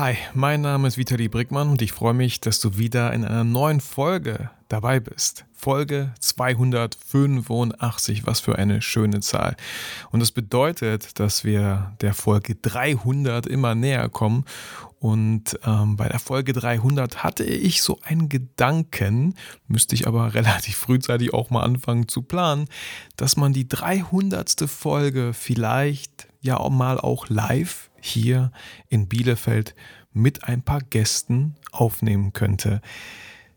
Hi, 0.00 0.14
mein 0.32 0.60
Name 0.60 0.86
ist 0.86 0.96
Vitali 0.96 1.26
Brickmann 1.26 1.70
und 1.70 1.82
ich 1.82 1.90
freue 1.90 2.14
mich, 2.14 2.38
dass 2.38 2.60
du 2.60 2.78
wieder 2.78 3.12
in 3.12 3.24
einer 3.24 3.42
neuen 3.42 3.80
Folge 3.80 4.48
dabei 4.68 5.00
bist. 5.00 5.44
Folge 5.52 6.14
285, 6.20 8.24
was 8.24 8.38
für 8.38 8.56
eine 8.56 8.80
schöne 8.80 9.18
Zahl. 9.18 9.56
Und 10.12 10.20
das 10.20 10.30
bedeutet, 10.30 11.18
dass 11.18 11.42
wir 11.42 11.96
der 12.00 12.14
Folge 12.14 12.54
300 12.54 13.48
immer 13.48 13.74
näher 13.74 14.08
kommen. 14.08 14.44
Und 15.00 15.58
ähm, 15.64 15.96
bei 15.96 16.08
der 16.08 16.20
Folge 16.20 16.52
300 16.52 17.24
hatte 17.24 17.42
ich 17.42 17.82
so 17.82 17.98
einen 18.04 18.28
Gedanken, 18.28 19.34
müsste 19.66 19.96
ich 19.96 20.06
aber 20.06 20.32
relativ 20.34 20.76
frühzeitig 20.76 21.34
auch 21.34 21.50
mal 21.50 21.64
anfangen 21.64 22.06
zu 22.06 22.22
planen, 22.22 22.68
dass 23.16 23.36
man 23.36 23.52
die 23.52 23.66
300. 23.66 24.60
Folge 24.68 25.32
vielleicht 25.34 26.27
ja 26.40 26.58
auch 26.58 26.70
mal 26.70 26.98
auch 26.98 27.28
live 27.28 27.90
hier 28.00 28.52
in 28.88 29.08
Bielefeld 29.08 29.74
mit 30.12 30.44
ein 30.44 30.62
paar 30.62 30.80
Gästen 30.80 31.56
aufnehmen 31.70 32.32
könnte. 32.32 32.80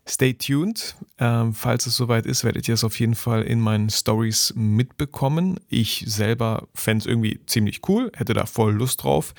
Stay 0.06 0.34
tuned. 0.34 0.96
Ähm, 1.18 1.54
falls 1.54 1.86
es 1.86 1.96
soweit 1.96 2.26
ist, 2.26 2.42
werdet 2.42 2.66
ihr 2.66 2.74
es 2.74 2.84
auf 2.84 2.98
jeden 2.98 3.14
Fall 3.14 3.42
in 3.42 3.60
meinen 3.60 3.88
Stories 3.88 4.52
mitbekommen. 4.56 5.60
Ich 5.68 6.04
selber 6.06 6.66
fände 6.74 7.02
es 7.02 7.06
irgendwie 7.06 7.40
ziemlich 7.46 7.88
cool, 7.88 8.10
hätte 8.14 8.34
da 8.34 8.46
voll 8.46 8.72
Lust 8.72 9.04
drauf. 9.04 9.32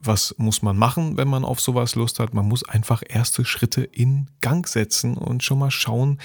Was 0.00 0.36
muss 0.38 0.62
man 0.62 0.78
machen, 0.78 1.16
wenn 1.16 1.26
man 1.26 1.44
auf 1.44 1.60
sowas 1.60 1.96
Lust 1.96 2.20
hat? 2.20 2.32
Man 2.32 2.46
muss 2.46 2.62
einfach 2.68 3.02
erste 3.06 3.44
Schritte 3.44 3.82
in 3.82 4.30
Gang 4.40 4.68
setzen 4.68 5.16
und 5.16 5.42
schon 5.42 5.58
mal 5.58 5.72
schauen, 5.72 6.20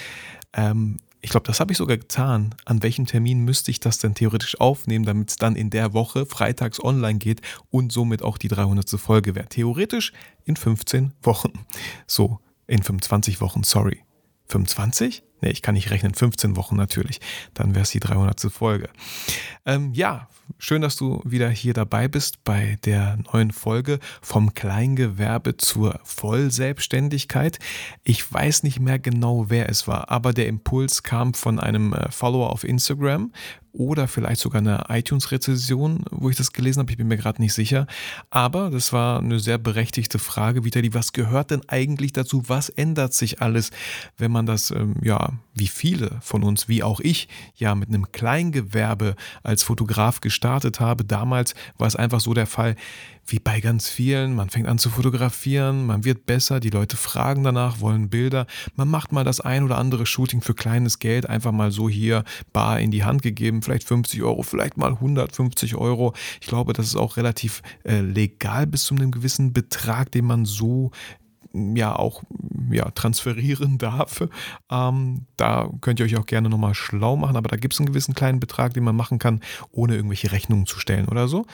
ähm, 0.53 0.97
ich 1.23 1.29
glaube, 1.29 1.47
das 1.47 1.61
habe 1.61 1.71
ich 1.71 1.77
sogar 1.77 1.95
getan. 1.95 2.53
An 2.65 2.83
welchem 2.83 3.05
Termin 3.05 3.39
müsste 3.39 3.71
ich 3.71 3.79
das 3.79 3.97
denn 3.97 4.13
theoretisch 4.13 4.59
aufnehmen, 4.59 5.05
damit 5.05 5.29
es 5.29 5.37
dann 5.37 5.55
in 5.55 5.69
der 5.69 5.93
Woche 5.93 6.25
freitags 6.25 6.83
online 6.83 7.17
geht 7.17 7.41
und 7.71 7.93
somit 7.93 8.21
auch 8.21 8.37
die 8.37 8.49
300. 8.49 8.89
Folge 8.99 9.33
wäre? 9.33 9.47
Theoretisch 9.47 10.11
in 10.43 10.57
15 10.57 11.13
Wochen. 11.23 11.65
So, 12.07 12.39
in 12.67 12.83
25 12.83 13.39
Wochen, 13.39 13.63
sorry. 13.63 14.03
25? 14.47 15.23
Ne, 15.43 15.51
ich 15.51 15.61
kann 15.61 15.75
nicht 15.75 15.91
rechnen. 15.91 16.13
15 16.13 16.55
Wochen 16.55 16.77
natürlich. 16.77 17.19
Dann 17.53 17.75
wäre 17.75 17.83
es 17.83 17.91
die 17.91 17.99
300. 17.99 18.39
Folge. 18.49 18.89
Ähm, 19.65 19.91
ja, 19.93 20.29
schön, 20.57 20.81
dass 20.81 20.95
du 20.95 21.21
wieder 21.25 21.49
hier 21.49 21.73
dabei 21.73 22.07
bist 22.07 22.45
bei 22.45 22.77
der 22.85 23.17
neuen 23.33 23.51
Folge 23.51 23.99
vom 24.21 24.53
Kleingewerbe 24.53 25.57
zur 25.57 25.99
Vollselbstständigkeit. 26.05 27.59
Ich 28.05 28.31
weiß 28.31 28.63
nicht 28.63 28.79
mehr 28.79 28.99
genau, 28.99 29.49
wer 29.49 29.67
es 29.67 29.85
war, 29.85 30.09
aber 30.09 30.31
der 30.31 30.47
Impuls 30.47 31.03
kam 31.03 31.33
von 31.33 31.59
einem 31.59 31.91
äh, 31.91 32.09
Follower 32.09 32.49
auf 32.49 32.63
Instagram 32.63 33.33
oder 33.73 34.07
vielleicht 34.07 34.39
sogar 34.39 34.61
eine 34.61 34.85
iTunes-Rezession, 34.87 36.05
wo 36.11 36.29
ich 36.29 36.37
das 36.37 36.53
gelesen 36.53 36.79
habe. 36.79 36.91
Ich 36.91 36.97
bin 36.97 37.07
mir 37.07 37.17
gerade 37.17 37.41
nicht 37.41 37.53
sicher. 37.53 37.87
Aber 38.29 38.69
das 38.69 38.93
war 38.93 39.19
eine 39.19 39.39
sehr 39.39 39.57
berechtigte 39.57 40.19
Frage, 40.19 40.63
Vitali. 40.63 40.93
Was 40.93 41.11
gehört 41.11 41.51
denn 41.51 41.67
eigentlich 41.67 42.13
dazu? 42.13 42.43
Was 42.47 42.69
ändert 42.69 43.13
sich 43.13 43.41
alles, 43.41 43.71
wenn 44.17 44.31
man 44.31 44.45
das, 44.45 44.69
ähm, 44.69 44.95
ja, 45.01 45.32
wie 45.53 45.67
viele 45.67 46.17
von 46.21 46.43
uns, 46.43 46.67
wie 46.67 46.83
auch 46.83 46.99
ich, 46.99 47.27
ja, 47.55 47.75
mit 47.75 47.89
einem 47.89 48.11
Kleingewerbe 48.11 49.15
als 49.43 49.63
Fotograf 49.63 50.21
gestartet 50.21 50.79
habe? 50.79 51.03
Damals 51.03 51.53
war 51.77 51.87
es 51.87 51.95
einfach 51.95 52.19
so 52.19 52.33
der 52.33 52.47
Fall, 52.47 52.75
wie 53.25 53.39
bei 53.39 53.61
ganz 53.61 53.87
vielen, 53.87 54.35
man 54.35 54.49
fängt 54.49 54.67
an 54.67 54.77
zu 54.77 54.89
fotografieren, 54.89 55.85
man 55.85 56.03
wird 56.03 56.25
besser, 56.25 56.59
die 56.59 56.69
Leute 56.69 56.97
fragen 56.97 57.43
danach, 57.43 57.79
wollen 57.79 58.09
Bilder, 58.09 58.47
man 58.75 58.89
macht 58.89 59.11
mal 59.11 59.23
das 59.23 59.39
ein 59.39 59.63
oder 59.63 59.77
andere 59.77 60.05
Shooting 60.05 60.41
für 60.41 60.53
kleines 60.53 60.99
Geld, 60.99 61.29
einfach 61.29 61.53
mal 61.53 61.71
so 61.71 61.87
hier 61.87 62.25
bar 62.51 62.79
in 62.79 62.91
die 62.91 63.05
Hand 63.05 63.21
gegeben, 63.21 63.61
vielleicht 63.61 63.87
50 63.87 64.21
Euro, 64.23 64.43
vielleicht 64.43 64.77
mal 64.77 64.91
150 64.91 65.75
Euro. 65.75 66.13
Ich 66.41 66.47
glaube, 66.47 66.73
das 66.73 66.87
ist 66.87 66.95
auch 66.95 67.15
relativ 67.15 67.61
äh, 67.83 68.01
legal 68.01 68.67
bis 68.67 68.83
zu 68.83 68.95
einem 68.95 69.11
gewissen 69.11 69.53
Betrag, 69.53 70.11
den 70.11 70.25
man 70.25 70.45
so 70.45 70.91
ja 71.53 71.95
auch 71.95 72.23
ja, 72.71 72.89
transferieren 72.91 73.77
darf. 73.77 74.23
Ähm, 74.69 75.25
da 75.37 75.69
könnt 75.81 75.99
ihr 75.99 76.05
euch 76.05 76.17
auch 76.17 76.25
gerne 76.25 76.49
nochmal 76.49 76.73
schlau 76.73 77.15
machen, 77.15 77.37
aber 77.37 77.49
da 77.49 77.57
gibt 77.57 77.73
es 77.73 77.79
einen 77.79 77.87
gewissen 77.87 78.15
kleinen 78.15 78.39
Betrag, 78.39 78.73
den 78.73 78.83
man 78.83 78.95
machen 78.95 79.19
kann, 79.19 79.41
ohne 79.71 79.95
irgendwelche 79.95 80.31
Rechnungen 80.31 80.65
zu 80.65 80.79
stellen 80.79 81.07
oder 81.07 81.27
so 81.27 81.45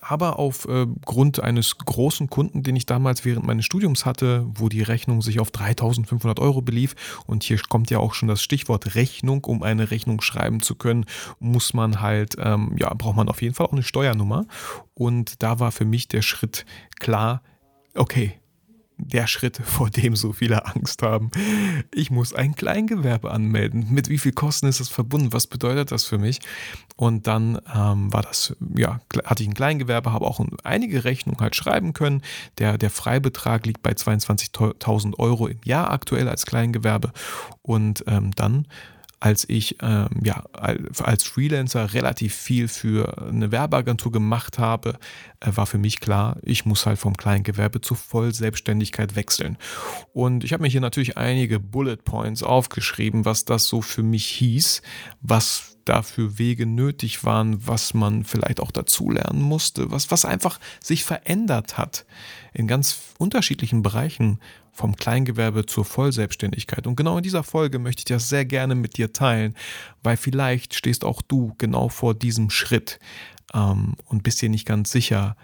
aber 0.00 0.38
aufgrund 0.38 1.38
äh, 1.38 1.42
eines 1.42 1.78
großen 1.78 2.28
Kunden, 2.30 2.62
den 2.62 2.76
ich 2.76 2.86
damals 2.86 3.24
während 3.24 3.46
meines 3.46 3.64
Studiums 3.64 4.04
hatte, 4.04 4.46
wo 4.54 4.68
die 4.68 4.82
Rechnung 4.82 5.22
sich 5.22 5.40
auf 5.40 5.50
3500 5.50 6.38
Euro 6.40 6.62
belief. 6.62 6.94
Und 7.26 7.42
hier 7.42 7.60
kommt 7.68 7.90
ja 7.90 7.98
auch 7.98 8.14
schon 8.14 8.28
das 8.28 8.42
Stichwort 8.42 8.94
Rechnung. 8.94 9.44
Um 9.44 9.62
eine 9.62 9.90
Rechnung 9.90 10.20
schreiben 10.20 10.60
zu 10.60 10.74
können, 10.74 11.06
muss 11.38 11.74
man 11.74 12.00
halt, 12.00 12.36
ähm, 12.38 12.74
ja, 12.78 12.92
braucht 12.94 13.16
man 13.16 13.28
auf 13.28 13.42
jeden 13.42 13.54
Fall 13.54 13.66
auch 13.66 13.72
eine 13.72 13.82
Steuernummer. 13.82 14.46
Und 14.94 15.42
da 15.42 15.60
war 15.60 15.72
für 15.72 15.84
mich 15.84 16.08
der 16.08 16.22
Schritt 16.22 16.66
klar, 16.98 17.42
okay, 17.94 18.34
der 18.98 19.26
Schritt, 19.26 19.60
vor 19.64 19.90
dem 19.90 20.16
so 20.16 20.32
viele 20.32 20.66
Angst 20.66 21.02
haben. 21.02 21.30
Ich 21.92 22.10
muss 22.10 22.32
ein 22.32 22.54
Kleingewerbe 22.54 23.30
anmelden. 23.30 23.86
Mit 23.90 24.08
wie 24.08 24.18
viel 24.18 24.32
Kosten 24.32 24.66
ist 24.66 24.80
das 24.80 24.88
verbunden? 24.88 25.32
Was 25.32 25.46
bedeutet 25.46 25.92
das 25.92 26.04
für 26.04 26.18
mich? 26.18 26.40
Und 26.96 27.26
dann 27.26 27.60
ähm, 27.74 28.12
war 28.12 28.22
das, 28.22 28.56
ja, 28.76 29.00
hatte 29.24 29.42
ich 29.42 29.48
ein 29.48 29.54
Kleingewerbe, 29.54 30.12
habe 30.12 30.26
auch 30.26 30.40
einige 30.64 31.04
Rechnungen 31.04 31.40
halt 31.40 31.54
schreiben 31.56 31.92
können. 31.92 32.22
Der, 32.58 32.78
der 32.78 32.90
Freibetrag 32.90 33.66
liegt 33.66 33.82
bei 33.82 33.92
22.000 33.92 35.18
Euro 35.18 35.46
im 35.46 35.60
Jahr 35.64 35.90
aktuell 35.90 36.28
als 36.28 36.46
Kleingewerbe. 36.46 37.12
Und 37.62 38.04
ähm, 38.06 38.30
dann 38.34 38.66
als 39.20 39.48
ich 39.48 39.76
ähm, 39.82 40.08
ja, 40.22 40.44
als 40.52 41.24
Freelancer 41.24 41.94
relativ 41.94 42.34
viel 42.34 42.68
für 42.68 43.28
eine 43.28 43.50
Werbeagentur 43.50 44.12
gemacht 44.12 44.58
habe, 44.58 44.98
äh, 45.40 45.50
war 45.54 45.66
für 45.66 45.78
mich 45.78 46.00
klar, 46.00 46.36
ich 46.42 46.66
muss 46.66 46.86
halt 46.86 46.98
vom 46.98 47.16
Kleingewerbe 47.16 47.80
zur 47.80 47.96
Vollselbstständigkeit 47.96 49.16
wechseln. 49.16 49.56
Und 50.12 50.44
ich 50.44 50.52
habe 50.52 50.62
mir 50.62 50.68
hier 50.68 50.80
natürlich 50.80 51.16
einige 51.16 51.60
Bullet 51.60 51.96
Points 51.96 52.42
aufgeschrieben, 52.42 53.24
was 53.24 53.44
das 53.44 53.66
so 53.66 53.80
für 53.80 54.02
mich 54.02 54.26
hieß, 54.26 54.82
was 55.20 55.76
dafür 55.86 56.38
Wege 56.38 56.66
nötig 56.66 57.24
waren, 57.24 57.66
was 57.66 57.94
man 57.94 58.24
vielleicht 58.24 58.60
auch 58.60 58.72
dazulernen 58.72 59.40
musste, 59.40 59.90
was, 59.90 60.10
was 60.10 60.24
einfach 60.24 60.58
sich 60.80 61.04
verändert 61.04 61.78
hat 61.78 62.04
in 62.56 62.66
ganz 62.66 62.98
unterschiedlichen 63.18 63.82
Bereichen 63.82 64.40
vom 64.72 64.96
Kleingewerbe 64.96 65.66
zur 65.66 65.84
Vollselbstständigkeit. 65.84 66.86
Und 66.86 66.96
genau 66.96 67.18
in 67.18 67.22
dieser 67.22 67.42
Folge 67.42 67.78
möchte 67.78 68.00
ich 68.00 68.04
das 68.06 68.30
sehr 68.30 68.46
gerne 68.46 68.74
mit 68.74 68.96
dir 68.96 69.12
teilen, 69.12 69.54
weil 70.02 70.16
vielleicht 70.16 70.74
stehst 70.74 71.04
auch 71.04 71.20
du 71.20 71.54
genau 71.58 71.88
vor 71.90 72.14
diesem 72.14 72.48
Schritt 72.48 72.98
ähm, 73.52 73.96
und 74.06 74.22
bist 74.22 74.40
dir 74.40 74.48
nicht 74.48 74.66
ganz 74.66 74.90
sicher, 74.90 75.36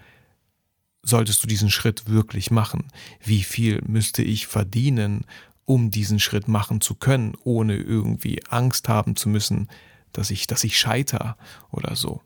solltest 1.03 1.43
du 1.43 1.47
diesen 1.47 1.71
Schritt 1.71 2.09
wirklich 2.09 2.51
machen? 2.51 2.89
Wie 3.23 3.43
viel 3.43 3.83
müsste 3.87 4.23
ich 4.23 4.47
verdienen, 4.47 5.27
um 5.67 5.91
diesen 5.91 6.19
Schritt 6.19 6.49
machen 6.49 6.81
zu 6.81 6.95
können, 6.95 7.35
ohne 7.45 7.77
irgendwie 7.77 8.43
Angst 8.49 8.89
haben 8.89 9.17
zu 9.17 9.29
müssen, 9.29 9.69
dass 10.13 10.31
ich, 10.31 10.47
dass 10.47 10.65
ich 10.65 10.79
scheiter 10.79 11.37
oder 11.71 11.95
so. 11.95 12.23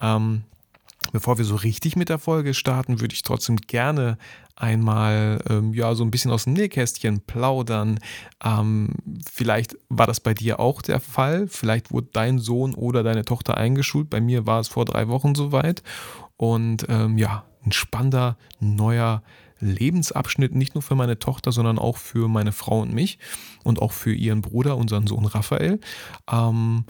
Ähm, 0.00 0.44
Bevor 1.12 1.38
wir 1.38 1.44
so 1.44 1.56
richtig 1.56 1.94
mit 1.96 2.08
der 2.08 2.18
Folge 2.18 2.54
starten, 2.54 3.00
würde 3.00 3.14
ich 3.14 3.22
trotzdem 3.22 3.56
gerne 3.56 4.16
einmal 4.56 5.42
ähm, 5.48 5.74
ja 5.74 5.94
so 5.94 6.04
ein 6.04 6.10
bisschen 6.10 6.30
aus 6.30 6.44
dem 6.44 6.54
Nähkästchen 6.54 7.20
plaudern. 7.20 7.98
Ähm, 8.44 8.94
vielleicht 9.30 9.76
war 9.88 10.06
das 10.06 10.20
bei 10.20 10.34
dir 10.34 10.58
auch 10.58 10.82
der 10.82 11.00
Fall. 11.00 11.48
Vielleicht 11.48 11.90
wurde 11.90 12.08
dein 12.12 12.38
Sohn 12.38 12.74
oder 12.74 13.02
deine 13.02 13.24
Tochter 13.24 13.56
eingeschult. 13.56 14.10
Bei 14.10 14.20
mir 14.20 14.46
war 14.46 14.60
es 14.60 14.68
vor 14.68 14.84
drei 14.84 15.08
Wochen 15.08 15.34
soweit. 15.34 15.82
Und 16.36 16.86
ähm, 16.88 17.18
ja, 17.18 17.44
ein 17.64 17.72
spannender 17.72 18.36
neuer 18.58 19.22
Lebensabschnitt, 19.60 20.54
nicht 20.54 20.74
nur 20.74 20.82
für 20.82 20.96
meine 20.96 21.18
Tochter, 21.18 21.52
sondern 21.52 21.78
auch 21.78 21.96
für 21.96 22.28
meine 22.28 22.52
Frau 22.52 22.80
und 22.80 22.92
mich 22.92 23.18
und 23.62 23.80
auch 23.80 23.92
für 23.92 24.12
ihren 24.12 24.42
Bruder, 24.42 24.76
unseren 24.76 25.06
Sohn 25.06 25.24
Raphael. 25.24 25.78
Ähm, 26.30 26.84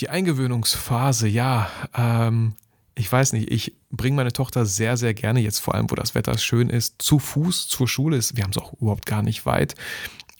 die 0.00 0.08
Eingewöhnungsphase, 0.08 1.28
ja, 1.28 1.70
ähm, 1.94 2.54
ich 2.94 3.10
weiß 3.10 3.32
nicht, 3.32 3.50
ich 3.50 3.74
bringe 3.90 4.16
meine 4.16 4.32
Tochter 4.32 4.66
sehr, 4.66 4.96
sehr 4.96 5.14
gerne, 5.14 5.40
jetzt 5.40 5.60
vor 5.60 5.74
allem, 5.74 5.90
wo 5.90 5.94
das 5.94 6.14
Wetter 6.14 6.36
schön 6.38 6.70
ist, 6.70 7.00
zu 7.00 7.18
Fuß 7.18 7.68
zur 7.68 7.88
Schule. 7.88 8.16
Ist. 8.16 8.36
Wir 8.36 8.44
haben 8.44 8.50
es 8.50 8.58
auch 8.58 8.74
überhaupt 8.74 9.06
gar 9.06 9.22
nicht 9.22 9.46
weit. 9.46 9.74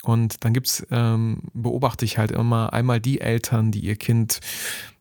Und 0.02 0.44
dann 0.44 0.52
gibt's, 0.52 0.84
ähm, 0.90 1.42
beobachte 1.54 2.04
ich 2.04 2.18
halt 2.18 2.32
immer 2.32 2.72
einmal 2.72 3.00
die 3.00 3.20
Eltern, 3.20 3.70
die 3.70 3.80
ihr 3.80 3.96
Kind 3.96 4.40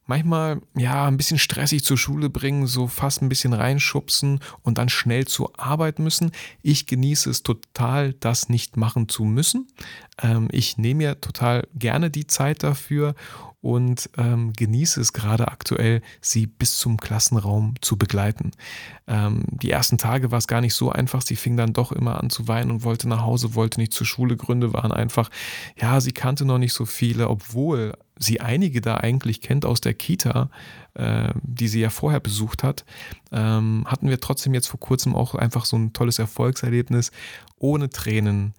manchmal 0.06 0.62
ja 0.76 1.08
ein 1.08 1.18
bisschen 1.18 1.40
stressig 1.40 1.84
zur 1.84 1.98
Schule 1.98 2.30
bringen, 2.30 2.68
so 2.68 2.88
fast 2.88 3.22
ein 3.22 3.30
bisschen 3.30 3.54
reinschubsen 3.54 4.40
und 4.62 4.78
dann 4.78 4.90
schnell 4.90 5.26
zur 5.26 5.60
Arbeit 5.60 6.00
müssen. 6.00 6.32
Ich 6.62 6.86
genieße 6.86 7.30
es 7.30 7.44
total, 7.44 8.14
das 8.14 8.50
nicht 8.50 8.78
machen 8.78 9.10
zu 9.10 9.24
müssen. 9.24 9.68
Ähm, 10.22 10.50
ich 10.52 10.78
nehme 10.78 10.98
mir 10.98 11.22
total 11.22 11.68
gerne 11.74 12.12
die 12.12 12.28
Zeit 12.28 12.62
dafür 12.62 13.16
und 13.62 14.10
ähm, 14.18 14.54
genieße 14.54 15.00
es 15.00 15.14
gerade 15.14 15.48
aktuell, 15.48 16.02
sie 16.20 16.48
bis 16.48 16.78
zum 16.78 16.98
Klassenraum 16.98 17.76
zu 17.82 17.96
begleiten. 17.96 18.52
Ähm, 19.08 19.44
die 19.50 19.70
ersten 19.70 20.00
Tage 20.00 20.32
war 20.32 20.40
es 20.40 20.48
gar 20.48 20.62
nicht 20.62 20.74
so 20.74 20.92
einfach. 20.92 21.22
Sie 21.22 21.36
fing 21.36 21.58
dann 21.58 21.74
doch 21.74 21.92
immer 21.92 22.20
an 22.20 22.32
zu 22.32 22.48
weinen 22.48 22.72
und 22.72 22.84
wollte 22.84 23.08
nach 23.08 23.22
Hause, 23.22 23.54
wollte 23.54 23.80
nicht 23.80 23.94
zur 23.94 24.08
Schule. 24.08 24.36
Gründe 24.36 24.74
waren 24.74 24.92
einfach, 24.92 25.30
ja, 25.80 26.02
sie 26.02 26.12
kannte 26.12 26.44
noch 26.44 26.58
nicht 26.58 26.74
so 26.74 26.86
viele, 26.86 27.30
obwohl 27.30 27.94
sie 28.18 28.42
einige 28.42 28.82
da 28.82 28.98
eigentlich 28.98 29.42
kennt 29.42 29.66
aus 29.66 29.80
der 29.80 29.94
Kita, 29.94 30.50
äh, 30.96 31.30
die 31.44 31.68
sie 31.68 31.82
ja 31.82 31.92
vorher 31.92 32.20
besucht 32.20 32.64
hat, 32.64 32.84
ähm, 33.32 33.86
hatten 33.88 34.10
wir 34.10 34.20
trotzdem 34.20 34.56
jetzt 34.56 34.68
vor 34.68 34.80
kurzem 34.80 35.16
auch 35.16 35.36
einfach 35.36 35.66
so 35.66 35.78
ein 35.78 35.94
tolles 35.94 36.18
Erfolgserlebnis. 36.18 37.12
Ohne 37.58 37.90
Tränen, 37.90 38.54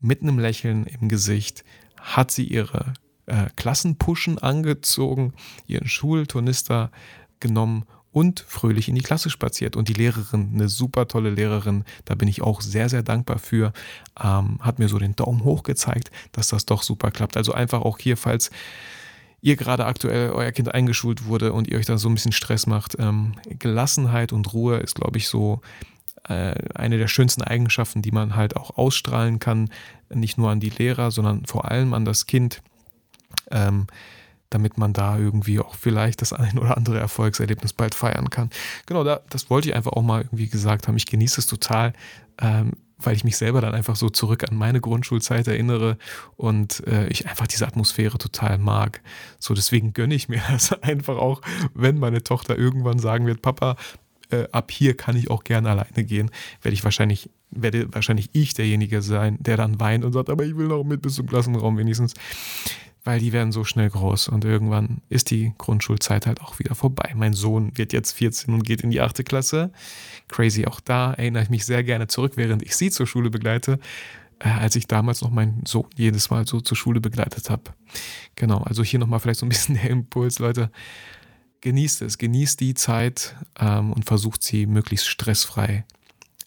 mit 0.00 0.22
einem 0.22 0.38
Lächeln 0.38 0.86
im 0.86 1.08
Gesicht, 1.08 1.62
hat 2.00 2.30
sie 2.30 2.44
ihre 2.44 2.94
äh, 3.30 3.48
Klassenpuschen 3.56 4.38
angezogen, 4.38 5.32
ihren 5.66 5.88
Schulturnister 5.88 6.90
genommen 7.38 7.84
und 8.12 8.40
fröhlich 8.40 8.88
in 8.88 8.96
die 8.96 9.02
Klasse 9.02 9.30
spaziert. 9.30 9.76
Und 9.76 9.88
die 9.88 9.94
Lehrerin, 9.94 10.50
eine 10.52 10.68
super 10.68 11.06
tolle 11.06 11.30
Lehrerin, 11.30 11.84
da 12.04 12.16
bin 12.16 12.26
ich 12.26 12.42
auch 12.42 12.60
sehr, 12.60 12.88
sehr 12.88 13.04
dankbar 13.04 13.38
für, 13.38 13.72
ähm, 14.20 14.58
hat 14.60 14.80
mir 14.80 14.88
so 14.88 14.98
den 14.98 15.14
Daumen 15.14 15.44
hoch 15.44 15.62
gezeigt, 15.62 16.10
dass 16.32 16.48
das 16.48 16.66
doch 16.66 16.82
super 16.82 17.12
klappt. 17.12 17.36
Also 17.36 17.52
einfach 17.52 17.82
auch 17.82 17.98
hier, 17.98 18.16
falls 18.16 18.50
ihr 19.42 19.56
gerade 19.56 19.86
aktuell 19.86 20.30
euer 20.30 20.50
Kind 20.50 20.74
eingeschult 20.74 21.26
wurde 21.26 21.52
und 21.52 21.68
ihr 21.68 21.78
euch 21.78 21.86
da 21.86 21.98
so 21.98 22.08
ein 22.08 22.14
bisschen 22.14 22.32
Stress 22.32 22.66
macht, 22.66 22.96
ähm, 22.98 23.34
Gelassenheit 23.48 24.32
und 24.32 24.52
Ruhe 24.52 24.78
ist, 24.78 24.96
glaube 24.96 25.18
ich, 25.18 25.28
so 25.28 25.60
äh, 26.28 26.54
eine 26.74 26.98
der 26.98 27.08
schönsten 27.08 27.42
Eigenschaften, 27.42 28.02
die 28.02 28.10
man 28.10 28.34
halt 28.34 28.56
auch 28.56 28.76
ausstrahlen 28.76 29.38
kann, 29.38 29.70
nicht 30.12 30.36
nur 30.36 30.50
an 30.50 30.60
die 30.60 30.70
Lehrer, 30.70 31.12
sondern 31.12 31.46
vor 31.46 31.70
allem 31.70 31.94
an 31.94 32.04
das 32.04 32.26
Kind. 32.26 32.60
Ähm, 33.50 33.86
damit 34.50 34.78
man 34.78 34.92
da 34.92 35.16
irgendwie 35.16 35.60
auch 35.60 35.76
vielleicht 35.76 36.20
das 36.20 36.32
ein 36.32 36.58
oder 36.58 36.76
andere 36.76 36.98
Erfolgserlebnis 36.98 37.72
bald 37.72 37.94
feiern 37.94 38.30
kann. 38.30 38.50
Genau, 38.86 39.04
da, 39.04 39.20
das 39.30 39.48
wollte 39.48 39.68
ich 39.68 39.76
einfach 39.76 39.92
auch 39.92 40.02
mal 40.02 40.22
irgendwie 40.22 40.48
gesagt 40.48 40.88
haben. 40.88 40.96
Ich 40.96 41.06
genieße 41.06 41.40
es 41.40 41.46
total, 41.46 41.92
ähm, 42.42 42.72
weil 42.98 43.16
ich 43.16 43.24
mich 43.24 43.36
selber 43.36 43.60
dann 43.60 43.74
einfach 43.74 43.96
so 43.96 44.10
zurück 44.10 44.44
an 44.50 44.56
meine 44.56 44.80
Grundschulzeit 44.80 45.46
erinnere 45.46 45.96
und 46.36 46.86
äh, 46.86 47.06
ich 47.06 47.28
einfach 47.28 47.46
diese 47.46 47.66
Atmosphäre 47.66 48.18
total 48.18 48.58
mag. 48.58 49.00
So, 49.38 49.54
deswegen 49.54 49.92
gönne 49.92 50.14
ich 50.14 50.28
mir 50.28 50.42
das 50.50 50.72
einfach 50.82 51.16
auch, 51.16 51.40
wenn 51.72 51.98
meine 51.98 52.22
Tochter 52.22 52.58
irgendwann 52.58 52.98
sagen 52.98 53.26
wird, 53.26 53.42
Papa, 53.42 53.76
äh, 54.30 54.48
ab 54.50 54.70
hier 54.70 54.96
kann 54.96 55.16
ich 55.16 55.30
auch 55.30 55.44
gerne 55.44 55.70
alleine 55.70 56.04
gehen, 56.04 56.30
werde 56.62 56.74
ich 56.74 56.84
wahrscheinlich, 56.84 57.30
werde 57.50 57.92
wahrscheinlich 57.94 58.30
ich 58.32 58.54
derjenige 58.54 59.00
sein, 59.00 59.36
der 59.40 59.56
dann 59.56 59.80
weint 59.80 60.04
und 60.04 60.12
sagt, 60.12 60.28
aber 60.28 60.44
ich 60.44 60.56
will 60.56 60.66
noch 60.68 60.84
mit 60.84 61.02
bis 61.02 61.14
zum 61.14 61.26
Klassenraum 61.26 61.78
wenigstens 61.78 62.14
weil 63.04 63.18
die 63.18 63.32
werden 63.32 63.52
so 63.52 63.64
schnell 63.64 63.88
groß 63.88 64.28
und 64.28 64.44
irgendwann 64.44 65.00
ist 65.08 65.30
die 65.30 65.54
Grundschulzeit 65.58 66.26
halt 66.26 66.40
auch 66.40 66.58
wieder 66.58 66.74
vorbei. 66.74 67.12
Mein 67.14 67.32
Sohn 67.32 67.76
wird 67.76 67.92
jetzt 67.92 68.12
14 68.12 68.52
und 68.52 68.64
geht 68.64 68.82
in 68.82 68.90
die 68.90 69.00
8. 69.00 69.24
Klasse. 69.24 69.70
Crazy 70.28 70.66
auch 70.66 70.80
da, 70.80 71.14
erinnere 71.14 71.42
ich 71.42 71.50
mich 71.50 71.64
sehr 71.64 71.82
gerne 71.82 72.08
zurück, 72.08 72.32
während 72.36 72.62
ich 72.62 72.76
sie 72.76 72.90
zur 72.90 73.06
Schule 73.06 73.30
begleite, 73.30 73.78
äh, 74.38 74.48
als 74.48 74.76
ich 74.76 74.86
damals 74.86 75.22
noch 75.22 75.30
meinen 75.30 75.64
Sohn 75.66 75.86
jedes 75.96 76.30
Mal 76.30 76.46
so 76.46 76.60
zur 76.60 76.76
Schule 76.76 77.00
begleitet 77.00 77.48
habe. 77.48 77.64
Genau, 78.36 78.58
also 78.58 78.82
hier 78.82 78.98
nochmal 78.98 79.20
vielleicht 79.20 79.40
so 79.40 79.46
ein 79.46 79.50
bisschen 79.50 79.74
der 79.82 79.90
Impuls, 79.90 80.38
Leute. 80.38 80.70
Genießt 81.62 82.02
es, 82.02 82.16
genießt 82.16 82.60
die 82.60 82.72
Zeit 82.74 83.36
ähm, 83.58 83.92
und 83.92 84.06
versucht 84.06 84.42
sie 84.42 84.64
möglichst 84.66 85.08
stressfrei 85.08 85.84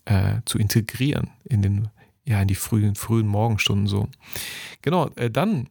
äh, 0.05 0.41
zu 0.45 0.57
integrieren 0.57 1.29
in 1.45 1.61
den 1.61 1.89
ja, 2.25 2.41
in 2.41 2.47
die 2.47 2.55
frühen, 2.55 2.95
frühen 2.95 3.27
Morgenstunden 3.27 3.87
so. 3.87 4.07
Genau, 4.81 5.09
äh, 5.15 5.29
dann 5.29 5.67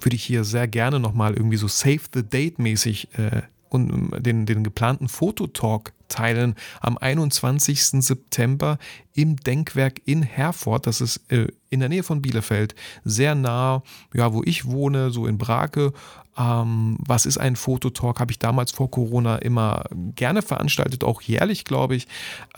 würde 0.00 0.16
ich 0.16 0.24
hier 0.24 0.44
sehr 0.44 0.68
gerne 0.68 1.00
nochmal 1.00 1.34
irgendwie 1.34 1.56
so 1.56 1.68
Save 1.68 2.02
the 2.14 2.22
Date 2.22 2.58
mäßig 2.58 3.08
äh, 3.18 3.42
und 3.72 3.90
ähm, 3.90 4.22
den, 4.22 4.46
den 4.46 4.64
geplanten 4.64 5.08
Fototalk 5.08 5.92
teilen 6.08 6.54
am 6.80 6.98
21. 6.98 8.04
September 8.04 8.78
im 9.14 9.36
Denkwerk 9.36 10.02
in 10.04 10.22
Herford. 10.22 10.86
Das 10.86 11.00
ist 11.00 11.30
äh, 11.32 11.48
in 11.70 11.80
der 11.80 11.88
Nähe 11.88 12.02
von 12.02 12.20
Bielefeld, 12.20 12.74
sehr 13.04 13.34
nah, 13.34 13.82
ja, 14.12 14.32
wo 14.34 14.42
ich 14.44 14.66
wohne, 14.66 15.10
so 15.10 15.26
in 15.26 15.38
Brake. 15.38 15.92
Ähm, 16.36 16.98
was 17.00 17.26
ist 17.26 17.38
ein 17.38 17.56
Fototalk? 17.56 18.20
Habe 18.20 18.32
ich 18.32 18.38
damals 18.38 18.72
vor 18.72 18.90
Corona 18.90 19.36
immer 19.36 19.84
gerne 20.14 20.42
veranstaltet, 20.42 21.04
auch 21.04 21.22
jährlich, 21.22 21.64
glaube 21.64 21.94
ich. 21.94 22.08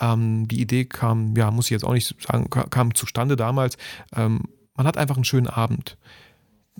Ähm, 0.01 0.49
die 0.49 0.61
Idee 0.61 0.85
kam, 0.85 1.37
ja, 1.37 1.51
muss 1.51 1.67
ich 1.67 1.71
jetzt 1.71 1.85
auch 1.85 1.93
nicht 1.93 2.15
sagen, 2.21 2.51
kam 2.51 2.95
zustande 2.95 3.37
damals. 3.37 3.77
Ähm, 4.15 4.43
man 4.77 4.87
hat 4.87 4.97
einfach 4.97 5.17
einen 5.17 5.25
schönen 5.25 5.49
Abend. 5.49 5.97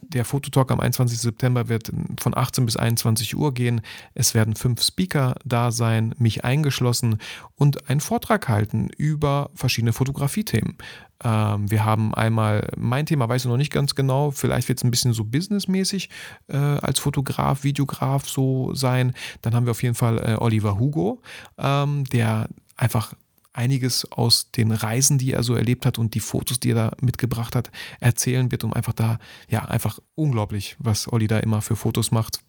Der 0.09 0.25
Fototalk 0.25 0.71
am 0.71 0.81
21. 0.81 1.19
September 1.19 1.69
wird 1.69 1.93
von 2.21 2.37
18 2.37 2.67
bis 2.67 2.77
21 2.77 3.37
Uhr 3.37 3.55
gehen. 3.55 3.81
Es 4.15 4.35
werden 4.35 4.57
fünf 4.57 4.83
Speaker 4.83 5.35
da 5.45 5.71
sein, 5.71 6.15
mich 6.19 6.45
eingeschlossen 6.45 7.19
und 7.55 7.89
einen 7.89 8.01
Vortrag 8.01 8.49
halten 8.49 8.89
über 8.97 9.51
verschiedene 9.55 9.93
Fotografiethemen. 9.93 10.77
Ähm, 11.23 11.71
wir 11.71 11.85
haben 11.85 12.15
einmal, 12.15 12.69
mein 12.77 13.07
Thema 13.07 13.29
weiß 13.29 13.45
ich 13.45 13.49
noch 13.49 13.57
nicht 13.57 13.73
ganz 13.73 13.95
genau, 13.95 14.31
vielleicht 14.31 14.69
wird 14.69 14.79
es 14.79 14.85
ein 14.85 14.91
bisschen 14.91 15.13
so 15.13 15.25
businessmäßig 15.25 16.11
äh, 16.49 16.57
als 16.57 16.99
Fotograf, 16.99 17.65
Videograf 17.65 18.29
so 18.29 18.75
sein. 18.75 19.15
Dann 19.43 19.55
haben 19.55 19.67
wir 19.67 19.71
auf 19.73 19.83
jeden 19.83 19.95
Fall 19.95 20.19
äh, 20.19 20.37
Oliver 20.39 20.79
Hugo, 20.79 21.23
ähm, 21.59 22.05
der 22.05 22.49
einfach 22.77 23.15
einiges 23.55 24.11
aus 24.13 24.51
den 24.51 24.73
Reisen, 24.73 25.17
die 25.17 25.33
er 25.33 25.43
so 25.43 25.55
erlebt 25.55 25.87
hat 25.87 25.99
und 25.99 26.15
die 26.15 26.21
Fotos, 26.21 26.61
die 26.61 26.73
er 26.73 26.75
da 26.75 26.93
mitgebracht 27.01 27.55
hat, 27.55 27.71
erzählen 28.01 28.51
wird, 28.51 28.65
um 28.65 28.73
einfach 28.73 28.93
da, 28.93 29.19
ja, 29.49 29.65
einfach 29.65 30.01
unglaublich, 30.15 30.77
was 30.79 31.11
Olli 31.11 31.29
da 31.29 31.39
immer 31.39 31.63
für 31.63 31.77
Fotos 31.77 32.11
macht, 32.11 32.41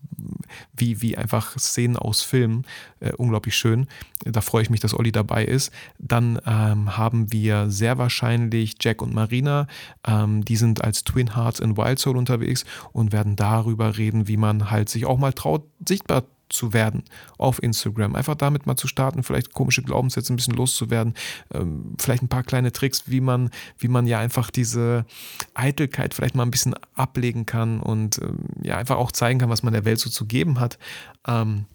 wie, 0.74 1.02
wie 1.02 1.16
einfach 1.16 1.58
Szenen 1.58 1.96
aus 1.96 2.22
Filmen, 2.22 2.66
äh, 3.00 3.14
unglaublich 3.14 3.56
schön. 3.56 3.88
Da 4.24 4.42
freue 4.42 4.64
ich 4.64 4.70
mich, 4.70 4.80
dass 4.80 4.94
Olli 4.94 5.12
dabei 5.12 5.46
ist. 5.46 5.72
Dann 6.00 6.40
ähm, 6.46 6.98
haben 6.98 7.32
wir 7.32 7.70
sehr 7.70 7.98
wahrscheinlich 7.98 8.76
Jack 8.82 9.02
und 9.02 9.14
Marina, 9.14 9.68
ähm, 10.08 10.44
die 10.44 10.56
sind 10.56 10.84
als 10.84 11.04
Twin 11.04 11.36
Hearts 11.36 11.60
in 11.60 11.78
Wild 11.78 12.00
Soul 12.00 12.18
unterwegs 12.18 12.66
und 12.92 13.12
werden 13.12 13.36
darüber 13.36 13.98
reden, 13.98 14.28
wie 14.28 14.38
man 14.38 14.72
halt 14.72 14.90
sich 14.90 15.06
auch 15.06 15.18
mal 15.18 15.34
traut, 15.34 15.64
sichtbar 15.88 16.24
zu 16.50 16.74
werden 16.74 17.04
auf 17.38 17.62
Instagram. 17.62 18.16
Einfach 18.16 18.36
damit 18.36 18.66
mal 18.66 18.76
zu 18.76 18.88
starten, 18.88 19.24
vielleicht 19.24 19.54
komische 19.54 19.82
Glaubenssätze 19.82 20.34
ein 20.34 20.36
bisschen 20.36 20.56
loszuwerden, 20.56 21.14
ähm, 21.54 21.96
vielleicht 22.00 22.24
ein 22.24 22.30
paar 22.30 22.44
kleine 22.44 22.72
Tricks, 22.72 23.04
wie 23.08 23.22
man, 23.22 23.50
wie 23.78 23.88
man 23.88 24.08
ja 24.08 24.20
einfach 24.20 24.52
diese 24.52 25.06
Eitelkeit 25.54 26.14
vielleicht 26.14 26.36
mal 26.36 26.44
ein 26.44 26.52
bisschen 26.52 26.76
ablegen 26.94 27.46
kann 27.46 27.80
und 27.80 28.20
ähm, 28.20 28.46
ja 28.62 28.78
einfach 28.78 28.98
auch 28.98 29.12
zeigen 29.12 29.40
kann, 29.40 29.50
was 29.50 29.64
man 29.64 29.74
der 29.74 29.86
Welt 29.86 30.00
so 30.00 30.10
zu 30.10 30.26
geben 30.26 30.60
hat. 30.60 30.78
Ähm, 31.28 31.66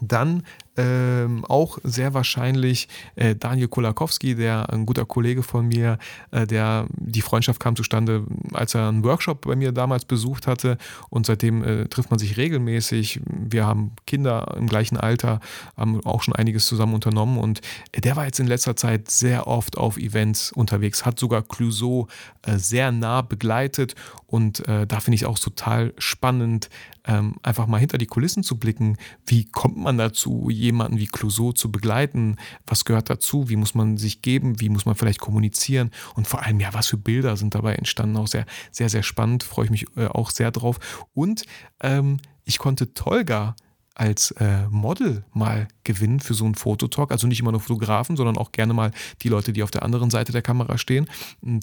dann 0.00 0.42
ähm, 0.76 1.44
auch 1.44 1.78
sehr 1.82 2.14
wahrscheinlich 2.14 2.88
äh, 3.14 3.34
Daniel 3.34 3.68
Kolakowski, 3.68 4.34
der 4.34 4.70
ein 4.70 4.86
guter 4.86 5.04
Kollege 5.04 5.42
von 5.42 5.68
mir, 5.68 5.98
äh, 6.30 6.46
der 6.46 6.86
die 6.90 7.22
Freundschaft 7.22 7.60
kam 7.60 7.76
zustande, 7.76 8.24
als 8.52 8.74
er 8.74 8.88
einen 8.88 9.04
Workshop 9.04 9.46
bei 9.46 9.56
mir 9.56 9.72
damals 9.72 10.04
besucht 10.04 10.46
hatte 10.46 10.78
und 11.08 11.26
seitdem 11.26 11.64
äh, 11.64 11.86
trifft 11.86 12.10
man 12.10 12.18
sich 12.18 12.36
regelmäßig. 12.36 13.20
Wir 13.24 13.66
haben 13.66 13.92
Kinder 14.06 14.54
im 14.56 14.66
gleichen 14.66 14.96
Alter, 14.96 15.40
haben 15.76 16.04
auch 16.04 16.22
schon 16.22 16.34
einiges 16.34 16.66
zusammen 16.66 16.94
unternommen 16.94 17.38
und 17.38 17.60
der 17.94 18.16
war 18.16 18.26
jetzt 18.26 18.40
in 18.40 18.46
letzter 18.46 18.76
Zeit 18.76 19.10
sehr 19.10 19.46
oft 19.46 19.78
auf 19.78 19.96
Events 19.96 20.52
unterwegs, 20.52 21.06
hat 21.06 21.18
sogar 21.18 21.42
Clouseau 21.42 22.08
äh, 22.42 22.58
sehr 22.58 22.92
nah 22.92 23.22
begleitet 23.22 23.94
und 24.26 24.66
äh, 24.68 24.86
da 24.86 25.00
finde 25.00 25.16
ich 25.16 25.26
auch 25.26 25.38
total 25.38 25.94
spannend, 25.98 26.68
ähm, 27.06 27.36
einfach 27.42 27.66
mal 27.66 27.78
hinter 27.78 27.98
die 27.98 28.06
Kulissen 28.06 28.42
zu 28.42 28.58
blicken. 28.58 28.96
Wie 29.24 29.44
kommt 29.44 29.76
man 29.76 29.96
dazu, 29.98 30.48
jemanden 30.66 30.98
wie 30.98 31.06
Clouseau 31.06 31.52
zu 31.52 31.72
begleiten? 31.72 32.36
Was 32.66 32.84
gehört 32.84 33.10
dazu? 33.10 33.48
Wie 33.48 33.56
muss 33.56 33.74
man 33.74 33.96
sich 33.96 34.22
geben? 34.22 34.60
Wie 34.60 34.68
muss 34.68 34.86
man 34.86 34.94
vielleicht 34.94 35.20
kommunizieren? 35.20 35.90
Und 36.14 36.26
vor 36.26 36.42
allem, 36.42 36.60
ja, 36.60 36.72
was 36.72 36.88
für 36.88 36.98
Bilder 36.98 37.36
sind 37.36 37.54
dabei 37.54 37.74
entstanden? 37.74 38.16
Auch 38.16 38.28
sehr, 38.28 38.46
sehr, 38.70 38.88
sehr 38.88 39.02
spannend. 39.02 39.42
Freue 39.42 39.66
ich 39.66 39.70
mich 39.70 39.86
äh, 39.96 40.06
auch 40.06 40.30
sehr 40.30 40.50
drauf. 40.50 40.78
Und 41.14 41.44
ähm, 41.80 42.18
ich 42.44 42.58
konnte 42.58 42.94
Tolga 42.94 43.56
als 43.94 44.30
äh, 44.32 44.68
Model 44.68 45.24
mal 45.32 45.68
gewinnen 45.84 46.20
für 46.20 46.34
so 46.34 46.44
einen 46.44 46.54
Fototalk. 46.54 47.10
Also 47.10 47.26
nicht 47.26 47.40
immer 47.40 47.52
nur 47.52 47.60
Fotografen, 47.60 48.16
sondern 48.16 48.36
auch 48.36 48.52
gerne 48.52 48.74
mal 48.74 48.92
die 49.22 49.28
Leute, 49.28 49.52
die 49.52 49.62
auf 49.62 49.70
der 49.70 49.82
anderen 49.82 50.10
Seite 50.10 50.32
der 50.32 50.42
Kamera 50.42 50.76
stehen. 50.76 51.08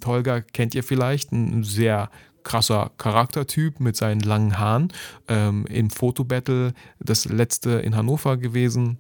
Tolga 0.02 0.42
kennt 0.42 0.74
ihr 0.74 0.84
vielleicht, 0.84 1.32
ein 1.32 1.64
sehr 1.64 2.10
krasser 2.44 2.92
Charaktertyp 2.98 3.80
mit 3.80 3.96
seinen 3.96 4.22
langen 4.22 4.58
Haaren. 4.58 4.92
Ähm, 5.28 5.66
Im 5.68 5.90
Fotobattle, 5.90 6.74
das 7.00 7.26
letzte 7.26 7.72
in 7.72 7.96
Hannover 7.96 8.38
gewesen, 8.38 8.98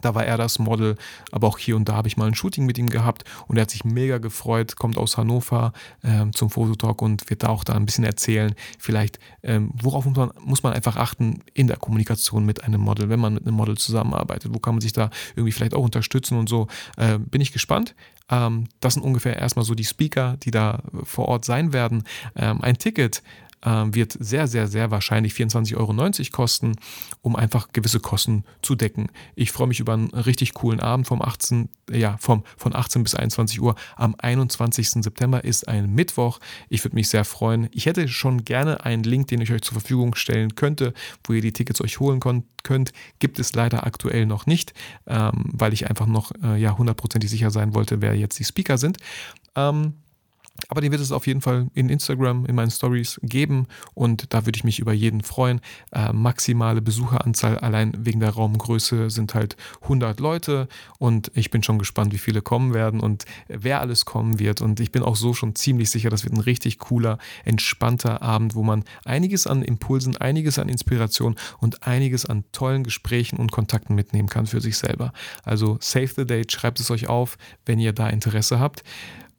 da 0.00 0.14
war 0.14 0.24
er 0.24 0.36
das 0.36 0.58
Model, 0.58 0.96
aber 1.32 1.48
auch 1.48 1.58
hier 1.58 1.76
und 1.76 1.88
da 1.88 1.94
habe 1.94 2.08
ich 2.08 2.16
mal 2.16 2.26
ein 2.26 2.34
Shooting 2.34 2.66
mit 2.66 2.78
ihm 2.78 2.88
gehabt 2.88 3.24
und 3.46 3.56
er 3.56 3.62
hat 3.62 3.70
sich 3.70 3.84
mega 3.84 4.18
gefreut, 4.18 4.76
kommt 4.76 4.98
aus 4.98 5.16
Hannover 5.16 5.72
ähm, 6.04 6.32
zum 6.32 6.50
Fototalk 6.50 7.02
und 7.02 7.28
wird 7.30 7.42
da 7.42 7.48
auch 7.48 7.64
da 7.64 7.74
ein 7.74 7.86
bisschen 7.86 8.04
erzählen, 8.04 8.54
vielleicht 8.78 9.18
ähm, 9.42 9.70
worauf 9.80 10.04
muss 10.04 10.16
man, 10.16 10.30
muss 10.40 10.62
man 10.62 10.72
einfach 10.72 10.96
achten 10.96 11.40
in 11.54 11.66
der 11.66 11.76
Kommunikation 11.76 12.44
mit 12.44 12.64
einem 12.64 12.80
Model, 12.80 13.08
wenn 13.08 13.20
man 13.20 13.34
mit 13.34 13.46
einem 13.46 13.56
Model 13.56 13.76
zusammenarbeitet, 13.76 14.52
wo 14.54 14.58
kann 14.58 14.74
man 14.74 14.80
sich 14.80 14.92
da 14.92 15.10
irgendwie 15.34 15.52
vielleicht 15.52 15.74
auch 15.74 15.84
unterstützen 15.84 16.38
und 16.38 16.48
so. 16.48 16.68
Äh, 16.96 17.18
bin 17.18 17.40
ich 17.40 17.52
gespannt. 17.52 17.94
Ähm, 18.30 18.68
das 18.80 18.94
sind 18.94 19.02
ungefähr 19.02 19.36
erstmal 19.36 19.64
so 19.64 19.74
die 19.74 19.84
Speaker, 19.84 20.36
die 20.42 20.50
da 20.50 20.82
vor 21.04 21.28
Ort 21.28 21.44
sein 21.44 21.72
werden. 21.72 22.04
Ähm, 22.34 22.60
ein 22.60 22.78
Ticket 22.78 23.22
wird 23.62 24.16
sehr, 24.18 24.46
sehr, 24.46 24.68
sehr 24.68 24.90
wahrscheinlich 24.90 25.32
24,90 25.32 25.76
Euro 25.76 26.30
kosten, 26.30 26.76
um 27.20 27.36
einfach 27.36 27.72
gewisse 27.72 28.00
Kosten 28.00 28.44
zu 28.62 28.74
decken. 28.74 29.08
Ich 29.34 29.50
freue 29.50 29.66
mich 29.66 29.80
über 29.80 29.94
einen 29.94 30.10
richtig 30.10 30.54
coolen 30.54 30.80
Abend 30.80 31.06
vom 31.06 31.20
18, 31.20 31.68
ja, 31.90 32.16
vom, 32.18 32.44
von 32.56 32.74
18 32.74 33.02
bis 33.02 33.14
21 33.14 33.60
Uhr. 33.60 33.74
Am 33.96 34.14
21. 34.18 34.90
September 34.90 35.44
ist 35.44 35.66
ein 35.68 35.92
Mittwoch. 35.92 36.38
Ich 36.68 36.84
würde 36.84 36.94
mich 36.94 37.08
sehr 37.08 37.24
freuen. 37.24 37.68
Ich 37.72 37.86
hätte 37.86 38.08
schon 38.08 38.44
gerne 38.44 38.84
einen 38.84 39.02
Link, 39.02 39.28
den 39.28 39.40
ich 39.40 39.52
euch 39.52 39.62
zur 39.62 39.74
Verfügung 39.74 40.14
stellen 40.14 40.54
könnte, 40.54 40.92
wo 41.24 41.32
ihr 41.32 41.42
die 41.42 41.52
Tickets 41.52 41.80
euch 41.80 41.98
holen 41.98 42.20
könnt. 42.20 42.92
Gibt 43.18 43.38
es 43.38 43.54
leider 43.54 43.86
aktuell 43.86 44.26
noch 44.26 44.46
nicht, 44.46 44.74
ähm, 45.06 45.50
weil 45.52 45.72
ich 45.72 45.88
einfach 45.88 46.06
noch 46.06 46.32
äh, 46.42 46.56
ja, 46.60 46.76
hundertprozentig 46.76 47.30
sicher 47.30 47.50
sein 47.50 47.74
wollte, 47.74 48.00
wer 48.00 48.14
jetzt 48.14 48.38
die 48.38 48.44
Speaker 48.44 48.78
sind. 48.78 48.98
Ähm, 49.54 49.94
aber 50.68 50.80
den 50.80 50.92
wird 50.92 51.02
es 51.02 51.12
auf 51.12 51.26
jeden 51.26 51.40
Fall 51.40 51.68
in 51.74 51.88
Instagram, 51.88 52.46
in 52.46 52.54
meinen 52.54 52.70
Stories 52.70 53.20
geben 53.22 53.66
und 53.94 54.32
da 54.32 54.46
würde 54.46 54.56
ich 54.56 54.64
mich 54.64 54.78
über 54.78 54.92
jeden 54.92 55.22
freuen. 55.22 55.60
Äh, 55.92 56.12
maximale 56.12 56.82
Besucheranzahl 56.82 57.58
allein 57.58 57.92
wegen 57.96 58.20
der 58.20 58.30
Raumgröße 58.30 59.10
sind 59.10 59.34
halt 59.34 59.56
100 59.82 60.20
Leute 60.20 60.68
und 60.98 61.30
ich 61.34 61.50
bin 61.50 61.62
schon 61.62 61.78
gespannt, 61.78 62.12
wie 62.12 62.18
viele 62.18 62.42
kommen 62.42 62.74
werden 62.74 63.00
und 63.00 63.24
wer 63.48 63.80
alles 63.80 64.04
kommen 64.04 64.38
wird. 64.38 64.60
Und 64.60 64.80
ich 64.80 64.92
bin 64.92 65.02
auch 65.02 65.16
so 65.16 65.34
schon 65.34 65.54
ziemlich 65.54 65.90
sicher, 65.90 66.10
das 66.10 66.24
wird 66.24 66.34
ein 66.34 66.40
richtig 66.40 66.78
cooler, 66.78 67.18
entspannter 67.44 68.22
Abend, 68.22 68.54
wo 68.54 68.62
man 68.62 68.84
einiges 69.04 69.46
an 69.46 69.62
Impulsen, 69.62 70.16
einiges 70.16 70.58
an 70.58 70.68
Inspiration 70.68 71.36
und 71.58 71.86
einiges 71.86 72.26
an 72.26 72.44
tollen 72.52 72.84
Gesprächen 72.84 73.36
und 73.36 73.52
Kontakten 73.52 73.94
mitnehmen 73.94 74.28
kann 74.28 74.46
für 74.46 74.60
sich 74.60 74.76
selber. 74.78 75.12
Also 75.44 75.78
save 75.80 76.08
the 76.08 76.26
date, 76.26 76.52
schreibt 76.52 76.80
es 76.80 76.90
euch 76.90 77.08
auf, 77.08 77.38
wenn 77.64 77.78
ihr 77.78 77.92
da 77.92 78.08
Interesse 78.08 78.58
habt. 78.58 78.82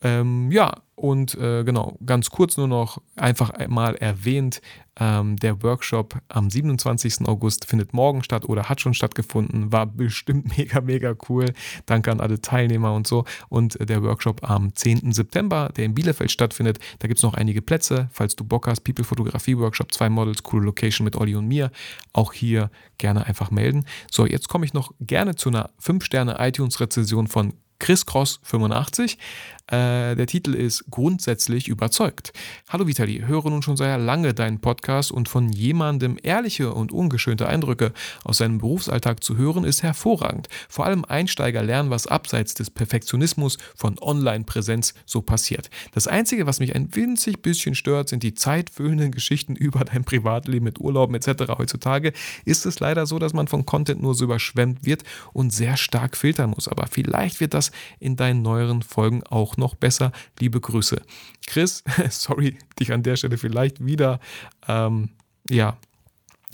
Ähm, 0.01 0.51
ja, 0.51 0.73
und 0.97 1.35
äh, 1.35 1.63
genau, 1.63 1.95
ganz 2.03 2.31
kurz 2.31 2.57
nur 2.57 2.67
noch 2.67 2.99
einfach 3.15 3.51
mal 3.67 3.93
erwähnt, 3.97 4.61
ähm, 4.99 5.35
der 5.35 5.61
Workshop 5.61 6.17
am 6.27 6.49
27. 6.49 7.27
August 7.27 7.65
findet 7.65 7.93
morgen 7.93 8.23
statt 8.23 8.45
oder 8.45 8.67
hat 8.67 8.81
schon 8.81 8.95
stattgefunden, 8.95 9.71
war 9.71 9.85
bestimmt 9.85 10.47
mega, 10.57 10.81
mega 10.81 11.13
cool. 11.29 11.53
Danke 11.85 12.11
an 12.11 12.19
alle 12.19 12.41
Teilnehmer 12.41 12.95
und 12.95 13.05
so. 13.05 13.25
Und 13.47 13.77
der 13.79 14.01
Workshop 14.01 14.49
am 14.49 14.73
10. 14.73 15.13
September, 15.13 15.69
der 15.77 15.85
in 15.85 15.93
Bielefeld 15.93 16.31
stattfindet, 16.31 16.79
da 16.97 17.07
gibt 17.07 17.19
es 17.19 17.23
noch 17.23 17.35
einige 17.35 17.61
Plätze. 17.61 18.09
Falls 18.11 18.35
du 18.35 18.43
Bock 18.43 18.65
hast, 18.65 18.81
People 18.81 19.03
Fotografie 19.03 19.55
Workshop, 19.55 19.93
zwei 19.93 20.09
Models, 20.09 20.41
coole 20.41 20.65
Location 20.65 21.05
mit 21.05 21.15
Olli 21.15 21.35
und 21.35 21.47
mir, 21.47 21.69
auch 22.13 22.33
hier 22.33 22.71
gerne 22.97 23.27
einfach 23.27 23.51
melden. 23.51 23.85
So, 24.09 24.25
jetzt 24.25 24.49
komme 24.49 24.65
ich 24.65 24.73
noch 24.73 24.91
gerne 24.99 25.35
zu 25.35 25.49
einer 25.49 25.69
5-Sterne-iTunes-Rezension 25.79 27.27
von 27.27 27.53
Chris 27.79 28.05
Cross 28.05 28.39
85. 28.43 29.17
Äh, 29.67 30.15
der 30.15 30.27
Titel 30.27 30.53
ist 30.53 30.85
Grundsätzlich 30.89 31.67
überzeugt. 31.67 32.31
Hallo 32.69 32.87
Vitali, 32.87 33.23
höre 33.25 33.49
nun 33.49 33.61
schon 33.61 33.75
sehr 33.75 33.97
lange 33.97 34.33
deinen 34.33 34.61
Podcast 34.61 35.11
und 35.11 35.27
von 35.27 35.49
jemandem 35.49 36.17
ehrliche 36.23 36.73
und 36.73 36.93
ungeschönte 36.93 37.49
Eindrücke 37.49 37.91
aus 38.23 38.37
seinem 38.37 38.59
Berufsalltag 38.59 39.25
zu 39.25 39.35
hören, 39.35 39.65
ist 39.65 39.83
hervorragend. 39.83 40.47
Vor 40.69 40.85
allem 40.85 41.03
Einsteiger 41.03 41.63
lernen, 41.63 41.89
was 41.89 42.07
abseits 42.07 42.53
des 42.53 42.69
Perfektionismus 42.69 43.57
von 43.75 43.99
Online-Präsenz 43.99 44.93
so 45.05 45.21
passiert. 45.21 45.69
Das 45.93 46.07
Einzige, 46.07 46.47
was 46.47 46.61
mich 46.61 46.73
ein 46.73 46.95
winzig 46.95 47.41
bisschen 47.41 47.75
stört, 47.75 48.07
sind 48.07 48.23
die 48.23 48.35
zeitfüllenden 48.35 49.11
Geschichten 49.11 49.55
über 49.57 49.83
dein 49.83 50.05
Privatleben 50.05 50.63
mit 50.63 50.79
Urlauben 50.79 51.13
etc. 51.13 51.43
Heutzutage 51.57 52.13
ist 52.45 52.65
es 52.65 52.79
leider 52.79 53.05
so, 53.05 53.19
dass 53.19 53.33
man 53.33 53.49
von 53.49 53.65
Content 53.65 54.01
nur 54.01 54.15
so 54.15 54.23
überschwemmt 54.23 54.85
wird 54.85 55.03
und 55.33 55.51
sehr 55.51 55.75
stark 55.75 56.15
filtern 56.15 56.51
muss. 56.51 56.69
Aber 56.69 56.87
vielleicht 56.87 57.41
wird 57.41 57.53
das 57.53 57.71
in 57.99 58.15
deinen 58.15 58.41
neueren 58.41 58.81
Folgen 58.81 59.23
auch 59.23 59.56
noch 59.57 59.75
besser. 59.75 60.11
Liebe 60.39 60.59
Grüße. 60.59 61.01
Chris, 61.45 61.83
sorry, 62.09 62.57
dich 62.79 62.91
an 62.91 63.03
der 63.03 63.15
Stelle 63.15 63.37
vielleicht 63.37 63.85
wieder, 63.85 64.19
ähm, 64.67 65.09
ja, 65.49 65.77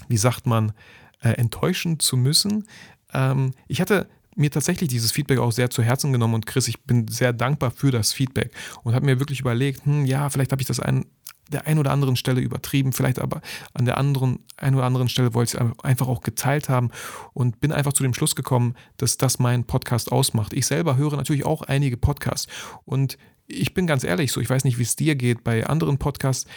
wie 0.08 0.18
sagt 0.18 0.46
man, 0.46 0.74
äh, 1.22 1.30
enttäuschen 1.30 2.00
zu 2.00 2.18
müssen. 2.18 2.68
Ähm, 3.14 3.54
ich 3.68 3.82
hatte 3.82 4.08
mir 4.36 4.52
tatsächlich 4.52 4.90
dieses 4.90 5.12
Feedback 5.12 5.40
auch 5.40 5.52
sehr 5.52 5.70
zu 5.70 5.84
Herzen 5.84 6.12
genommen 6.12 6.34
und 6.34 6.46
Chris, 6.46 6.68
ich 6.68 6.82
bin 6.84 7.08
sehr 7.08 7.34
dankbar 7.34 7.72
für 7.72 7.92
das 7.92 8.14
Feedback 8.14 8.52
und 8.84 8.96
habe 8.96 9.06
mir 9.06 9.20
wirklich 9.20 9.40
überlegt, 9.40 9.86
hm, 9.86 10.06
ja, 10.06 10.30
vielleicht 10.30 10.52
habe 10.52 10.62
ich 10.62 10.68
das 10.68 10.80
ein, 10.80 11.06
der 11.52 11.68
einen 11.68 11.80
oder 11.80 11.92
anderen 11.92 12.16
Stelle 12.16 12.42
übertrieben, 12.42 12.94
vielleicht 12.94 13.20
aber 13.20 13.42
an 13.74 13.86
der 13.86 13.98
anderen, 13.98 14.40
einen 14.58 14.76
oder 14.76 14.86
anderen 14.86 15.10
Stelle 15.10 15.34
wollte 15.34 15.58
ich 15.58 15.62
es 15.62 15.84
einfach 15.84 16.08
auch 16.08 16.22
geteilt 16.22 16.70
haben 16.70 16.90
und 17.34 17.60
bin 17.60 17.72
einfach 17.72 17.94
zu 17.94 18.04
dem 18.04 18.14
Schluss 18.14 18.36
gekommen, 18.36 18.76
dass 18.98 19.18
das 19.18 19.40
mein 19.40 19.66
Podcast 19.66 20.12
ausmacht. 20.12 20.54
Ich 20.54 20.66
selber 20.66 20.98
höre 20.98 21.16
natürlich 21.16 21.46
auch 21.46 21.62
einige 21.62 21.98
Podcasts 21.98 22.48
und 22.86 23.18
ich 23.48 23.74
bin 23.74 23.88
ganz 23.88 24.04
ehrlich 24.04 24.32
so, 24.32 24.40
ich 24.42 24.50
weiß 24.50 24.64
nicht, 24.64 24.78
wie 24.78 24.84
es 24.84 24.96
dir 24.96 25.16
geht 25.16 25.44
bei 25.44 25.66
anderen 25.68 25.98
Podcasts, 25.98 26.50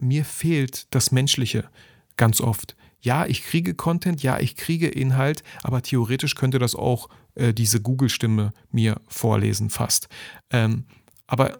mir 0.00 0.24
fehlt 0.24 0.92
das 0.94 1.12
Menschliche 1.12 1.68
ganz 2.16 2.40
oft. 2.40 2.76
Ja, 3.00 3.26
ich 3.26 3.42
kriege 3.42 3.74
Content, 3.74 4.22
ja, 4.22 4.38
ich 4.38 4.56
kriege 4.56 4.88
Inhalt, 4.88 5.42
aber 5.62 5.82
theoretisch 5.82 6.34
könnte 6.34 6.58
das 6.58 6.74
auch 6.74 7.08
äh, 7.34 7.52
diese 7.52 7.80
Google-Stimme 7.80 8.52
mir 8.70 9.00
vorlesen 9.08 9.70
fast. 9.70 10.08
Ähm, 10.50 10.84
aber 11.26 11.58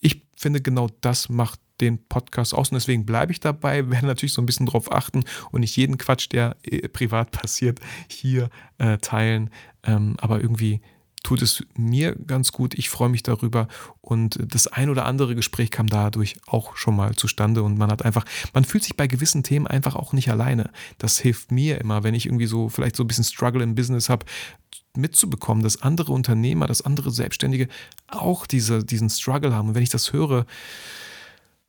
ich 0.00 0.26
finde, 0.36 0.60
genau 0.60 0.88
das 1.00 1.28
macht 1.28 1.60
den 1.80 1.98
Podcast 2.06 2.54
aus. 2.54 2.70
Und 2.70 2.74
deswegen 2.74 3.06
bleibe 3.06 3.32
ich 3.32 3.40
dabei, 3.40 3.90
werde 3.90 4.06
natürlich 4.06 4.32
so 4.32 4.42
ein 4.42 4.46
bisschen 4.46 4.66
drauf 4.66 4.92
achten 4.92 5.24
und 5.50 5.60
nicht 5.60 5.76
jeden 5.76 5.98
Quatsch, 5.98 6.28
der 6.32 6.56
äh, 6.62 6.88
privat 6.88 7.30
passiert, 7.32 7.80
hier 8.08 8.50
äh, 8.78 8.98
teilen. 8.98 9.50
Ähm, 9.82 10.16
aber 10.20 10.40
irgendwie 10.40 10.80
tut 11.22 11.42
es 11.42 11.62
mir 11.76 12.14
ganz 12.14 12.52
gut. 12.52 12.74
Ich 12.74 12.88
freue 12.88 13.08
mich 13.08 13.22
darüber. 13.22 13.68
Und 14.00 14.38
das 14.42 14.66
ein 14.66 14.88
oder 14.88 15.04
andere 15.04 15.34
Gespräch 15.34 15.70
kam 15.70 15.86
dadurch 15.86 16.36
auch 16.46 16.76
schon 16.76 16.96
mal 16.96 17.14
zustande. 17.14 17.62
Und 17.62 17.78
man 17.78 17.90
hat 17.90 18.04
einfach, 18.04 18.24
man 18.54 18.64
fühlt 18.64 18.84
sich 18.84 18.96
bei 18.96 19.06
gewissen 19.06 19.42
Themen 19.42 19.66
einfach 19.66 19.96
auch 19.96 20.12
nicht 20.12 20.30
alleine. 20.30 20.70
Das 20.98 21.18
hilft 21.18 21.52
mir 21.52 21.80
immer, 21.80 22.02
wenn 22.02 22.14
ich 22.14 22.26
irgendwie 22.26 22.46
so 22.46 22.68
vielleicht 22.68 22.96
so 22.96 23.04
ein 23.04 23.08
bisschen 23.08 23.24
Struggle 23.24 23.62
im 23.62 23.74
Business 23.74 24.08
habe, 24.08 24.24
mitzubekommen, 24.96 25.62
dass 25.62 25.82
andere 25.82 26.12
Unternehmer, 26.12 26.66
dass 26.66 26.82
andere 26.82 27.10
Selbstständige 27.10 27.68
auch 28.08 28.46
diese, 28.46 28.84
diesen 28.84 29.10
Struggle 29.10 29.54
haben. 29.54 29.68
Und 29.68 29.74
wenn 29.74 29.82
ich 29.82 29.90
das 29.90 30.12
höre, 30.12 30.46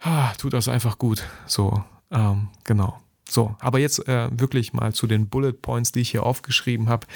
ah, 0.02 0.34
tut 0.38 0.54
das 0.54 0.68
einfach 0.68 0.98
gut. 0.98 1.24
So, 1.46 1.84
ähm, 2.12 2.50
genau. 2.64 3.00
So, 3.30 3.56
aber 3.60 3.80
jetzt 3.80 4.08
äh, 4.08 4.30
wirklich 4.32 4.74
mal 4.74 4.94
zu 4.94 5.08
den 5.08 5.30
Bullet 5.30 5.54
Points, 5.54 5.92
die 5.92 6.02
ich 6.02 6.12
hier 6.12 6.24
aufgeschrieben 6.24 6.90
habe 6.90 7.08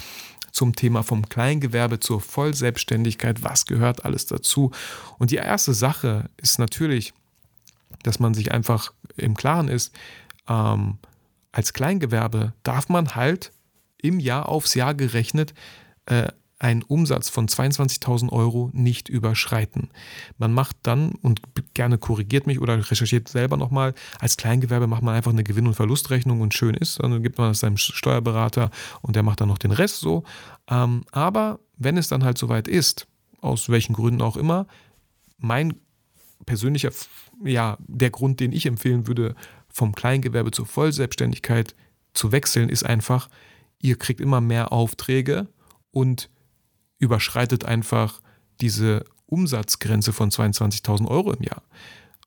zum 0.52 0.74
Thema 0.74 1.04
vom 1.04 1.28
Kleingewerbe 1.28 2.00
zur 2.00 2.22
Vollselbstständigkeit. 2.22 3.44
Was 3.44 3.66
gehört 3.66 4.06
alles 4.06 4.26
dazu? 4.26 4.72
Und 5.18 5.32
die 5.32 5.36
erste 5.36 5.74
Sache 5.74 6.30
ist 6.38 6.60
natürlich, 6.60 7.14
dass 8.04 8.20
man 8.20 8.34
sich 8.34 8.54
einfach 8.54 8.94
im 9.18 9.36
Klaren 9.36 9.68
ist, 9.68 9.94
ähm, 10.48 10.98
als 11.52 11.74
Kleingewerbe 11.74 12.54
darf 12.64 12.88
man 12.88 13.16
halt 13.16 13.52
im 14.02 14.20
Jahr 14.20 14.48
aufs 14.48 14.76
Jahr 14.76 14.94
gerechnet 14.94 15.54
äh, 16.06 16.28
einen 16.58 16.84
Umsatz 16.84 17.30
von 17.30 17.48
22.000 17.48 18.32
Euro 18.32 18.70
nicht 18.74 19.10
überschreiten. 19.10 19.90
Man 20.38 20.54
macht 20.54 20.78
dann, 20.84 21.12
und 21.22 21.42
gerne 21.74 21.98
korrigiert 21.98 22.48
mich 22.48 22.62
oder 22.62 22.90
recherchiert 22.90 23.28
selber 23.28 23.58
nochmal, 23.58 23.94
als 24.20 24.38
Kleingewerbe 24.38 24.88
macht 24.88 25.04
man 25.04 25.16
einfach 25.16 25.32
eine 25.32 25.44
Gewinn- 25.44 25.68
und 25.68 25.74
Verlustrechnung 25.74 26.42
und 26.42 26.54
schön 26.54 26.76
ist, 26.76 27.02
dann 27.02 27.22
gibt 27.24 27.38
man 27.38 27.50
das 27.50 27.60
seinem 27.60 27.78
Steuerberater 27.78 28.72
und 29.02 29.16
der 29.16 29.24
macht 29.24 29.42
dann 29.42 29.50
noch 29.50 29.58
den 29.58 29.72
Rest 29.72 30.00
so. 30.00 30.24
Ähm, 30.70 31.04
aber 31.12 31.60
wenn 31.78 31.98
es 31.98 32.08
dann 32.08 32.24
halt 32.24 32.38
soweit 32.38 32.68
ist, 32.68 33.08
aus 33.42 33.70
welchen 33.70 33.94
Gründen 33.94 34.22
auch 34.22 34.38
immer, 34.38 34.66
mein 35.38 35.76
persönlicher, 36.46 36.92
ja, 37.44 37.78
der 37.80 38.12
Grund, 38.12 38.40
den 38.40 38.54
ich 38.54 38.66
empfehlen 38.66 39.08
würde, 39.08 39.36
vom 39.68 39.94
Kleingewerbe 39.94 40.52
zur 40.52 40.66
Vollselbstständigkeit 40.66 41.76
zu 42.14 42.32
wechseln, 42.32 42.70
ist 42.70 42.86
einfach, 42.86 43.30
ihr 43.82 43.98
kriegt 43.98 44.22
immer 44.22 44.40
mehr 44.40 44.72
Aufträge 44.72 45.50
und 45.92 46.30
überschreitet 47.00 47.66
einfach 47.66 48.22
diese 48.62 49.06
Umsatzgrenze 49.28 50.14
von 50.14 50.30
22.000 50.30 51.08
Euro 51.08 51.34
im 51.34 51.44
Jahr. 51.44 51.64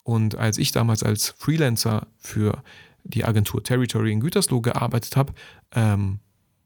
Und 0.02 0.36
als 0.36 0.58
ich 0.58 0.72
damals 0.72 1.02
als 1.02 1.34
Freelancer 1.38 2.06
für 2.18 2.62
die 3.04 3.24
Agentur 3.24 3.62
Territory 3.62 4.12
in 4.12 4.20
Gütersloh 4.20 4.60
gearbeitet 4.60 5.16
habe, 5.16 5.32
ähm, 5.74 6.20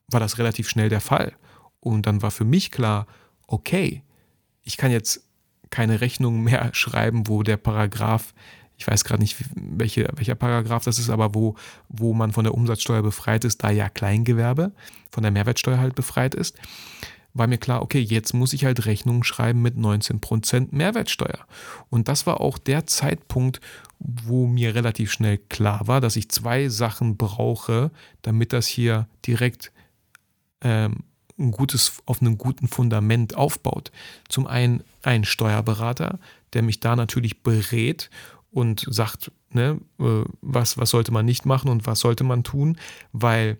war 0.08 0.20
das 0.20 0.38
relativ 0.38 0.68
schnell 0.68 0.88
der 0.88 1.00
Fall. 1.00 1.32
Und 1.80 2.06
dann 2.06 2.22
war 2.22 2.30
für 2.30 2.44
mich 2.44 2.70
klar, 2.70 3.06
okay, 3.46 4.02
ich 4.62 4.76
kann 4.76 4.90
jetzt 4.90 5.24
keine 5.70 6.00
Rechnung 6.00 6.42
mehr 6.42 6.70
schreiben, 6.74 7.28
wo 7.28 7.42
der 7.42 7.56
Paragraph, 7.56 8.32
ich 8.76 8.86
weiß 8.86 9.04
gerade 9.04 9.22
nicht, 9.22 9.36
welche, 9.54 10.08
welcher 10.14 10.34
Paragraph 10.34 10.84
das 10.84 10.98
ist, 10.98 11.10
aber 11.10 11.34
wo, 11.34 11.56
wo 11.88 12.14
man 12.14 12.32
von 12.32 12.44
der 12.44 12.54
Umsatzsteuer 12.54 13.02
befreit 13.02 13.44
ist, 13.44 13.62
da 13.62 13.70
ja 13.70 13.88
Kleingewerbe 13.88 14.72
von 15.10 15.22
der 15.22 15.32
Mehrwertsteuer 15.32 15.78
halt 15.78 15.94
befreit 15.94 16.34
ist 16.34 16.56
war 17.34 17.46
mir 17.46 17.58
klar, 17.58 17.82
okay, 17.82 18.00
jetzt 18.00 18.34
muss 18.34 18.52
ich 18.52 18.64
halt 18.64 18.84
Rechnungen 18.86 19.24
schreiben 19.24 19.62
mit 19.62 19.76
19% 19.76 20.68
Mehrwertsteuer. 20.70 21.46
Und 21.88 22.08
das 22.08 22.26
war 22.26 22.40
auch 22.40 22.58
der 22.58 22.86
Zeitpunkt, 22.86 23.60
wo 23.98 24.46
mir 24.46 24.74
relativ 24.74 25.12
schnell 25.12 25.38
klar 25.38 25.86
war, 25.86 26.00
dass 26.00 26.16
ich 26.16 26.28
zwei 26.28 26.68
Sachen 26.68 27.16
brauche, 27.16 27.90
damit 28.22 28.52
das 28.52 28.66
hier 28.66 29.06
direkt 29.24 29.72
ähm, 30.60 31.04
ein 31.38 31.50
gutes, 31.50 32.02
auf 32.06 32.20
einem 32.20 32.36
guten 32.36 32.68
Fundament 32.68 33.36
aufbaut. 33.36 33.90
Zum 34.28 34.46
einen 34.46 34.82
ein 35.02 35.24
Steuerberater, 35.24 36.18
der 36.52 36.62
mich 36.62 36.80
da 36.80 36.96
natürlich 36.96 37.42
berät 37.42 38.10
und 38.50 38.84
sagt, 38.88 39.32
ne, 39.50 39.80
äh, 39.98 40.24
was, 40.42 40.76
was 40.76 40.90
sollte 40.90 41.12
man 41.12 41.24
nicht 41.24 41.46
machen 41.46 41.70
und 41.70 41.86
was 41.86 42.00
sollte 42.00 42.24
man 42.24 42.44
tun, 42.44 42.76
weil 43.12 43.58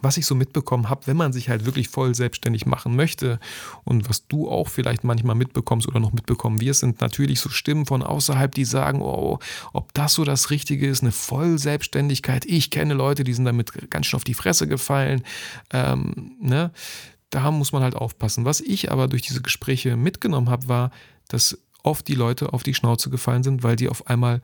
was 0.00 0.16
ich 0.16 0.26
so 0.26 0.34
mitbekommen 0.34 0.88
habe, 0.88 1.06
wenn 1.06 1.16
man 1.16 1.32
sich 1.32 1.48
halt 1.48 1.64
wirklich 1.64 1.88
voll 1.88 2.14
selbstständig 2.14 2.66
machen 2.66 2.96
möchte 2.96 3.38
und 3.84 4.08
was 4.08 4.26
du 4.26 4.48
auch 4.50 4.68
vielleicht 4.68 5.04
manchmal 5.04 5.36
mitbekommst 5.36 5.86
oder 5.86 6.00
noch 6.00 6.12
mitbekommen 6.12 6.60
wirst, 6.60 6.80
sind 6.80 7.00
natürlich 7.00 7.40
so 7.40 7.50
Stimmen 7.50 7.86
von 7.86 8.02
außerhalb, 8.02 8.52
die 8.52 8.64
sagen, 8.64 9.00
oh, 9.00 9.38
ob 9.72 9.94
das 9.94 10.14
so 10.14 10.24
das 10.24 10.50
Richtige 10.50 10.88
ist, 10.88 11.02
eine 11.02 11.12
Vollselbstständigkeit. 11.12 12.44
Ich 12.44 12.70
kenne 12.70 12.94
Leute, 12.94 13.22
die 13.22 13.32
sind 13.32 13.44
damit 13.44 13.90
ganz 13.90 14.06
schön 14.06 14.16
auf 14.16 14.24
die 14.24 14.34
Fresse 14.34 14.66
gefallen. 14.66 15.22
Ähm, 15.70 16.32
ne? 16.40 16.72
Da 17.30 17.50
muss 17.50 17.72
man 17.72 17.82
halt 17.82 17.94
aufpassen. 17.94 18.44
Was 18.44 18.60
ich 18.60 18.90
aber 18.90 19.08
durch 19.08 19.22
diese 19.22 19.42
Gespräche 19.42 19.96
mitgenommen 19.96 20.50
habe, 20.50 20.68
war, 20.68 20.90
dass 21.28 21.58
oft 21.82 22.08
die 22.08 22.14
Leute 22.14 22.52
auf 22.52 22.64
die 22.64 22.74
Schnauze 22.74 23.10
gefallen 23.10 23.44
sind, 23.44 23.62
weil 23.62 23.76
die 23.76 23.88
auf 23.88 24.08
einmal 24.08 24.42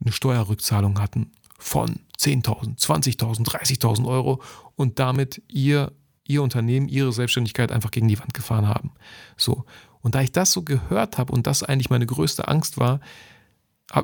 eine 0.00 0.12
Steuerrückzahlung 0.12 1.00
hatten 1.00 1.32
von 1.58 2.00
10.000, 2.18 2.78
20.000, 2.78 3.44
30.000 3.44 4.06
Euro 4.06 4.42
und 4.76 4.98
damit 4.98 5.42
ihr, 5.48 5.92
ihr 6.26 6.42
Unternehmen, 6.42 6.88
ihre 6.88 7.12
Selbstständigkeit 7.12 7.72
einfach 7.72 7.90
gegen 7.90 8.08
die 8.08 8.18
Wand 8.18 8.34
gefahren 8.34 8.68
haben. 8.68 8.92
So. 9.36 9.64
Und 10.00 10.14
da 10.14 10.20
ich 10.20 10.32
das 10.32 10.52
so 10.52 10.62
gehört 10.62 11.18
habe 11.18 11.32
und 11.32 11.46
das 11.46 11.62
eigentlich 11.62 11.90
meine 11.90 12.06
größte 12.06 12.46
Angst 12.48 12.78
war, 12.78 13.00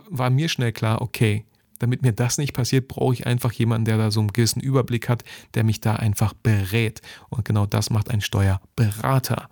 war 0.08 0.30
mir 0.30 0.48
schnell 0.48 0.72
klar, 0.72 1.02
okay, 1.02 1.44
damit 1.80 2.02
mir 2.02 2.12
das 2.12 2.38
nicht 2.38 2.52
passiert, 2.52 2.88
brauche 2.88 3.14
ich 3.14 3.26
einfach 3.26 3.52
jemanden, 3.52 3.86
der 3.86 3.96
da 3.96 4.10
so 4.10 4.20
einen 4.20 4.32
gewissen 4.32 4.60
Überblick 4.60 5.08
hat, 5.08 5.24
der 5.54 5.64
mich 5.64 5.80
da 5.80 5.96
einfach 5.96 6.34
berät. 6.34 7.00
Und 7.30 7.44
genau 7.44 7.66
das 7.66 7.90
macht 7.90 8.10
ein 8.10 8.20
Steuerberater. 8.20 9.48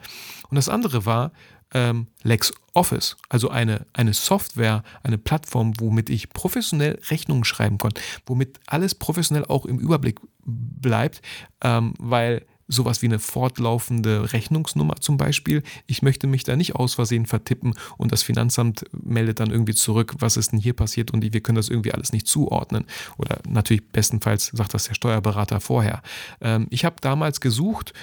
Und 0.51 0.57
das 0.57 0.69
andere 0.69 1.07
war, 1.07 1.33
ähm, 1.75 2.07
LexOffice, 2.23 3.17
also 3.29 3.51
eine, 3.51 3.87
eine 3.93 4.15
Software, 4.15 4.83
eine 5.03 5.19
Plattform, 5.19 5.75
womit 5.79 6.11
ich 6.11 6.31
professionell 6.31 6.99
Rechnungen 7.11 7.45
schreiben 7.45 7.79
konnte, 7.79 8.01
womit 8.27 8.61
alles 8.67 8.95
professionell 8.95 9.45
auch 9.45 9.67
im 9.67 9.79
Überblick 9.79 10.21
bleibt, 10.45 11.23
ähm, 11.63 11.95
weil 11.99 12.47
sowas 12.69 13.01
wie 13.03 13.07
eine 13.07 13.19
fortlaufende 13.19 14.33
Rechnungsnummer 14.33 14.97
zum 15.01 15.17
Beispiel. 15.17 15.63
Ich 15.87 16.03
möchte 16.03 16.27
mich 16.27 16.45
da 16.45 16.55
nicht 16.55 16.77
aus 16.77 16.95
Versehen 16.95 17.27
vertippen 17.27 17.75
und 17.97 18.13
das 18.13 18.23
Finanzamt 18.23 18.85
meldet 18.93 19.41
dann 19.41 19.51
irgendwie 19.51 19.75
zurück, 19.75 20.15
was 20.19 20.37
ist 20.37 20.53
denn 20.53 20.59
hier 20.59 20.75
passiert 20.75 21.11
und 21.11 21.23
wir 21.23 21.41
können 21.41 21.57
das 21.57 21.71
irgendwie 21.71 21.93
alles 21.93 22.13
nicht 22.13 22.27
zuordnen. 22.27 22.85
Oder 23.17 23.39
natürlich 23.49 23.89
bestenfalls 23.89 24.53
sagt 24.53 24.75
das 24.75 24.85
der 24.85 24.95
Steuerberater 24.95 25.61
vorher. 25.61 26.03
Ähm, 26.41 26.67
ich 26.71 26.85
habe 26.85 26.97
damals 27.01 27.41
gesucht, 27.41 27.95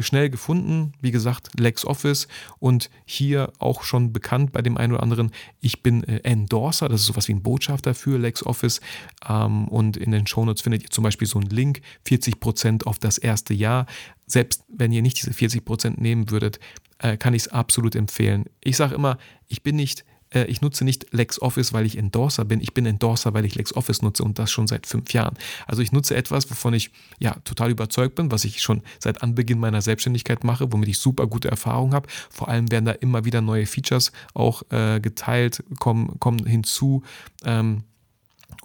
schnell 0.00 0.30
gefunden. 0.30 0.92
Wie 1.00 1.10
gesagt, 1.10 1.50
LexOffice 1.58 2.28
und 2.58 2.90
hier 3.04 3.52
auch 3.58 3.82
schon 3.82 4.12
bekannt 4.12 4.52
bei 4.52 4.62
dem 4.62 4.76
einen 4.76 4.92
oder 4.92 5.02
anderen. 5.02 5.30
Ich 5.60 5.82
bin 5.82 6.04
äh, 6.04 6.20
Endorser, 6.22 6.88
das 6.88 7.00
ist 7.00 7.06
sowas 7.06 7.28
wie 7.28 7.34
ein 7.34 7.42
Botschafter 7.42 7.94
für 7.94 8.18
LexOffice. 8.18 8.80
Ähm, 9.28 9.68
und 9.68 9.96
in 9.96 10.12
den 10.12 10.26
Shownotes 10.26 10.62
findet 10.62 10.84
ihr 10.84 10.90
zum 10.90 11.04
Beispiel 11.04 11.28
so 11.28 11.38
einen 11.38 11.50
Link, 11.50 11.80
40% 12.06 12.84
auf 12.84 12.98
das 12.98 13.18
erste 13.18 13.54
Jahr. 13.54 13.86
Selbst 14.26 14.64
wenn 14.68 14.92
ihr 14.92 15.02
nicht 15.02 15.18
diese 15.18 15.32
40% 15.32 16.00
nehmen 16.00 16.30
würdet, 16.30 16.58
äh, 16.98 17.16
kann 17.16 17.34
ich 17.34 17.42
es 17.42 17.48
absolut 17.48 17.94
empfehlen. 17.94 18.44
Ich 18.62 18.76
sage 18.76 18.94
immer, 18.94 19.18
ich 19.48 19.62
bin 19.62 19.76
nicht 19.76 20.04
äh, 20.34 20.44
ich 20.44 20.60
nutze 20.60 20.84
nicht 20.84 21.12
LexOffice, 21.12 21.72
weil 21.72 21.86
ich 21.86 21.96
Endorser 21.98 22.44
bin. 22.44 22.60
Ich 22.60 22.74
bin 22.74 22.86
Endorser, 22.86 23.34
weil 23.34 23.44
ich 23.44 23.54
LexOffice 23.54 24.02
nutze 24.02 24.24
und 24.24 24.38
das 24.38 24.50
schon 24.50 24.66
seit 24.66 24.86
fünf 24.86 25.12
Jahren. 25.12 25.36
Also 25.66 25.82
ich 25.82 25.92
nutze 25.92 26.16
etwas, 26.16 26.50
wovon 26.50 26.74
ich 26.74 26.90
ja 27.18 27.36
total 27.44 27.70
überzeugt 27.70 28.14
bin, 28.14 28.30
was 28.30 28.44
ich 28.44 28.62
schon 28.62 28.82
seit 28.98 29.22
Anbeginn 29.22 29.58
meiner 29.58 29.82
Selbstständigkeit 29.82 30.44
mache, 30.44 30.72
womit 30.72 30.88
ich 30.88 30.98
super 30.98 31.26
gute 31.26 31.48
Erfahrungen 31.48 31.94
habe. 31.94 32.08
Vor 32.30 32.48
allem 32.48 32.70
werden 32.70 32.84
da 32.84 32.92
immer 32.92 33.24
wieder 33.24 33.40
neue 33.40 33.66
Features 33.66 34.12
auch 34.34 34.62
äh, 34.70 35.00
geteilt, 35.00 35.62
kommen, 35.78 36.18
kommen 36.20 36.46
hinzu. 36.46 37.02
Ähm, 37.44 37.84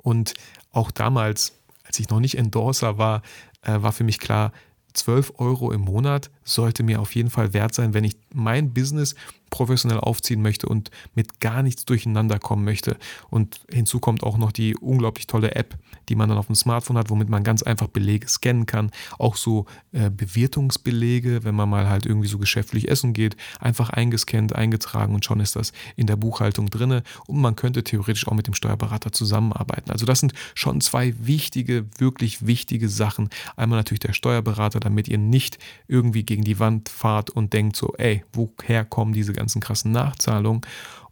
und 0.03 0.33
auch 0.71 0.91
damals, 0.91 1.53
als 1.83 2.00
ich 2.00 2.09
noch 2.09 2.19
nicht 2.19 2.38
Endorser 2.38 2.97
war, 2.97 3.21
äh, 3.62 3.81
war 3.81 3.91
für 3.91 4.03
mich 4.03 4.19
klar, 4.19 4.51
12 4.93 5.33
Euro 5.38 5.71
im 5.71 5.81
Monat 5.81 6.29
sollte 6.48 6.84
mir 6.84 7.01
auf 7.01 7.16
jeden 7.16 7.30
Fall 7.30 7.54
wert 7.54 7.74
sein, 7.74 7.94
wenn 7.94 8.04
ich 8.04 8.16
mein 8.34 8.74
Business 8.74 9.16
professionell 9.50 10.00
aufziehen 10.00 10.42
möchte 10.42 10.68
und 10.68 10.92
mit 11.16 11.39
gar 11.39 11.63
nichts 11.63 11.86
durcheinander 11.86 12.39
kommen 12.39 12.63
möchte. 12.63 12.98
Und 13.30 13.62
hinzu 13.72 14.00
kommt 14.00 14.24
auch 14.24 14.38
noch 14.38 14.51
die 14.51 14.75
unglaublich 14.75 15.27
tolle 15.27 15.56
App, 15.56 15.77
die 16.10 16.16
man 16.16 16.30
dann 16.30 16.38
auf 16.38 16.48
dem 16.48 16.56
Smartphone 16.56 16.98
hat, 16.98 17.10
womit 17.10 17.30
man 17.30 17.44
ganz 17.44 17.63
einfach 17.63 17.88
Belege 17.88 18.27
scannen 18.27 18.66
kann. 18.66 18.92
Auch 19.18 19.36
so 19.36 19.66
äh, 19.92 20.10
Bewirtungsbelege, 20.10 21.44
wenn 21.44 21.55
man 21.55 21.70
mal 21.70 21.90
halt 21.90 22.05
irgendwie 22.05 22.27
so 22.27 22.38
geschäftlich 22.38 22.90
essen 22.90 23.14
geht, 23.14 23.36
einfach 23.60 23.90
eingescannt, 23.90 24.55
eingetragen 24.55 25.16
und 25.16 25.25
schon 25.25 25.40
ist 25.40 25.55
das 25.55 25.72
in 25.96 26.07
der 26.07 26.16
Buchhaltung 26.16 26.70
drin. 26.70 27.01
Und 27.27 27.42
man 27.42 27.55
könnte 27.55 27.83
theoretisch 27.83 28.27
auch 28.27 28.33
mit 28.33 28.48
dem 28.48 28.53
Steuerberater 28.53 29.12
zusammenarbeiten. 29.12 29.92
Also 29.92 30.05
das 30.05 30.20
sind 30.20 30.33
schon 30.55 30.81
zwei 30.81 31.14
wichtige, 31.20 31.86
wirklich 31.98 32.46
wichtige 32.46 32.90
Sachen. 32.90 33.29
Einmal 33.55 33.79
natürlich 33.79 34.00
der 34.00 34.14
Steuerberater, 34.14 34.79
damit 34.79 35.07
ihr 35.07 35.18
nicht 35.18 35.57
irgendwie 35.88 36.24
gegen 36.24 36.36
die 36.43 36.59
Wand 36.59 36.89
fahrt 36.89 37.29
und 37.29 37.53
denkt 37.53 37.75
so, 37.75 37.93
ey, 37.97 38.23
woher 38.33 38.85
kommen 38.85 39.13
diese 39.13 39.33
ganzen 39.33 39.61
krassen 39.61 39.91
Nachzahlungen. 39.91 40.61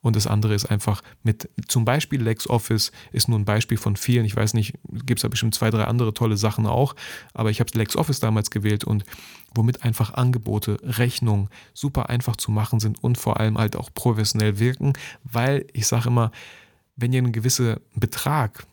Und 0.02 0.16
das 0.16 0.28
andere 0.28 0.54
ist 0.54 0.66
einfach 0.66 1.02
mit 1.24 1.50
zum 1.68 1.84
Beispiel 1.84 2.22
LexOffice 2.22 2.92
ist 3.12 3.28
nur 3.28 3.40
ein 3.40 3.46
Beispiel 3.46 3.78
von 3.78 3.96
vielen. 3.96 4.24
Ich 4.26 4.36
weiß 4.36 4.54
nicht, 4.54 4.76
gibt 4.92 5.18
es 5.18 5.24
da 5.24 5.30
bestimmt 5.30 5.56
zwei, 5.56 5.72
drei 5.72 5.86
andere 5.86 6.14
tolle 6.14 6.38
Sachen 6.38 6.68
auch. 6.68 6.96
Aber 7.34 7.50
ich 7.50 7.60
habe 7.60 7.72
LexOffice 7.74 8.20
damals 8.20 8.52
gewählt 8.52 8.84
und 8.84 9.04
womit 9.56 9.84
einfach 9.84 10.14
Angebote, 10.14 10.78
Rechnungen 10.84 11.50
super 11.74 12.10
einfach 12.10 12.36
zu 12.36 12.52
machen 12.52 12.80
sind 12.80 13.04
und 13.04 13.18
vor 13.18 13.40
allem 13.40 13.58
halt 13.58 13.76
auch 13.76 13.90
professionell 13.96 14.60
wirken, 14.60 14.94
weil 15.24 15.66
ich 15.74 15.88
sage 15.88 16.10
immer, 16.10 16.32
wenn 16.96 17.12
ihr 17.12 17.20
einen 17.20 17.32
gewissen 17.32 17.78
Betrag 17.96 18.68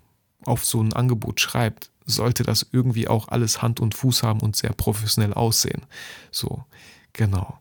auf 0.44 0.64
so 0.64 0.82
ein 0.82 0.92
Angebot 0.92 1.40
schreibt, 1.40 1.91
sollte 2.06 2.42
das 2.42 2.66
irgendwie 2.72 3.08
auch 3.08 3.28
alles 3.28 3.62
Hand 3.62 3.80
und 3.80 3.94
Fuß 3.94 4.22
haben 4.22 4.40
und 4.40 4.56
sehr 4.56 4.72
professionell 4.72 5.34
aussehen. 5.34 5.82
So, 6.30 6.64
genau. 7.12 7.58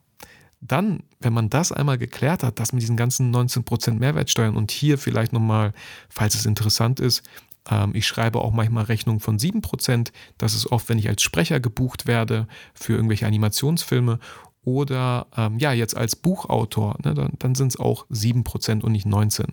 Dann, 0.61 1.03
wenn 1.19 1.33
man 1.33 1.49
das 1.49 1.71
einmal 1.71 1.97
geklärt 1.97 2.43
hat, 2.43 2.59
das 2.59 2.71
mit 2.71 2.81
diesen 2.83 2.97
ganzen 2.97 3.33
19% 3.35 3.93
Mehrwertsteuern 3.93 4.55
und 4.55 4.71
hier 4.71 4.97
vielleicht 4.97 5.33
nochmal, 5.33 5.73
falls 6.09 6.35
es 6.35 6.45
interessant 6.45 6.99
ist, 6.99 7.23
ähm, 7.69 7.91
ich 7.95 8.07
schreibe 8.07 8.39
auch 8.39 8.51
manchmal 8.51 8.85
Rechnungen 8.85 9.19
von 9.19 9.37
7%. 9.37 10.11
Das 10.37 10.53
ist 10.53 10.67
oft, 10.71 10.87
wenn 10.89 10.99
ich 10.99 11.09
als 11.09 11.21
Sprecher 11.23 11.59
gebucht 11.59 12.05
werde 12.07 12.47
für 12.73 12.93
irgendwelche 12.93 13.25
Animationsfilme 13.25 14.19
oder 14.63 15.27
ähm, 15.35 15.57
ja, 15.57 15.73
jetzt 15.73 15.97
als 15.97 16.15
Buchautor, 16.15 16.97
ne, 17.03 17.13
dann, 17.13 17.31
dann 17.39 17.55
sind 17.55 17.69
es 17.69 17.79
auch 17.79 18.07
7% 18.09 18.81
und 18.81 18.91
nicht 18.91 19.07
19%. 19.07 19.47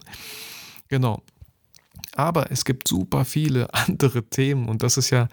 Genau. 0.88 1.22
Aber 2.14 2.50
es 2.50 2.64
gibt 2.64 2.88
super 2.88 3.24
viele 3.24 3.72
andere 3.86 4.24
Themen 4.24 4.68
und 4.68 4.82
das 4.82 4.96
ist 4.96 5.10
ja, 5.10 5.28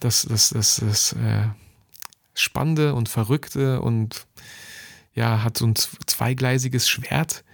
das, 0.00 0.22
das, 0.22 0.50
das, 0.50 0.82
das, 0.84 1.12
äh, 1.12 1.48
Spannende 2.34 2.94
und 2.94 3.08
Verrückte 3.08 3.80
und 3.82 4.26
ja, 5.14 5.42
hat 5.42 5.58
so 5.58 5.66
ein 5.66 5.74
zweigleisiges 5.74 6.88
Schwert. 6.88 7.44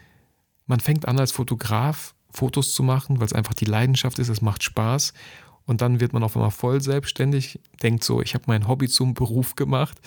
Man 0.66 0.81
fängt 0.81 1.09
an 1.09 1.18
als 1.18 1.33
Fotograf 1.33 2.14
Fotos 2.31 2.74
zu 2.74 2.83
machen, 2.83 3.18
weil 3.18 3.26
es 3.26 3.33
einfach 3.33 3.55
die 3.55 3.64
Leidenschaft 3.64 4.18
ist, 4.18 4.29
es 4.29 4.42
macht 4.42 4.62
Spaß. 4.62 5.14
Und 5.64 5.81
dann 5.81 5.98
wird 6.00 6.12
man 6.12 6.22
auf 6.22 6.37
einmal 6.37 6.50
voll 6.50 6.81
selbstständig, 6.81 7.59
denkt 7.83 8.05
so, 8.05 8.22
ich 8.22 8.35
habe 8.35 8.44
mein 8.46 8.68
Hobby 8.68 8.88
zum 8.88 9.14
Beruf 9.14 9.57
gemacht. 9.57 9.98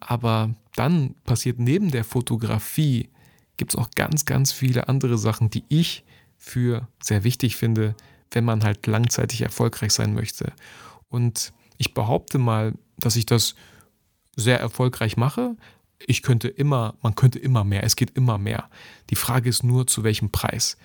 Aber 0.00 0.54
dann 0.74 1.14
passiert 1.24 1.58
neben 1.58 1.90
der 1.90 2.04
Fotografie, 2.04 3.08
gibt 3.56 3.72
es 3.72 3.78
auch 3.78 3.90
ganz, 3.94 4.24
ganz 4.24 4.52
viele 4.52 4.88
andere 4.88 5.16
Sachen, 5.16 5.48
die 5.48 5.64
ich 5.68 6.04
für 6.40 6.88
sehr 7.00 7.22
wichtig 7.22 7.54
finde, 7.54 7.94
wenn 8.32 8.44
man 8.44 8.64
halt 8.64 8.86
langzeitig 8.86 9.42
erfolgreich 9.42 9.92
sein 9.92 10.14
möchte. 10.14 10.52
Und 11.08 11.52
ich 11.76 11.94
behaupte 11.94 12.38
mal, 12.38 12.72
dass 12.98 13.16
ich 13.16 13.26
das 13.26 13.54
sehr 14.36 14.58
erfolgreich 14.58 15.16
mache. 15.16 15.56
Ich 15.98 16.22
könnte 16.22 16.48
immer, 16.48 16.94
man 17.02 17.14
könnte 17.14 17.38
immer 17.38 17.62
mehr, 17.62 17.84
es 17.84 17.94
geht 17.94 18.16
immer 18.16 18.38
mehr. 18.38 18.70
Die 19.10 19.16
Frage 19.16 19.50
ist 19.50 19.62
nur, 19.62 19.86
zu 19.86 20.02
welchem 20.02 20.30
Preis. 20.30 20.78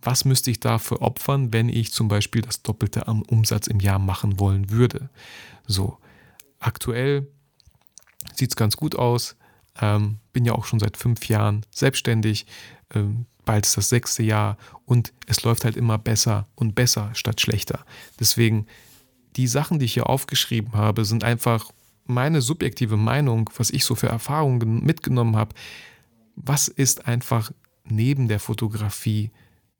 Was 0.00 0.24
müsste 0.24 0.50
ich 0.50 0.60
dafür 0.60 1.02
opfern, 1.02 1.52
wenn 1.52 1.68
ich 1.68 1.92
zum 1.92 2.08
Beispiel 2.08 2.40
das 2.40 2.62
Doppelte 2.62 3.08
am 3.08 3.22
Umsatz 3.22 3.66
im 3.66 3.80
Jahr 3.80 3.98
machen 3.98 4.38
wollen 4.38 4.70
würde? 4.70 5.10
So, 5.66 5.98
aktuell 6.60 7.26
sieht 8.34 8.50
es 8.50 8.56
ganz 8.56 8.76
gut 8.76 8.94
aus. 8.94 9.36
Ähm, 9.80 10.18
bin 10.32 10.44
ja 10.44 10.52
auch 10.52 10.64
schon 10.64 10.78
seit 10.78 10.96
fünf 10.96 11.28
Jahren 11.28 11.66
selbstständig. 11.70 12.46
Ähm, 12.94 13.26
bald 13.44 13.66
ist 13.66 13.76
das 13.76 13.88
sechste 13.88 14.22
Jahr 14.22 14.56
und 14.84 15.12
es 15.26 15.42
läuft 15.42 15.64
halt 15.64 15.76
immer 15.76 15.98
besser 15.98 16.46
und 16.54 16.74
besser 16.74 17.10
statt 17.14 17.40
schlechter. 17.40 17.84
Deswegen, 18.18 18.66
die 19.36 19.46
Sachen, 19.46 19.78
die 19.78 19.86
ich 19.86 19.94
hier 19.94 20.08
aufgeschrieben 20.08 20.74
habe, 20.74 21.04
sind 21.04 21.24
einfach 21.24 21.70
meine 22.06 22.42
subjektive 22.42 22.96
Meinung, 22.96 23.50
was 23.56 23.70
ich 23.70 23.84
so 23.84 23.94
für 23.94 24.08
Erfahrungen 24.08 24.84
mitgenommen 24.84 25.36
habe, 25.36 25.54
was 26.36 26.68
ist 26.68 27.06
einfach 27.06 27.52
neben 27.84 28.28
der 28.28 28.40
Fotografie 28.40 29.30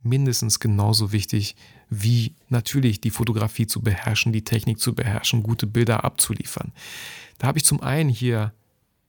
mindestens 0.02 0.60
genauso 0.60 1.12
wichtig 1.12 1.56
wie 1.90 2.34
natürlich 2.48 3.00
die 3.00 3.10
Fotografie 3.10 3.66
zu 3.66 3.82
beherrschen, 3.82 4.32
die 4.32 4.44
Technik 4.44 4.78
zu 4.78 4.94
beherrschen, 4.94 5.42
gute 5.42 5.66
Bilder 5.66 6.04
abzuliefern. 6.04 6.72
Da 7.38 7.48
habe 7.48 7.58
ich 7.58 7.64
zum 7.64 7.82
einen 7.82 8.08
hier 8.08 8.52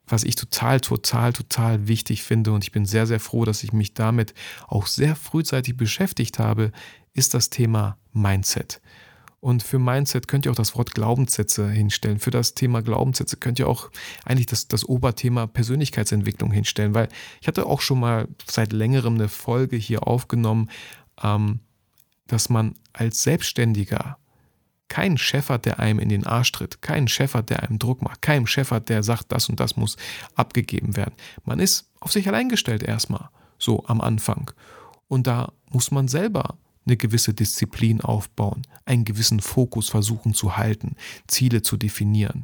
was 0.08 0.24
ich 0.24 0.36
total, 0.36 0.80
total, 0.82 1.34
total 1.34 1.88
wichtig 1.88 2.24
finde 2.24 2.52
und 2.52 2.64
ich 2.64 2.72
bin 2.72 2.86
sehr, 2.86 3.08
sehr 3.08 3.20
froh, 3.20 3.46
dass 3.46 3.64
ich 3.64 3.74
mich 3.74 3.94
damit 3.94 4.34
auch 4.68 4.88
sehr 4.88 5.16
frühzeitig 5.16 5.78
beschäftigt 5.78 6.40
habe, 6.40 6.72
ist 7.14 7.34
das 7.34 7.50
Thema 7.50 7.98
Mindset. 8.14 8.82
Und 9.42 9.64
für 9.64 9.80
Mindset 9.80 10.28
könnt 10.28 10.46
ihr 10.46 10.52
auch 10.52 10.56
das 10.56 10.76
Wort 10.76 10.94
Glaubenssätze 10.94 11.68
hinstellen. 11.68 12.20
Für 12.20 12.30
das 12.30 12.54
Thema 12.54 12.84
Glaubenssätze 12.84 13.38
könnt 13.38 13.58
ihr 13.58 13.68
auch 13.68 13.90
eigentlich 14.24 14.46
das, 14.46 14.68
das 14.68 14.88
Oberthema 14.88 15.48
Persönlichkeitsentwicklung 15.48 16.52
hinstellen, 16.52 16.94
weil 16.94 17.10
ich 17.42 17.48
hatte 17.48 17.66
auch 17.66 17.82
schon 17.82 18.00
mal 18.00 18.28
seit 18.46 18.72
längerem 18.72 19.16
eine 19.16 19.30
Folge 19.30 19.78
hier 19.78 20.08
aufgenommen, 20.08 20.70
ähm, 21.24 21.60
dass 22.28 22.50
man 22.50 22.76
als 22.94 23.24
Selbstständiger 23.24 24.18
keinen 24.92 25.18
Chef 25.18 25.48
hat, 25.48 25.64
der 25.64 25.80
einem 25.80 26.00
in 26.00 26.10
den 26.10 26.28
Arsch 26.28 26.52
tritt, 26.52 26.82
keinen 26.82 27.08
Chef 27.08 27.34
hat, 27.34 27.50
der 27.50 27.64
einem 27.64 27.80
Druck 27.80 28.02
macht, 28.02 28.22
keinen 28.22 28.46
Chef 28.46 28.72
hat, 28.72 28.90
der 28.90 29.04
sagt, 29.04 29.32
das 29.32 29.48
und 29.48 29.58
das 29.62 29.78
muss 29.78 29.96
abgegeben 30.36 30.98
werden. 30.98 31.14
Man 31.46 31.62
ist 31.62 31.90
auf 32.02 32.12
sich 32.12 32.28
allein 32.28 32.50
gestellt 32.50 32.84
erstmal, 32.84 33.30
so 33.58 33.86
am 33.86 34.02
Anfang. 34.02 34.52
Und 35.08 35.28
da 35.28 35.54
muss 35.70 35.92
man 35.92 36.10
selber 36.10 36.58
eine 36.86 36.98
gewisse 36.98 37.34
Disziplin 37.34 38.02
aufbauen, 38.02 38.64
einen 38.84 39.06
gewissen 39.06 39.40
Fokus 39.40 39.88
versuchen 39.88 40.34
zu 40.34 40.58
halten, 40.58 40.98
Ziele 41.26 41.62
zu 41.62 41.78
definieren, 41.78 42.44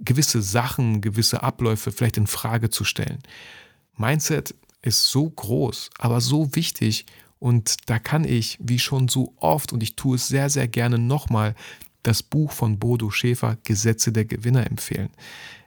gewisse 0.00 0.40
Sachen, 0.40 1.02
gewisse 1.02 1.42
Abläufe 1.42 1.92
vielleicht 1.92 2.16
in 2.16 2.26
Frage 2.26 2.70
zu 2.70 2.84
stellen. 2.84 3.18
Mindset 3.98 4.54
ist 4.80 5.10
so 5.10 5.28
groß, 5.28 5.90
aber 5.98 6.22
so 6.22 6.56
wichtig 6.56 7.04
und 7.40 7.88
da 7.88 7.98
kann 7.98 8.24
ich, 8.24 8.58
wie 8.60 8.78
schon 8.78 9.08
so 9.08 9.32
oft, 9.36 9.72
und 9.72 9.82
ich 9.82 9.96
tue 9.96 10.16
es 10.16 10.28
sehr, 10.28 10.50
sehr 10.50 10.68
gerne 10.68 10.98
nochmal, 10.98 11.56
das 12.02 12.22
Buch 12.22 12.52
von 12.52 12.78
Bodo 12.78 13.10
Schäfer, 13.10 13.56
Gesetze 13.64 14.12
der 14.12 14.26
Gewinner, 14.26 14.66
empfehlen. 14.70 15.10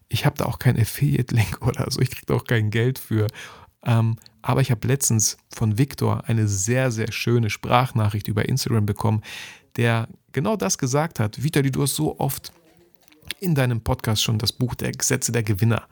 Ich 0.07 0.25
habe 0.25 0.37
da 0.37 0.45
auch 0.45 0.59
kein 0.59 0.79
Affiliate-Link 0.79 1.61
oder 1.67 1.89
so, 1.89 1.99
ich 1.99 2.11
kriege 2.11 2.27
da 2.27 2.35
auch 2.35 2.45
kein 2.45 2.69
Geld 2.69 2.99
für. 2.99 3.27
Ähm, 3.83 4.17
aber 4.43 4.61
ich 4.61 4.71
habe 4.71 4.87
letztens 4.87 5.37
von 5.53 5.77
Viktor 5.77 6.23
eine 6.27 6.47
sehr, 6.47 6.91
sehr 6.91 7.11
schöne 7.11 7.49
Sprachnachricht 7.49 8.27
über 8.27 8.47
Instagram 8.47 8.85
bekommen, 8.85 9.21
der 9.75 10.07
genau 10.31 10.55
das 10.55 10.77
gesagt 10.77 11.19
hat. 11.19 11.43
Vitali, 11.43 11.71
du 11.71 11.81
hast 11.81 11.95
so 11.95 12.19
oft 12.19 12.53
in 13.39 13.55
deinem 13.55 13.81
Podcast 13.81 14.21
schon 14.21 14.37
das 14.37 14.53
Buch 14.53 14.75
der 14.75 14.91
Gesetze 14.91 15.31
der 15.31 15.43
Gewinner 15.43 15.87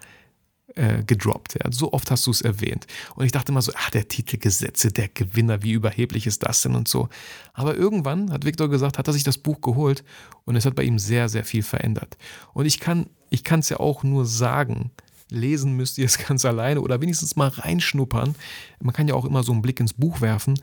äh, 0.76 1.04
gedroppt. 1.04 1.56
Ja. 1.56 1.72
So 1.72 1.94
oft 1.94 2.12
hast 2.12 2.26
du 2.28 2.32
es 2.32 2.42
erwähnt. 2.42 2.88
Und 3.16 3.26
ich 3.26 3.32
dachte 3.32 3.52
immer 3.52 3.62
so, 3.62 3.72
ach, 3.76 3.90
der 3.90 4.08
Titel 4.08 4.38
Gesetze 4.38 4.92
der 4.92 5.08
Gewinner, 5.10 5.64
wie 5.64 5.72
überheblich 5.72 6.28
ist 6.28 6.46
das 6.46 6.62
denn 6.62 6.76
und 6.76 6.88
so. 6.88 7.10
Aber 7.54 7.76
irgendwann 7.76 8.32
hat 8.32 8.46
Viktor 8.46 8.70
gesagt, 8.70 8.98
hat 8.98 9.08
er 9.08 9.14
sich 9.14 9.24
das 9.24 9.38
Buch 9.38 9.62
geholt 9.62 10.04
und 10.46 10.56
es 10.56 10.66
hat 10.66 10.76
bei 10.76 10.84
ihm 10.84 11.00
sehr, 11.00 11.30
sehr 11.30 11.44
viel 11.44 11.64
verändert. 11.64 12.18
Und 12.54 12.66
ich 12.66 12.80
kann 12.80 13.08
ich 13.30 13.50
es 13.50 13.70
ja 13.70 13.80
auch 13.80 14.04
nur 14.04 14.26
sagen, 14.26 14.92
lesen 15.30 15.76
müsst 15.76 15.98
ihr 15.98 16.06
es 16.06 16.18
ganz 16.28 16.46
alleine 16.46 16.82
oder 16.82 17.02
wenigstens 17.02 17.36
mal 17.36 17.48
reinschnuppern. 17.48 18.36
Man 18.80 18.94
kann 18.94 19.08
ja 19.08 19.16
auch 19.16 19.26
immer 19.26 19.44
so 19.44 19.52
einen 19.52 19.62
Blick 19.62 19.80
ins 19.80 19.94
Buch 19.94 20.22
werfen. 20.22 20.60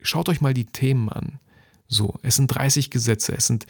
Schaut 0.00 0.28
euch 0.28 0.40
mal 0.40 0.54
die 0.54 0.66
Themen 0.66 1.08
an. 1.08 1.38
So, 1.88 2.14
es 2.22 2.36
sind 2.36 2.48
30 2.48 2.90
Gesetze, 2.90 3.34
es 3.36 3.46
sind 3.46 3.66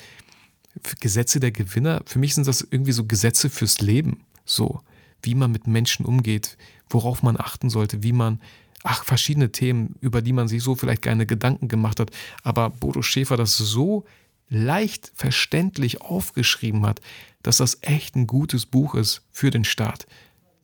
Gesetze 1.00 1.40
der 1.40 1.50
Gewinner. 1.50 2.02
Für 2.06 2.18
mich 2.18 2.34
sind 2.34 2.46
das 2.46 2.66
irgendwie 2.70 2.92
so 2.92 3.04
Gesetze 3.04 3.50
fürs 3.50 3.80
Leben. 3.80 4.24
So, 4.44 4.80
wie 5.22 5.34
man 5.34 5.52
mit 5.52 5.66
Menschen 5.66 6.04
umgeht, 6.06 6.56
worauf 6.88 7.22
man 7.22 7.38
achten 7.38 7.70
sollte, 7.70 8.02
wie 8.02 8.12
man, 8.12 8.40
ach, 8.82 9.04
verschiedene 9.04 9.52
Themen, 9.52 9.94
über 10.00 10.22
die 10.22 10.32
man 10.32 10.48
sich 10.48 10.62
so 10.62 10.74
vielleicht 10.74 11.02
keine 11.02 11.26
Gedanken 11.26 11.68
gemacht 11.68 12.00
hat. 12.00 12.10
Aber 12.42 12.70
Bodo 12.70 13.02
Schäfer 13.02 13.36
das 13.36 13.56
so 13.56 14.04
leicht 14.48 15.12
verständlich 15.14 16.02
aufgeschrieben 16.02 16.84
hat, 16.84 17.00
dass 17.42 17.56
das 17.56 17.78
echt 17.80 18.16
ein 18.16 18.26
gutes 18.26 18.66
Buch 18.66 18.94
ist 18.94 19.22
für 19.30 19.50
den 19.50 19.64
Start. 19.64 20.06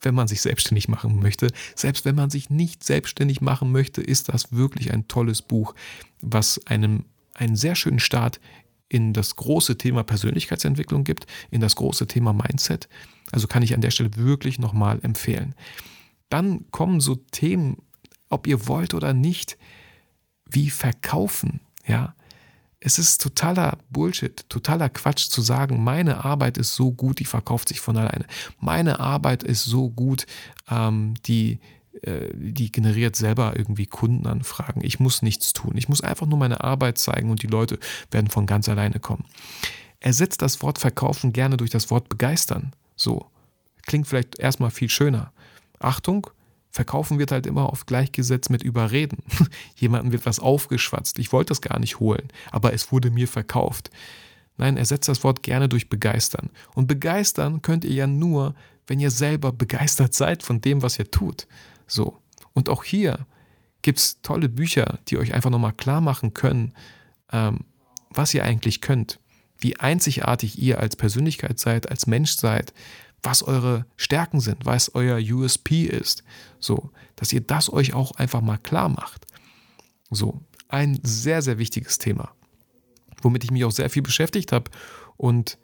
Wenn 0.00 0.14
man 0.14 0.28
sich 0.28 0.42
selbstständig 0.42 0.88
machen 0.88 1.18
möchte, 1.18 1.48
selbst 1.74 2.04
wenn 2.04 2.14
man 2.14 2.30
sich 2.30 2.50
nicht 2.50 2.84
selbstständig 2.84 3.40
machen 3.40 3.72
möchte, 3.72 4.00
ist 4.02 4.28
das 4.28 4.52
wirklich 4.52 4.92
ein 4.92 5.08
tolles 5.08 5.42
Buch, 5.42 5.74
was 6.20 6.64
einem 6.66 7.04
einen 7.34 7.56
sehr 7.56 7.74
schönen 7.74 7.98
Start 7.98 8.40
in 8.88 9.12
das 9.12 9.36
große 9.36 9.76
Thema 9.78 10.02
Persönlichkeitsentwicklung 10.02 11.04
gibt, 11.04 11.26
in 11.50 11.60
das 11.60 11.76
große 11.76 12.06
Thema 12.06 12.32
Mindset. 12.32 12.88
Also 13.30 13.46
kann 13.46 13.62
ich 13.62 13.74
an 13.74 13.80
der 13.80 13.90
Stelle 13.90 14.16
wirklich 14.16 14.58
nochmal 14.58 15.00
empfehlen. 15.02 15.54
Dann 16.30 16.70
kommen 16.70 17.00
so 17.00 17.16
Themen, 17.16 17.78
ob 18.28 18.46
ihr 18.46 18.66
wollt 18.66 18.94
oder 18.94 19.12
nicht, 19.12 19.58
wie 20.50 20.70
Verkaufen. 20.70 21.60
Ja, 21.86 22.14
es 22.80 22.98
ist 22.98 23.20
totaler 23.20 23.78
Bullshit, 23.90 24.48
totaler 24.48 24.88
Quatsch 24.88 25.28
zu 25.28 25.42
sagen, 25.42 25.82
meine 25.82 26.24
Arbeit 26.24 26.58
ist 26.58 26.74
so 26.74 26.92
gut, 26.92 27.18
die 27.18 27.24
verkauft 27.24 27.68
sich 27.68 27.80
von 27.80 27.96
alleine. 27.96 28.24
Meine 28.60 29.00
Arbeit 29.00 29.42
ist 29.42 29.64
so 29.64 29.90
gut, 29.90 30.26
ähm, 30.70 31.14
die, 31.26 31.58
die 32.34 32.72
generiert 32.72 33.16
selber 33.16 33.54
irgendwie 33.56 33.86
Kundenanfragen. 33.86 34.84
Ich 34.84 35.00
muss 35.00 35.22
nichts 35.22 35.52
tun. 35.52 35.76
Ich 35.76 35.88
muss 35.88 36.00
einfach 36.00 36.26
nur 36.26 36.38
meine 36.38 36.62
Arbeit 36.62 36.98
zeigen 36.98 37.30
und 37.30 37.42
die 37.42 37.48
Leute 37.48 37.78
werden 38.10 38.30
von 38.30 38.46
ganz 38.46 38.68
alleine 38.68 39.00
kommen. 39.00 39.24
Ersetzt 40.00 40.42
das 40.42 40.62
Wort 40.62 40.78
verkaufen 40.78 41.32
gerne 41.32 41.56
durch 41.56 41.70
das 41.70 41.90
Wort 41.90 42.08
begeistern. 42.08 42.72
So. 42.96 43.26
Klingt 43.86 44.06
vielleicht 44.06 44.38
erstmal 44.38 44.70
viel 44.70 44.90
schöner. 44.90 45.32
Achtung, 45.78 46.28
Verkaufen 46.70 47.18
wird 47.18 47.32
halt 47.32 47.46
immer 47.46 47.72
oft 47.72 47.86
gleichgesetzt 47.86 48.50
mit 48.50 48.62
Überreden. 48.62 49.22
Jemandem 49.76 50.12
wird 50.12 50.26
was 50.26 50.38
aufgeschwatzt. 50.38 51.18
Ich 51.18 51.32
wollte 51.32 51.48
das 51.48 51.60
gar 51.60 51.78
nicht 51.78 51.98
holen, 51.98 52.28
aber 52.50 52.72
es 52.72 52.92
wurde 52.92 53.10
mir 53.10 53.26
verkauft. 53.26 53.90
Nein, 54.58 54.76
ersetzt 54.76 55.08
das 55.08 55.24
Wort 55.24 55.42
gerne 55.42 55.68
durch 55.68 55.88
begeistern. 55.88 56.50
Und 56.74 56.88
begeistern 56.88 57.62
könnt 57.62 57.84
ihr 57.84 57.92
ja 57.92 58.06
nur, 58.06 58.54
wenn 58.86 59.00
ihr 59.00 59.10
selber 59.10 59.52
begeistert 59.52 60.14
seid 60.14 60.42
von 60.42 60.60
dem, 60.60 60.82
was 60.82 60.98
ihr 60.98 61.10
tut. 61.10 61.46
So. 61.86 62.18
Und 62.52 62.68
auch 62.68 62.84
hier 62.84 63.26
gibt 63.82 63.98
es 63.98 64.20
tolle 64.20 64.48
Bücher, 64.48 64.98
die 65.08 65.18
euch 65.18 65.32
einfach 65.32 65.50
nochmal 65.50 65.72
klar 65.72 66.00
machen 66.00 66.34
können, 66.34 66.74
ähm, 67.32 67.60
was 68.10 68.34
ihr 68.34 68.44
eigentlich 68.44 68.80
könnt, 68.80 69.20
wie 69.58 69.76
einzigartig 69.76 70.58
ihr 70.58 70.80
als 70.80 70.96
Persönlichkeit 70.96 71.58
seid, 71.58 71.88
als 71.90 72.06
Mensch 72.06 72.36
seid, 72.36 72.72
was 73.22 73.42
eure 73.42 73.86
Stärken 73.96 74.40
sind, 74.40 74.66
was 74.66 74.94
euer 74.94 75.18
USP 75.18 75.84
ist. 75.84 76.24
So, 76.58 76.90
dass 77.16 77.32
ihr 77.32 77.40
das 77.40 77.72
euch 77.72 77.94
auch 77.94 78.12
einfach 78.12 78.40
mal 78.40 78.58
klar 78.58 78.88
macht. 78.88 79.26
So, 80.10 80.40
ein 80.68 80.98
sehr, 81.02 81.42
sehr 81.42 81.58
wichtiges 81.58 81.98
Thema, 81.98 82.32
womit 83.22 83.44
ich 83.44 83.50
mich 83.50 83.64
auch 83.64 83.72
sehr 83.72 83.90
viel 83.90 84.02
beschäftigt 84.02 84.52
habe 84.52 84.70
und 85.16 85.58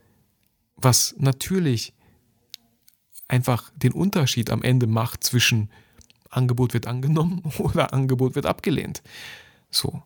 was 0.76 1.14
natürlich 1.18 1.94
einfach 3.28 3.70
den 3.76 3.92
Unterschied 3.92 4.50
am 4.50 4.62
Ende 4.62 4.86
macht 4.86 5.24
zwischen 5.24 5.70
Angebot 6.30 6.74
wird 6.74 6.86
angenommen 6.86 7.42
oder 7.58 7.92
Angebot 7.92 8.34
wird 8.34 8.46
abgelehnt. 8.46 9.02
So. 9.70 10.02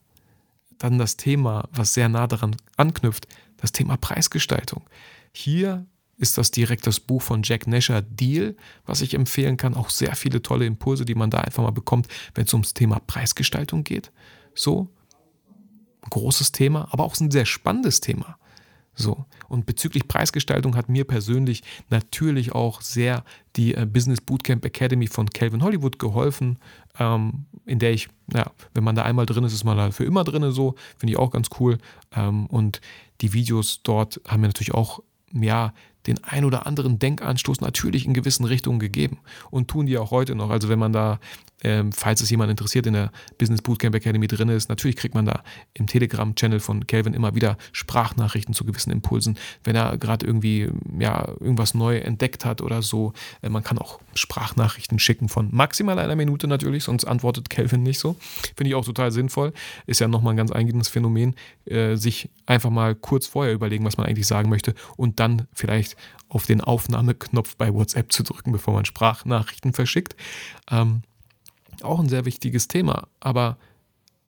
Dann 0.79 0.99
das 0.99 1.17
Thema, 1.17 1.69
was 1.73 1.95
sehr 1.95 2.09
nah 2.09 2.29
daran 2.29 2.55
anknüpft, 2.77 3.27
das 3.57 3.73
Thema 3.73 3.97
Preisgestaltung. 3.97 4.85
Hier 5.33 5.87
ist 6.19 6.39
das 6.39 6.53
direkt 6.53 6.87
das 6.87 7.01
Buch 7.01 7.23
von 7.23 7.43
Jack 7.43 7.67
Nasher 7.67 8.03
Deal, 8.03 8.57
was 8.87 9.01
ich 9.01 9.15
empfehlen 9.15 9.57
kann. 9.57 9.75
Auch 9.75 9.91
sehr 9.91 10.15
viele 10.15 10.41
tolle 10.41 10.67
Impulse, 10.67 11.05
die 11.05 11.17
man 11.17 11.31
da 11.31 11.39
einfach 11.39 11.63
mal 11.65 11.71
bekommt, 11.71 12.07
wenn 12.35 12.45
es 12.45 12.53
ums 12.55 12.75
Thema 12.75 13.01
Preisgestaltung 13.01 13.83
geht. 13.83 14.13
So, 14.55 14.89
großes 16.11 16.53
Thema, 16.53 16.89
aber 16.91 17.05
auch 17.05 17.19
ein 17.21 17.31
sehr 17.31 17.47
spannendes 17.47 18.01
Thema. 18.01 18.39
So. 18.99 19.27
Und 19.49 19.65
bezüglich 19.65 20.09
Preisgestaltung 20.09 20.75
hat 20.75 20.89
mir 20.89 21.05
persönlich 21.05 21.63
natürlich 21.89 22.53
auch 22.53 22.83
sehr 22.83 23.25
die 23.55 23.75
äh, 23.75 23.87
Business 23.87 24.21
Bootcamp 24.21 24.65
Academy 24.65 25.07
von 25.07 25.31
Calvin 25.31 25.63
Hollywood 25.63 25.99
geholfen, 26.01 26.59
ähm, 26.99 27.47
in 27.65 27.79
der 27.79 27.93
ich, 27.93 28.09
ja, 28.35 28.51
wenn 28.75 28.85
man 28.85 28.97
da 28.97 29.05
einmal 29.05 29.25
drin 29.25 29.45
ist, 29.45 29.53
ist 29.53 29.65
man 29.65 29.77
da 29.77 29.93
für 29.93 30.05
immer 30.05 30.25
drin, 30.25 30.51
so, 30.51 30.75
finde 30.97 31.13
ich 31.13 31.19
auch 31.19 31.31
ganz 31.31 31.49
cool. 31.61 31.79
Ähm, 32.15 32.47
und 32.47 32.81
die 33.21 33.33
Videos 33.33 33.81
dort 33.85 34.21
haben 34.27 34.41
mir 34.41 34.49
natürlich 34.49 34.75
auch, 34.75 35.01
ja, 35.33 35.73
den 36.07 36.23
ein 36.25 36.45
oder 36.45 36.67
anderen 36.67 36.99
Denkanstoß 36.99 37.61
natürlich 37.61 38.07
in 38.07 38.15
gewissen 38.15 38.45
Richtungen 38.45 38.79
gegeben 38.79 39.19
und 39.51 39.69
tun 39.69 39.87
die 39.87 39.99
auch 39.99 40.11
heute 40.11 40.35
noch. 40.35 40.51
Also 40.51 40.69
wenn 40.69 40.79
man 40.79 40.93
da, 40.93 41.21
ähm, 41.63 41.93
falls 41.93 42.21
es 42.21 42.31
jemand 42.31 42.51
interessiert, 42.51 42.87
in 42.87 42.93
der 42.93 43.11
Business 43.37 43.63
Bootcamp 43.63 43.95
Academy 43.95 44.27
drin 44.27 44.49
ist, 44.49 44.69
natürlich 44.69 44.97
kriegt 44.97 45.15
man 45.15 45.27
da 45.27 45.43
im 45.75 45.87
Telegram-Channel 45.87 46.61
von 46.61 46.87
Calvin 46.87 47.15
immer 47.15 47.35
wieder 47.35 47.57
Sprachnachrichten 47.73 48.55
zu 48.55 48.65
gewissen 48.65 48.91
Impulsen, 48.91 49.39
wenn 49.65 49.75
er 49.75 49.97
gerade 49.99 50.27
irgendwie 50.27 50.71
ja 50.99 51.27
irgendwas 51.41 51.75
neu 51.75 51.99
entdeckt 51.99 52.45
hat 52.45 52.61
oder 52.61 52.83
so. 52.83 53.13
Äh, 53.43 53.49
man 53.49 53.65
kann 53.65 53.79
auch 53.79 54.01
Sprachnachrichten 54.15 54.99
schicken 54.99 55.29
von 55.29 55.49
maximal 55.53 55.99
einer 55.99 56.17
Minute 56.17 56.47
natürlich, 56.47 56.85
sonst 56.85 57.05
antwortet 57.05 57.51
Calvin 57.51 57.83
nicht 57.83 57.99
so. 57.99 58.17
Finde 58.57 58.69
ich 58.69 58.75
auch 58.75 58.85
total 58.85 59.11
sinnvoll. 59.11 59.53
Ist 59.87 60.01
ja 60.01 60.09
nochmal 60.09 60.35
ein 60.35 60.37
ganz 60.37 60.53
eigenes 60.53 60.89
Phänomen, 60.89 61.35
äh, 61.65 61.97
sich 61.97 62.31
einfach 62.47 62.71
mal 62.71 62.95
kurz 62.95 63.27
vorher 63.27 63.53
überlegen, 63.53 63.85
was 63.85 63.97
man 63.97 64.07
eigentlich 64.07 64.27
sagen 64.27 64.49
möchte 64.49 64.75
und 64.97 65.19
dann 65.19 65.49
vielleicht 65.53 65.97
auf 66.29 66.47
den 66.47 66.61
Aufnahmeknopf 66.61 67.57
bei 67.57 67.73
WhatsApp 67.73 68.13
zu 68.13 68.23
drücken, 68.23 68.53
bevor 68.53 68.75
man 68.75 68.85
Sprachnachrichten 68.85 69.73
verschickt. 69.73 70.15
Ähm, 70.71 71.03
auch 71.85 72.01
ein 72.01 72.09
sehr 72.09 72.25
wichtiges 72.25 72.69
Thema. 72.69 73.09
Aber 73.21 73.59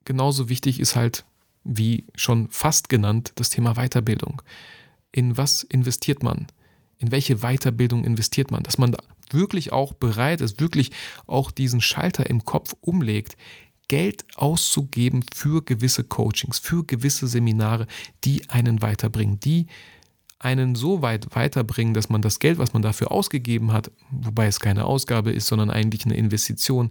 genauso 0.05 0.49
wichtig 0.49 0.81
ist 0.81 0.97
halt, 0.97 1.25
wie 1.65 2.07
schon 2.15 2.49
fast 2.51 2.89
genannt, 2.89 3.33
das 3.37 3.51
Thema 3.51 3.75
Weiterbildung. 3.75 4.43
In 5.13 5.37
was 5.37 5.63
investiert 5.63 6.23
man? 6.23 6.47
In 6.99 7.11
welche 7.11 7.39
Weiterbildung 7.39 8.05
investiert 8.05 8.51
man? 8.51 8.63
Dass 8.63 8.79
man 8.79 8.97
wirklich 9.31 9.73
auch 9.73 9.93
bereit 9.93 10.41
ist, 10.41 10.61
wirklich 10.61 10.91
auch 11.27 11.51
diesen 11.51 11.81
Schalter 11.81 12.29
im 12.29 12.45
Kopf 12.45 12.75
umlegt, 12.81 13.37
Geld 13.89 14.25
auszugeben 14.37 15.25
für 15.35 15.65
gewisse 15.65 16.05
Coachings, 16.05 16.59
für 16.59 16.85
gewisse 16.85 17.27
Seminare, 17.27 17.87
die 18.25 18.49
einen 18.49 18.83
weiterbringen, 18.83 19.41
die 19.41 19.67
einen 20.39 20.75
so 20.75 21.03
weit 21.03 21.35
weiterbringen, 21.35 21.93
dass 21.93 22.09
man 22.09 22.23
das 22.23 22.39
Geld, 22.39 22.59
was 22.59 22.73
man 22.73 22.83
dafür 22.83 23.11
ausgegeben 23.11 23.73
hat, 23.73 23.91
wobei 24.11 24.47
es 24.47 24.61
keine 24.61 24.85
Ausgabe 24.85 25.33
ist, 25.33 25.49
sondern 25.49 25.71
eigentlich 25.71 26.05
eine 26.05 26.17
Investition, 26.17 26.91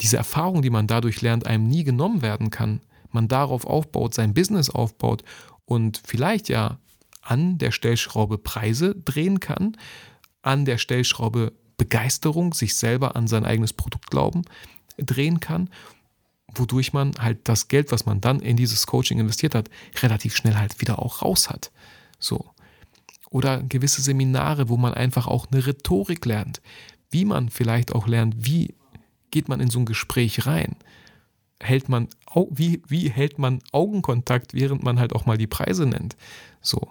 diese 0.00 0.16
Erfahrung, 0.16 0.62
die 0.62 0.70
man 0.70 0.86
dadurch 0.86 1.20
lernt, 1.20 1.46
einem 1.46 1.68
nie 1.68 1.84
genommen 1.84 2.22
werden 2.22 2.50
kann, 2.50 2.80
man 3.10 3.28
darauf 3.28 3.66
aufbaut, 3.66 4.14
sein 4.14 4.34
Business 4.34 4.70
aufbaut 4.70 5.24
und 5.64 6.00
vielleicht 6.04 6.48
ja 6.48 6.78
an 7.22 7.58
der 7.58 7.70
Stellschraube 7.70 8.38
Preise 8.38 8.94
drehen 8.94 9.40
kann, 9.40 9.76
an 10.42 10.64
der 10.64 10.78
Stellschraube 10.78 11.52
Begeisterung, 11.76 12.52
sich 12.52 12.74
selber 12.74 13.16
an 13.16 13.26
sein 13.26 13.44
eigenes 13.44 13.72
Produkt 13.72 14.10
glauben, 14.10 14.42
drehen 14.98 15.40
kann, 15.40 15.70
wodurch 16.54 16.92
man 16.92 17.12
halt 17.18 17.48
das 17.48 17.68
Geld, 17.68 17.92
was 17.92 18.06
man 18.06 18.20
dann 18.20 18.40
in 18.40 18.56
dieses 18.56 18.86
Coaching 18.86 19.18
investiert 19.18 19.54
hat, 19.54 19.70
relativ 20.02 20.36
schnell 20.36 20.56
halt 20.56 20.80
wieder 20.80 20.98
auch 20.98 21.22
raus 21.22 21.48
hat. 21.48 21.70
So. 22.18 22.50
Oder 23.30 23.62
gewisse 23.62 24.02
Seminare, 24.02 24.68
wo 24.68 24.76
man 24.76 24.92
einfach 24.92 25.26
auch 25.26 25.46
eine 25.50 25.66
Rhetorik 25.66 26.24
lernt. 26.26 26.60
Wie 27.10 27.24
man 27.24 27.48
vielleicht 27.48 27.94
auch 27.94 28.06
lernt, 28.06 28.44
wie 28.44 28.74
geht 29.30 29.48
man 29.48 29.60
in 29.60 29.70
so 29.70 29.78
ein 29.78 29.86
Gespräch 29.86 30.46
rein? 30.46 30.76
Hält 31.60 31.88
man, 31.88 32.08
wie, 32.50 32.82
wie 32.88 33.10
hält 33.10 33.38
man 33.38 33.60
Augenkontakt, 33.72 34.54
während 34.54 34.82
man 34.82 34.98
halt 34.98 35.14
auch 35.14 35.26
mal 35.26 35.36
die 35.36 35.46
Preise 35.46 35.86
nennt? 35.86 36.16
So. 36.60 36.88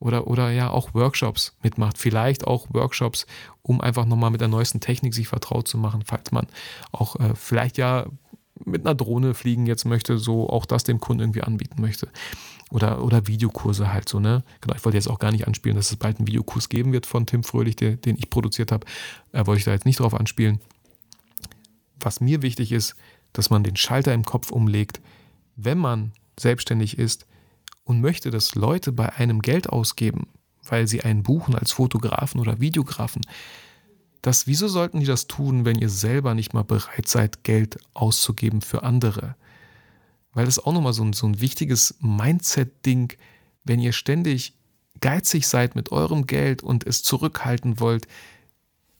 Oder, 0.00 0.28
oder 0.28 0.50
ja 0.50 0.70
auch 0.70 0.94
Workshops 0.94 1.56
mitmacht. 1.62 1.98
Vielleicht 1.98 2.46
auch 2.46 2.68
Workshops, 2.70 3.26
um 3.62 3.80
einfach 3.80 4.06
nochmal 4.06 4.30
mit 4.30 4.40
der 4.40 4.48
neuesten 4.48 4.80
Technik 4.80 5.12
sich 5.12 5.26
vertraut 5.26 5.66
zu 5.66 5.76
machen, 5.76 6.02
falls 6.06 6.30
man 6.30 6.46
auch 6.92 7.16
äh, 7.16 7.34
vielleicht 7.34 7.78
ja 7.78 8.06
mit 8.64 8.84
einer 8.84 8.94
Drohne 8.94 9.34
fliegen 9.34 9.66
jetzt 9.66 9.84
möchte, 9.84 10.18
so 10.18 10.48
auch 10.48 10.66
das 10.66 10.84
dem 10.84 11.00
Kunden 11.00 11.22
irgendwie 11.22 11.42
anbieten 11.42 11.80
möchte. 11.80 12.08
Oder, 12.70 13.02
oder 13.02 13.26
Videokurse 13.26 13.92
halt 13.92 14.08
so, 14.08 14.20
ne? 14.20 14.44
Genau, 14.60 14.76
ich 14.76 14.84
wollte 14.84 14.98
jetzt 14.98 15.08
auch 15.08 15.18
gar 15.18 15.32
nicht 15.32 15.46
anspielen, 15.46 15.76
dass 15.76 15.90
es 15.90 15.96
bald 15.96 16.18
einen 16.18 16.26
Videokurs 16.26 16.68
geben 16.68 16.92
wird 16.92 17.06
von 17.06 17.24
Tim 17.24 17.42
Fröhlich, 17.42 17.76
der, 17.76 17.96
den 17.96 18.16
ich 18.16 18.28
produziert 18.30 18.72
habe. 18.72 18.86
Äh, 19.32 19.46
wollte 19.46 19.60
ich 19.60 19.64
da 19.64 19.72
jetzt 19.72 19.86
nicht 19.86 20.00
drauf 20.00 20.14
anspielen. 20.14 20.60
Was 22.00 22.20
mir 22.20 22.42
wichtig 22.42 22.72
ist, 22.72 22.94
dass 23.32 23.50
man 23.50 23.62
den 23.62 23.76
Schalter 23.76 24.14
im 24.14 24.24
Kopf 24.24 24.50
umlegt, 24.50 25.00
wenn 25.56 25.78
man 25.78 26.12
selbstständig 26.38 26.98
ist 26.98 27.26
und 27.84 28.00
möchte, 28.00 28.30
dass 28.30 28.54
Leute 28.54 28.92
bei 28.92 29.12
einem 29.14 29.42
Geld 29.42 29.68
ausgeben, 29.68 30.28
weil 30.64 30.86
sie 30.86 31.02
einen 31.02 31.22
buchen 31.22 31.54
als 31.54 31.72
Fotografen 31.72 32.40
oder 32.40 32.60
Videografen, 32.60 33.22
das, 34.22 34.46
wieso 34.46 34.68
sollten 34.68 35.00
die 35.00 35.06
das 35.06 35.26
tun, 35.26 35.64
wenn 35.64 35.78
ihr 35.78 35.88
selber 35.88 36.34
nicht 36.34 36.52
mal 36.52 36.64
bereit 36.64 37.08
seid, 37.08 37.44
Geld 37.44 37.78
auszugeben 37.94 38.62
für 38.62 38.82
andere? 38.82 39.36
Weil 40.32 40.46
das 40.46 40.58
auch 40.58 40.72
nochmal 40.72 40.92
so 40.92 41.04
ein, 41.04 41.12
so 41.12 41.26
ein 41.26 41.40
wichtiges 41.40 41.94
Mindset-Ding, 42.00 43.12
wenn 43.64 43.80
ihr 43.80 43.92
ständig 43.92 44.54
geizig 45.00 45.46
seid 45.46 45.76
mit 45.76 45.92
eurem 45.92 46.26
Geld 46.26 46.62
und 46.62 46.86
es 46.86 47.02
zurückhalten 47.02 47.78
wollt, 47.80 48.08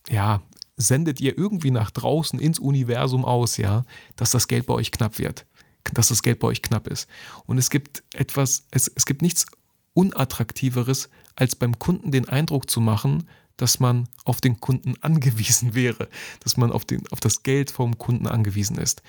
ja, 0.09 0.41
sendet 0.79 1.21
ihr 1.21 1.37
irgendwie 1.37 1.71
nach 1.71 1.91
draußen 1.91 2.39
ins 2.39 2.59
Universum 2.59 3.25
aus, 3.25 3.59
ja, 3.59 3.85
dass 4.17 4.31
das 4.31 4.49
Geld 4.49 4.67
bei 4.67 4.75
euch 4.75 4.93
knapp 4.93 5.19
wird, 5.19 5.45
dass 5.93 6.09
das 6.09 6.23
Geld 6.23 6.39
bei 6.39 6.49
euch 6.49 6.63
knapp 6.63 6.87
ist. 6.87 7.09
Und 7.45 7.59
es 7.59 7.69
gibt 7.69 8.05
etwas, 8.15 8.67
es, 8.71 8.91
es 8.95 9.05
gibt 9.05 9.21
nichts 9.21 9.45
unattraktiveres, 9.93 11.11
als 11.35 11.57
beim 11.57 11.79
Kunden 11.79 12.13
den 12.13 12.29
Eindruck 12.29 12.71
zu 12.71 12.81
machen, 12.81 13.29
dass 13.57 13.81
man 13.81 14.09
auf 14.25 14.41
den 14.41 14.61
Kunden 14.61 14.95
angewiesen 15.03 15.75
wäre, 15.75 16.09
dass 16.41 16.57
man 16.57 16.73
auf, 16.73 16.85
den, 16.85 17.07
auf 17.09 17.21
das 17.21 17.43
Geld 17.43 17.71
vom 17.71 17.99
Kunden 17.99 18.27
angewiesen 18.27 18.79
ist. 18.79 19.03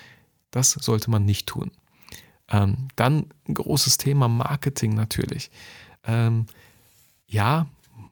Das 0.51 0.71
sollte 0.71 1.12
man 1.12 1.25
nicht 1.25 1.47
tun. 1.47 1.71
Ähm, 2.51 2.88
dann 2.95 3.27
ein 3.47 3.53
großes 3.53 3.97
Thema 3.97 4.27
Marketing 4.27 4.95
natürlich. 4.95 5.51
Ähm, 6.03 6.47
ja, 7.27 7.67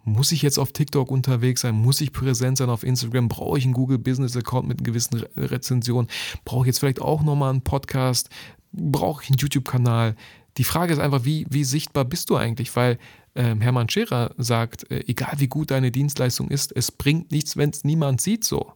muss 0.08 0.32
ich 0.32 0.42
jetzt 0.42 0.58
auf 0.58 0.72
TikTok 0.72 1.12
unterwegs 1.12 1.62
sein? 1.62 1.76
Muss 1.76 2.02
ich 2.02 2.14
präsent 2.14 2.58
sein 2.58 2.70
auf 2.70 2.84
Instagram? 2.84 3.28
Brauche 3.28 3.58
ich 3.58 3.66
einen 3.66 3.74
Google 3.74 4.00
Business 4.00 4.38
Account 4.38 4.68
mit 4.68 4.84
gewissen 4.84 5.20
Re 5.20 5.30
Rezension? 5.36 6.08
Brauche 6.46 6.64
ich 6.64 6.68
jetzt 6.68 6.80
vielleicht 6.80 7.02
auch 7.02 7.22
nochmal 7.24 7.52
einen 7.52 7.62
Podcast? 7.62 8.30
Brauche 8.72 9.24
ich 9.24 9.30
einen 9.30 9.38
YouTube-Kanal? 9.38 10.16
Die 10.58 10.64
Frage 10.64 10.94
ist 10.94 11.00
einfach, 11.00 11.26
wie, 11.26 11.46
wie 11.50 11.64
sichtbar 11.64 12.06
bist 12.06 12.30
du 12.30 12.38
eigentlich? 12.38 12.76
Weil 12.76 12.98
ähm, 13.36 13.62
Hermann 13.62 13.90
Scherer 13.90 14.34
sagt, 14.38 14.90
äh, 14.90 15.04
egal 15.08 15.34
wie 15.38 15.48
gut 15.48 15.72
deine 15.72 15.92
Dienstleistung 15.92 16.50
ist, 16.50 16.76
es 16.76 16.92
bringt 16.92 17.32
nichts, 17.32 17.58
wenn 17.58 17.70
es 17.70 17.84
niemand 17.84 18.22
sieht 18.22 18.44
so. 18.44 18.74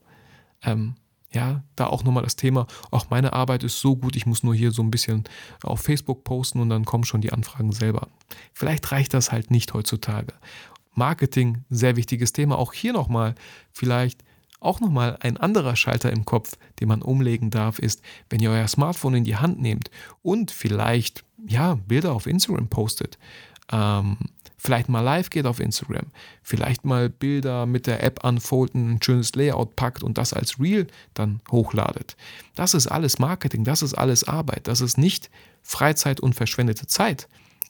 Ähm, 0.63 0.95
ja, 1.33 1.63
da 1.75 1.87
auch 1.87 2.03
nochmal 2.03 2.23
das 2.23 2.35
Thema, 2.35 2.67
auch 2.91 3.09
meine 3.09 3.33
Arbeit 3.33 3.63
ist 3.63 3.79
so 3.79 3.95
gut, 3.95 4.15
ich 4.17 4.25
muss 4.25 4.43
nur 4.43 4.53
hier 4.53 4.71
so 4.71 4.83
ein 4.83 4.91
bisschen 4.91 5.23
auf 5.63 5.79
Facebook 5.79 6.25
posten 6.25 6.59
und 6.59 6.69
dann 6.69 6.83
kommen 6.83 7.05
schon 7.05 7.21
die 7.21 7.31
Anfragen 7.31 7.71
selber. 7.71 8.09
Vielleicht 8.53 8.91
reicht 8.91 9.13
das 9.13 9.31
halt 9.31 9.49
nicht 9.49 9.73
heutzutage. 9.73 10.33
Marketing, 10.93 11.63
sehr 11.69 11.95
wichtiges 11.95 12.33
Thema. 12.33 12.57
Auch 12.57 12.73
hier 12.73 12.93
nochmal 12.93 13.35
vielleicht 13.71 14.23
auch 14.61 14.79
nochmal 14.79 15.17
ein 15.21 15.37
anderer 15.37 15.75
Schalter 15.75 16.11
im 16.11 16.23
Kopf, 16.23 16.55
den 16.79 16.87
man 16.87 17.01
umlegen 17.01 17.49
darf, 17.49 17.79
ist, 17.79 18.01
wenn 18.29 18.41
ihr 18.41 18.51
euer 18.51 18.67
Smartphone 18.67 19.15
in 19.15 19.23
die 19.23 19.37
Hand 19.37 19.59
nehmt 19.59 19.89
und 20.21 20.51
vielleicht 20.51 21.23
ja 21.47 21.75
Bilder 21.87 22.13
auf 22.13 22.27
Instagram 22.27 22.67
postet, 22.67 23.17
ähm, 23.71 24.17
vielleicht 24.57 24.89
mal 24.89 25.01
live 25.01 25.31
geht 25.31 25.47
auf 25.47 25.59
Instagram, 25.59 26.05
vielleicht 26.43 26.85
mal 26.85 27.09
Bilder 27.09 27.65
mit 27.65 27.87
der 27.87 28.03
App 28.03 28.23
unfolden, 28.23 28.93
ein 28.93 29.01
schönes 29.01 29.33
Layout 29.33 29.75
packt 29.75 30.03
und 30.03 30.19
das 30.19 30.33
als 30.33 30.59
Reel 30.59 30.85
dann 31.15 31.41
hochladet. 31.49 32.15
Das 32.53 32.75
ist 32.75 32.85
alles 32.85 33.17
Marketing, 33.17 33.63
das 33.63 33.81
ist 33.81 33.95
alles 33.95 34.23
Arbeit, 34.23 34.67
das 34.67 34.81
ist 34.81 34.97
nicht 34.99 35.31
Freizeit 35.63 36.19
und 36.19 36.35
verschwendete 36.35 36.85
Zeit. 36.85 37.27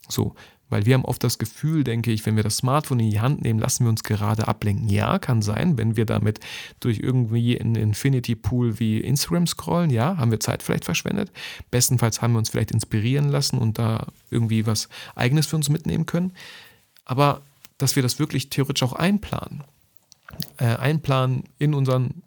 So, 0.09 0.35
weil 0.71 0.85
wir 0.85 0.95
haben 0.95 1.05
oft 1.05 1.23
das 1.23 1.37
Gefühl, 1.37 1.83
denke 1.83 2.11
ich, 2.11 2.25
wenn 2.25 2.35
wir 2.35 2.43
das 2.43 2.57
Smartphone 2.57 3.01
in 3.01 3.11
die 3.11 3.19
Hand 3.19 3.41
nehmen, 3.41 3.59
lassen 3.59 3.85
wir 3.85 3.89
uns 3.89 4.03
gerade 4.03 4.47
ablenken. 4.47 4.89
Ja, 4.89 5.19
kann 5.19 5.41
sein, 5.41 5.77
wenn 5.77 5.97
wir 5.97 6.05
damit 6.05 6.39
durch 6.79 6.99
irgendwie 6.99 7.59
einen 7.59 7.75
Infinity 7.75 8.35
Pool 8.35 8.79
wie 8.79 8.99
Instagram 8.99 9.45
scrollen, 9.45 9.89
ja, 9.89 10.17
haben 10.17 10.31
wir 10.31 10.39
Zeit 10.39 10.63
vielleicht 10.63 10.85
verschwendet. 10.85 11.31
Bestenfalls 11.69 12.21
haben 12.21 12.33
wir 12.33 12.39
uns 12.39 12.49
vielleicht 12.49 12.71
inspirieren 12.71 13.29
lassen 13.29 13.59
und 13.59 13.77
da 13.77 14.07
irgendwie 14.31 14.65
was 14.65 14.89
Eigenes 15.13 15.45
für 15.45 15.57
uns 15.57 15.69
mitnehmen 15.69 16.05
können. 16.05 16.31
Aber 17.05 17.41
dass 17.77 17.95
wir 17.95 18.03
das 18.03 18.17
wirklich 18.17 18.49
theoretisch 18.49 18.83
auch 18.83 18.93
einplanen. 18.93 19.63
Äh, 20.57 20.77
einplanen 20.77 21.43
in 21.59 21.73
unseren 21.73 22.23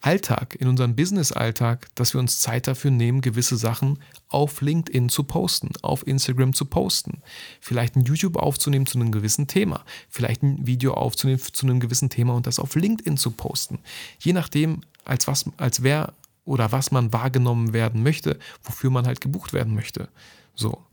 Alltag, 0.00 0.56
in 0.58 0.68
unserem 0.68 0.94
Business-Alltag, 0.96 1.88
dass 1.94 2.14
wir 2.14 2.20
uns 2.20 2.40
Zeit 2.40 2.66
dafür 2.66 2.90
nehmen, 2.90 3.20
gewisse 3.20 3.56
Sachen 3.56 3.98
auf 4.28 4.60
LinkedIn 4.60 5.08
zu 5.08 5.24
posten, 5.24 5.70
auf 5.82 6.06
Instagram 6.06 6.52
zu 6.52 6.64
posten, 6.64 7.22
vielleicht 7.60 7.96
ein 7.96 8.04
YouTube 8.04 8.36
aufzunehmen 8.36 8.86
zu 8.86 8.98
einem 8.98 9.12
gewissen 9.12 9.46
Thema, 9.46 9.84
vielleicht 10.08 10.42
ein 10.42 10.66
Video 10.66 10.94
aufzunehmen 10.94 11.40
zu 11.40 11.66
einem 11.66 11.80
gewissen 11.80 12.10
Thema 12.10 12.34
und 12.34 12.46
das 12.46 12.58
auf 12.58 12.74
LinkedIn 12.74 13.16
zu 13.16 13.30
posten. 13.30 13.78
Je 14.18 14.32
nachdem, 14.32 14.82
als 15.04 15.26
was, 15.26 15.44
als 15.56 15.82
wer 15.82 16.12
oder 16.44 16.72
was 16.72 16.90
man 16.90 17.12
wahrgenommen 17.12 17.72
werden 17.72 18.02
möchte, 18.02 18.38
wofür 18.62 18.90
man 18.90 19.06
halt 19.06 19.20
gebucht 19.20 19.52
werden 19.52 19.74
möchte. 19.74 20.08
So. 20.54 20.84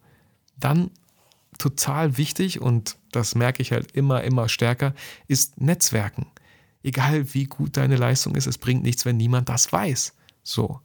Dann 0.59 0.91
total 1.57 2.17
wichtig 2.17 2.61
und 2.61 2.97
das 3.11 3.35
merke 3.35 3.61
ich 3.61 3.71
halt 3.71 3.91
immer, 3.93 4.23
immer 4.23 4.49
stärker, 4.49 4.93
ist 5.27 5.59
Netzwerken 5.59 6.27
egal 6.83 7.33
wie 7.33 7.45
gut 7.45 7.77
deine 7.77 7.95
Leistung 7.95 8.35
ist, 8.35 8.47
es 8.47 8.57
bringt 8.57 8.83
nichts, 8.83 9.05
wenn 9.05 9.17
niemand 9.17 9.49
das 9.49 9.71
weiß. 9.71 10.13
So. 10.43 10.79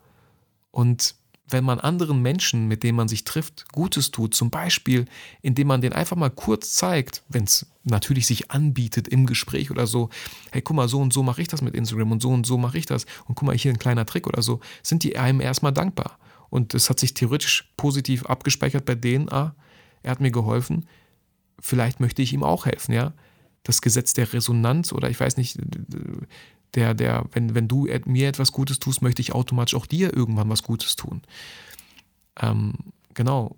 Und 0.71 1.15
wenn 1.49 1.65
man 1.65 1.81
anderen 1.81 2.23
Menschen, 2.23 2.67
mit 2.67 2.83
denen 2.83 2.97
man 2.97 3.09
sich 3.09 3.25
trifft, 3.25 3.67
Gutes 3.73 4.11
tut, 4.11 4.35
zum 4.35 4.51
Beispiel, 4.51 5.05
indem 5.43 5.69
man 5.69 5.81
den 5.81 5.93
einfach 5.93 6.17
mal 6.17 6.31
kurz 6.31 6.73
zeigt, 6.75 7.23
wenn 7.29 7.45
es 7.45 7.67
natürlich 7.85 8.27
sich 8.27 8.51
anbietet 8.51 9.09
im 9.09 9.27
Gespräch 9.27 9.71
oder 9.71 9.87
so, 9.87 10.09
hey, 10.51 10.63
guck 10.63 10.77
mal, 10.77 10.89
so 10.89 11.01
und 11.01 11.13
so 11.13 11.23
mache 11.23 11.43
ich 11.43 11.49
das 11.49 11.63
mit 11.63 11.75
Instagram 11.75 12.13
und 12.13 12.23
so 12.23 12.31
und 12.31 12.47
so 12.47 12.57
mache 12.57 12.79
ich 12.79 12.87
das 12.87 13.05
und 13.27 13.35
guck 13.35 13.47
mal, 13.47 13.57
hier 13.57 13.73
ein 13.73 13.79
kleiner 13.79 14.07
Trick 14.07 14.27
oder 14.27 14.43
so, 14.43 14.61
sind 14.83 15.03
die 15.03 15.17
einem 15.19 15.41
erstmal 15.41 15.73
dankbar. 15.73 16.19
Und 16.49 16.75
es 16.75 16.91
hat 16.91 17.01
sich 17.01 17.15
theoretisch 17.15 17.71
positiv 17.77 18.27
abgespeichert 18.27 18.85
bei 18.85 18.95
denen, 18.95 19.31
ah, 19.31 19.55
er 20.03 20.11
hat 20.13 20.21
mir 20.21 20.31
geholfen, 20.31 20.87
vielleicht 21.61 22.01
möchte 22.01 22.23
ich 22.23 22.33
ihm 22.33 22.43
auch 22.43 22.67
helfen, 22.67 22.93
ja 22.93 23.13
das 23.63 23.81
Gesetz 23.81 24.13
der 24.13 24.33
Resonanz 24.33 24.93
oder 24.93 25.11
ich 25.11 25.19
weiß 25.21 25.37
nicht, 25.37 25.59
der, 26.75 26.95
der, 26.95 27.27
wenn, 27.33 27.55
wenn 27.55 27.69
du 27.69 27.89
mir 28.07 28.29
etwas 28.29 28.53
Gutes 28.53 28.79
tust, 28.79 29.03
möchte 29.03 29.23
ich 29.23 29.35
automatisch 29.35 29.75
auch 29.75 29.87
dir 29.87 30.15
irgendwann 30.15 30.49
was 30.49 30.63
Gutes 30.63 30.97
tun. 30.97 31.23
Ähm, 32.41 32.75
genau, 33.15 33.57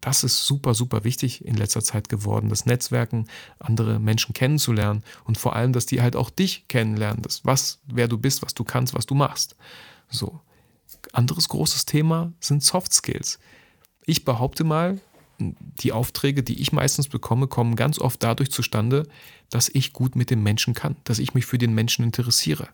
das 0.00 0.22
ist 0.24 0.46
super, 0.46 0.74
super 0.74 1.04
wichtig 1.04 1.44
in 1.44 1.56
letzter 1.56 1.82
Zeit 1.82 2.08
geworden, 2.08 2.48
das 2.48 2.66
Netzwerken, 2.66 3.26
andere 3.58 3.98
Menschen 3.98 4.32
kennenzulernen 4.32 5.02
und 5.24 5.38
vor 5.38 5.56
allem, 5.56 5.72
dass 5.72 5.86
die 5.86 6.00
halt 6.00 6.16
auch 6.16 6.30
dich 6.30 6.68
kennenlernen, 6.68 7.22
das, 7.22 7.44
was, 7.44 7.80
wer 7.86 8.08
du 8.08 8.18
bist, 8.18 8.42
was 8.42 8.54
du 8.54 8.64
kannst, 8.64 8.94
was 8.94 9.06
du 9.06 9.14
machst. 9.14 9.56
So. 10.08 10.40
Anderes 11.12 11.48
großes 11.48 11.86
Thema 11.86 12.32
sind 12.40 12.62
Soft 12.62 12.92
Skills. 12.92 13.38
Ich 14.04 14.24
behaupte 14.24 14.64
mal, 14.64 15.00
die 15.38 15.92
Aufträge, 15.92 16.42
die 16.42 16.60
ich 16.60 16.72
meistens 16.72 17.08
bekomme, 17.08 17.46
kommen 17.46 17.76
ganz 17.76 17.98
oft 17.98 18.22
dadurch 18.22 18.50
zustande, 18.50 19.06
dass 19.50 19.68
ich 19.68 19.92
gut 19.92 20.16
mit 20.16 20.30
dem 20.30 20.42
Menschen 20.42 20.74
kann, 20.74 20.96
dass 21.04 21.18
ich 21.18 21.34
mich 21.34 21.46
für 21.46 21.58
den 21.58 21.74
Menschen 21.74 22.04
interessiere, 22.04 22.68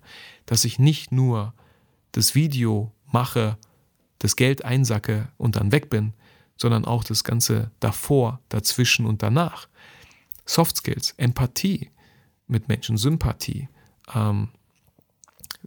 dass 0.46 0.64
ich 0.64 0.78
nicht 0.78 1.12
nur 1.12 1.52
das 2.12 2.34
Video 2.34 2.92
mache, 3.12 3.58
das 4.18 4.36
Geld 4.36 4.64
einsacke 4.64 5.28
und 5.36 5.56
dann 5.56 5.72
weg 5.72 5.90
bin, 5.90 6.14
sondern 6.56 6.84
auch 6.84 7.04
das 7.04 7.24
Ganze 7.24 7.70
davor, 7.80 8.40
dazwischen 8.48 9.06
und 9.06 9.22
danach. 9.22 9.68
Soft 10.46 10.76
Skills, 10.76 11.14
Empathie 11.16 11.90
mit 12.46 12.68
Menschen, 12.68 12.96
Sympathie, 12.96 13.68
ähm, 14.14 14.48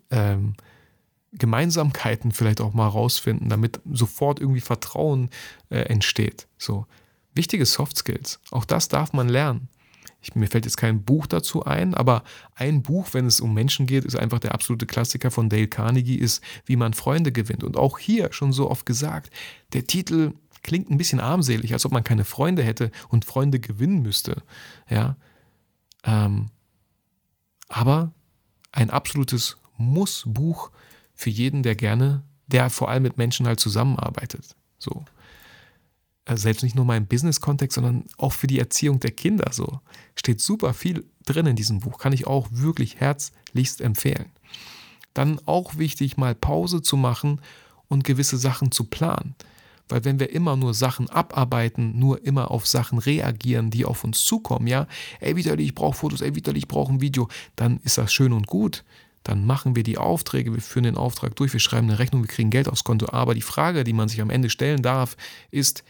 ähm, 0.10 0.56
Gemeinsamkeiten 1.38 2.32
vielleicht 2.32 2.62
auch 2.62 2.74
mal 2.74 2.88
rausfinden, 2.88 3.50
damit 3.50 3.80
sofort 3.92 4.40
irgendwie 4.40 4.62
Vertrauen 4.62 5.30
äh, 5.70 5.80
entsteht. 5.80 6.48
So 6.58 6.86
wichtige 7.34 7.66
Soft 7.66 7.98
Skills. 7.98 8.40
Auch 8.52 8.66
das 8.66 8.88
darf 8.88 9.14
man 9.14 9.30
lernen. 9.30 9.70
Ich, 10.22 10.34
mir 10.36 10.48
fällt 10.48 10.66
jetzt 10.66 10.78
kein 10.78 11.04
Buch 11.04 11.28
dazu 11.28 11.64
ein, 11.64 11.94
aber 11.94 12.24
ein 12.56 12.82
Buch, 12.82 13.10
wenn 13.12 13.28
es 13.28 13.40
um 13.40 13.54
Menschen 13.54 13.86
geht, 13.86 14.04
ist 14.04 14.16
einfach 14.16 14.40
der 14.40 14.54
absolute 14.54 14.88
Klassiker 14.88 15.30
von 15.30 15.48
Dale 15.48 15.68
Carnegie, 15.68 16.16
ist 16.16 16.44
Wie 16.66 16.76
man 16.76 16.94
Freunde 16.94 17.32
gewinnt. 17.32 17.64
Und 17.64 17.78
auch 17.78 18.00
hier 18.00 18.34
schon 18.34 18.52
so 18.52 18.70
oft 18.70 18.86
gesagt, 18.86 19.30
der 19.74 19.86
Titel 19.86 20.34
klingt 20.64 20.90
ein 20.90 20.98
bisschen 20.98 21.20
armselig, 21.20 21.72
als 21.72 21.86
ob 21.86 21.92
man 21.92 22.04
keine 22.04 22.26
Freunde 22.26 22.64
hätte 22.64 22.92
und 23.10 23.26
Freunde 23.26 23.60
gewinnen 23.60 24.02
müsste. 24.02 24.44
Ja. 24.90 25.16
Ähm, 26.04 26.48
aber 27.70 28.12
ein 28.72 28.90
absolutes 28.90 29.58
Muss-Buch 29.78 30.72
für 31.18 31.32
jeden, 31.32 31.64
der 31.64 31.76
gerne, 31.76 32.24
der 32.46 32.70
vor 32.70 32.90
allem 32.90 33.04
mit 33.04 33.18
Menschen 33.18 33.48
halt 33.48 33.60
zusammenarbeitet. 33.60 34.56
So. 34.78 35.04
Also 36.26 36.44
selbst 36.44 36.64
nicht 36.64 36.76
nur 36.76 36.86
mal 36.86 36.98
im 36.98 37.08
Business-Kontext, 37.08 37.76
sondern 37.76 38.06
auch 38.18 38.34
für 38.34 38.48
die 38.48 38.60
Erziehung 38.60 39.00
der 39.00 39.12
Kinder. 39.12 39.52
So 39.52 39.82
steht 40.16 40.40
super 40.40 40.74
viel 40.74 41.06
drin 41.26 41.48
in 41.48 41.56
diesem 41.56 41.80
Buch. 41.80 41.98
Kann 41.98 42.14
ich 42.14 42.28
auch 42.28 42.48
wirklich 42.52 43.00
herzlichst 43.00 43.82
empfehlen. 43.82 44.32
Dann 45.14 45.42
auch 45.46 45.78
wichtig, 45.78 46.18
mal 46.18 46.36
Pause 46.36 46.82
zu 46.82 46.96
machen 46.98 47.42
und 47.88 48.04
gewisse 48.04 48.38
Sachen 48.38 48.72
zu 48.72 48.84
planen. 48.84 49.36
Weil 49.90 50.04
wenn 50.04 50.20
wir 50.20 50.32
immer 50.32 50.58
nur 50.58 50.74
Sachen 50.74 51.10
abarbeiten, 51.10 51.98
nur 51.98 52.24
immer 52.26 52.52
auf 52.52 52.68
Sachen 52.68 53.00
reagieren, 53.00 53.72
die 53.72 53.86
auf 53.86 54.04
uns 54.04 54.24
zukommen, 54.24 54.68
ja, 54.68 54.86
ey 55.22 55.36
Vitali, 55.36 55.64
ich 55.64 55.76
brauche 55.76 55.98
Fotos, 55.98 56.22
ey 56.22 56.36
Vitali, 56.36 56.60
ich 56.60 56.68
brauche 56.68 56.94
ein 56.94 57.02
Video, 57.02 57.30
dann 57.56 57.80
ist 57.84 57.98
das 57.98 58.14
schön 58.14 58.34
und 58.34 58.48
gut 58.48 58.84
dann 59.24 59.46
machen 59.46 59.76
wir 59.76 59.84
die 59.84 59.98
Aufträge, 59.98 60.54
wir 60.54 60.62
führen 60.62 60.84
den 60.84 60.98
Auftrag 60.98 61.36
durch, 61.36 61.52
wir 61.54 61.60
schreiben 61.60 61.90
eine 61.90 62.00
Rechnung, 62.00 62.24
wir 62.24 62.30
kriegen 62.30 62.50
Geld 62.50 62.70
aufs 62.70 62.84
Konto. 62.84 63.08
Aber 63.12 63.34
die 63.34 63.42
Frage, 63.42 63.84
die 63.84 63.94
man 63.94 64.08
sich 64.08 64.22
am 64.22 64.30
Ende 64.30 64.50
stellen 64.50 64.82
darf, 64.82 65.18
ist, 65.52 65.84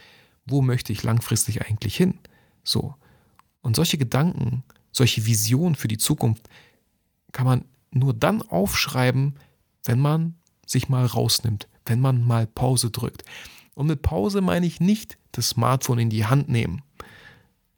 wo 0.45 0.61
möchte 0.61 0.91
ich 0.91 1.03
langfristig 1.03 1.61
eigentlich 1.61 1.95
hin? 1.95 2.15
So. 2.63 2.95
Und 3.61 3.75
solche 3.75 3.97
Gedanken, 3.97 4.63
solche 4.91 5.25
Visionen 5.25 5.75
für 5.75 5.87
die 5.87 5.97
Zukunft 5.97 6.49
kann 7.31 7.45
man 7.45 7.65
nur 7.91 8.13
dann 8.13 8.41
aufschreiben, 8.41 9.35
wenn 9.83 9.99
man 9.99 10.35
sich 10.65 10.89
mal 10.89 11.05
rausnimmt, 11.05 11.67
wenn 11.85 11.99
man 11.99 12.25
mal 12.25 12.47
Pause 12.47 12.91
drückt. 12.91 13.23
Und 13.75 13.87
mit 13.87 14.01
Pause 14.01 14.41
meine 14.41 14.65
ich 14.65 14.79
nicht 14.79 15.17
das 15.31 15.49
Smartphone 15.49 15.99
in 15.99 16.09
die 16.09 16.25
Hand 16.25 16.49
nehmen, 16.49 16.81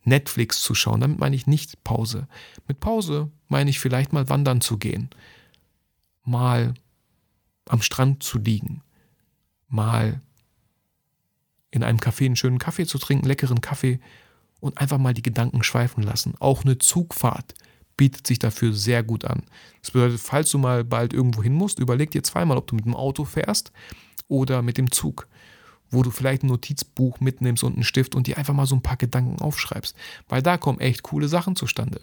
Netflix 0.04 0.62
zu 0.62 0.74
schauen, 0.74 1.02
damit 1.02 1.20
meine 1.20 1.36
ich 1.36 1.46
nicht 1.46 1.84
Pause. 1.84 2.28
Mit 2.68 2.80
Pause 2.80 3.30
meine 3.48 3.70
ich 3.70 3.80
vielleicht 3.80 4.14
mal 4.14 4.30
wandern 4.30 4.62
zu 4.62 4.78
gehen, 4.78 5.10
mal 6.30 6.74
am 7.68 7.82
Strand 7.82 8.24
zu 8.24 8.38
liegen, 8.38 8.82
mal 9.68 10.22
in 11.72 11.84
einem 11.84 12.00
Café 12.00 12.26
einen 12.26 12.36
schönen 12.36 12.60
Kaffee 12.60 12.86
zu 12.86 12.98
trinken, 12.98 13.28
leckeren 13.28 13.62
Kaffee 13.62 14.00
und 14.60 14.78
einfach 14.80 14.98
mal 14.98 15.14
die 15.14 15.22
Gedanken 15.22 15.64
schweifen 15.64 16.04
lassen. 16.04 16.34
Auch 16.40 16.64
eine 16.64 16.78
Zugfahrt 16.78 17.54
bietet 17.98 18.26
sich 18.26 18.40
dafür 18.40 18.74
sehr 18.74 19.04
gut 19.04 19.26
an. 19.26 19.44
Das 19.82 19.92
bedeutet, 19.92 20.20
falls 20.20 20.50
du 20.52 20.58
mal 20.58 20.84
bald 20.84 21.14
irgendwo 21.14 21.44
hin 21.44 21.54
musst, 21.54 21.80
überleg 21.80 22.12
dir 22.12 22.24
zweimal, 22.24 22.58
ob 22.58 22.68
du 22.68 22.76
mit 22.76 22.86
dem 22.86 22.96
Auto 22.96 23.26
fährst 23.26 23.72
oder 24.28 24.62
mit 24.62 24.78
dem 24.78 24.92
Zug, 24.92 25.28
wo 25.92 26.02
du 26.02 26.10
vielleicht 26.10 26.44
ein 26.44 26.48
Notizbuch 26.48 27.20
mitnimmst 27.20 27.64
und 27.64 27.74
einen 27.74 27.84
Stift 27.84 28.16
und 28.16 28.28
dir 28.28 28.38
einfach 28.38 28.54
mal 28.54 28.66
so 28.66 28.76
ein 28.76 28.82
paar 28.82 28.98
Gedanken 28.98 29.42
aufschreibst, 29.42 29.96
weil 30.28 30.42
da 30.42 30.58
kommen 30.58 30.80
echt 30.80 31.04
coole 31.04 31.28
Sachen 31.28 31.56
zustande. 31.56 32.02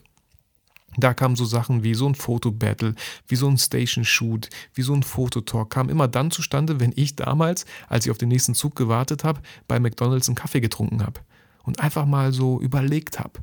Da 0.97 1.15
kamen 1.15 1.37
so 1.37 1.45
Sachen 1.45 1.83
wie 1.83 1.95
so 1.95 2.09
ein 2.09 2.15
Fotobattle, 2.15 2.95
wie 3.29 3.37
so 3.37 3.49
ein 3.49 3.59
Station 3.59 4.05
Shoot, 4.05 4.49
wie 4.75 4.83
so 4.83 4.95
ein 4.95 5.03
Fototalk, 5.03 5.71
kam 5.71 5.89
immer 5.89 6.09
dann 6.09 6.31
zustande, 6.31 6.81
wenn 6.81 6.93
ich 6.97 7.17
damals, 7.17 7.67
als 7.89 8.07
ich 8.07 8.11
auf 8.11 8.19
den 8.19 8.29
nächsten 8.29 8.55
Zug 8.55 8.75
gewartet 8.77 9.25
habe, 9.25 9.41
bei 9.69 9.79
McDonalds 9.79 10.29
einen 10.29 10.37
Kaffee 10.37 10.61
getrunken 10.61 11.03
habe 11.03 11.21
und 11.65 11.81
einfach 11.81 12.07
mal 12.07 12.33
so 12.33 12.61
überlegt 12.61 13.19
habe. 13.19 13.41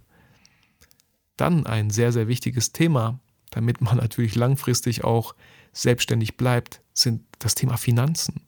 Dann 1.38 1.66
ein 1.66 1.90
sehr, 1.90 2.12
sehr 2.12 2.28
wichtiges 2.28 2.72
Thema, 2.72 3.20
damit 3.52 3.82
man 3.82 3.98
natürlich 4.04 4.36
langfristig 4.36 5.04
auch 5.04 5.36
selbstständig 5.74 6.38
bleibt, 6.38 6.82
sind 6.94 7.24
das 7.40 7.56
Thema 7.56 7.78
Finanzen. 7.78 8.42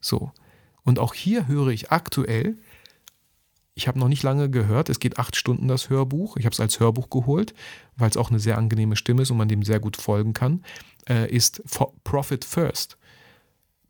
So. 0.00 0.32
Und 0.84 0.98
auch 0.98 1.14
hier 1.14 1.46
höre 1.46 1.68
ich 1.68 1.92
aktuell 1.92 2.58
ich 3.74 3.88
habe 3.88 3.98
noch 3.98 4.08
nicht 4.08 4.22
lange 4.22 4.50
gehört, 4.50 4.88
es 4.88 5.00
geht 5.00 5.18
acht 5.18 5.36
Stunden 5.36 5.66
das 5.66 5.88
Hörbuch. 5.88 6.36
Ich 6.36 6.44
habe 6.44 6.52
es 6.52 6.60
als 6.60 6.78
Hörbuch 6.78 7.08
geholt, 7.08 7.54
weil 7.96 8.10
es 8.10 8.16
auch 8.16 8.30
eine 8.30 8.38
sehr 8.38 8.58
angenehme 8.58 8.96
Stimme 8.96 9.22
ist 9.22 9.30
und 9.30 9.38
man 9.38 9.48
dem 9.48 9.62
sehr 9.62 9.80
gut 9.80 9.96
folgen 9.96 10.34
kann, 10.34 10.62
äh, 11.08 11.30
ist 11.30 11.62
Profit 12.04 12.44
First. 12.44 12.98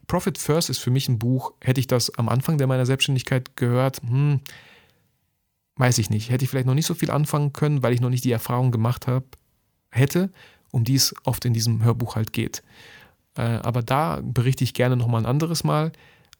Profit 0.06 0.38
First 0.38 0.70
ist 0.70 0.78
für 0.78 0.90
mich 0.90 1.08
ein 1.08 1.18
Buch, 1.18 1.54
hätte 1.60 1.80
ich 1.80 1.86
das 1.86 2.16
am 2.16 2.28
Anfang 2.28 2.58
der 2.58 2.66
meiner 2.66 2.86
Selbstständigkeit 2.86 3.56
gehört, 3.56 4.02
hm, 4.02 4.40
weiß 5.76 5.98
ich 5.98 6.10
nicht. 6.10 6.30
Hätte 6.30 6.44
ich 6.44 6.50
vielleicht 6.50 6.66
noch 6.66 6.74
nicht 6.74 6.86
so 6.86 6.94
viel 6.94 7.10
anfangen 7.10 7.52
können, 7.52 7.82
weil 7.82 7.92
ich 7.92 8.00
noch 8.00 8.10
nicht 8.10 8.24
die 8.24 8.32
Erfahrung 8.32 8.70
gemacht 8.70 9.06
habe, 9.06 9.26
hätte, 9.90 10.30
um 10.70 10.84
die 10.84 10.94
es 10.94 11.14
oft 11.24 11.44
in 11.44 11.54
diesem 11.54 11.82
Hörbuch 11.82 12.14
halt 12.14 12.32
geht. 12.32 12.62
Äh, 13.36 13.42
aber 13.42 13.82
da 13.82 14.20
berichte 14.22 14.64
ich 14.64 14.74
gerne 14.74 14.96
nochmal 14.96 15.22
ein 15.22 15.26
anderes 15.26 15.64
Mal. 15.64 15.92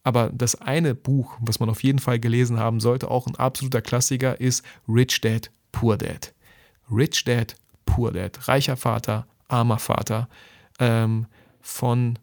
Aber 0.03 0.29
das 0.33 0.55
eine 0.55 0.95
Buch, 0.95 1.37
was 1.39 1.59
man 1.59 1.69
auf 1.69 1.83
jeden 1.83 1.99
Fall 1.99 2.19
gelesen 2.19 2.59
haben 2.59 2.79
sollte, 2.79 3.09
auch 3.09 3.25
ein 3.25 3.35
absoluter 3.35 3.81
Klassiker, 3.81 4.39
ist 4.39 4.65
Rich 4.87 5.21
Dad, 5.21 5.49
Poor 5.71 5.97
Dad. 5.97 6.33
Rich 6.91 7.23
Dad, 7.23 7.55
Poor 7.85 8.11
Dad. 8.11 8.47
Reicher 8.47 8.75
Vater, 8.75 9.27
armer 9.47 9.79
Vater. 9.79 10.27
Ähm, 10.79 11.27
von 11.61 12.19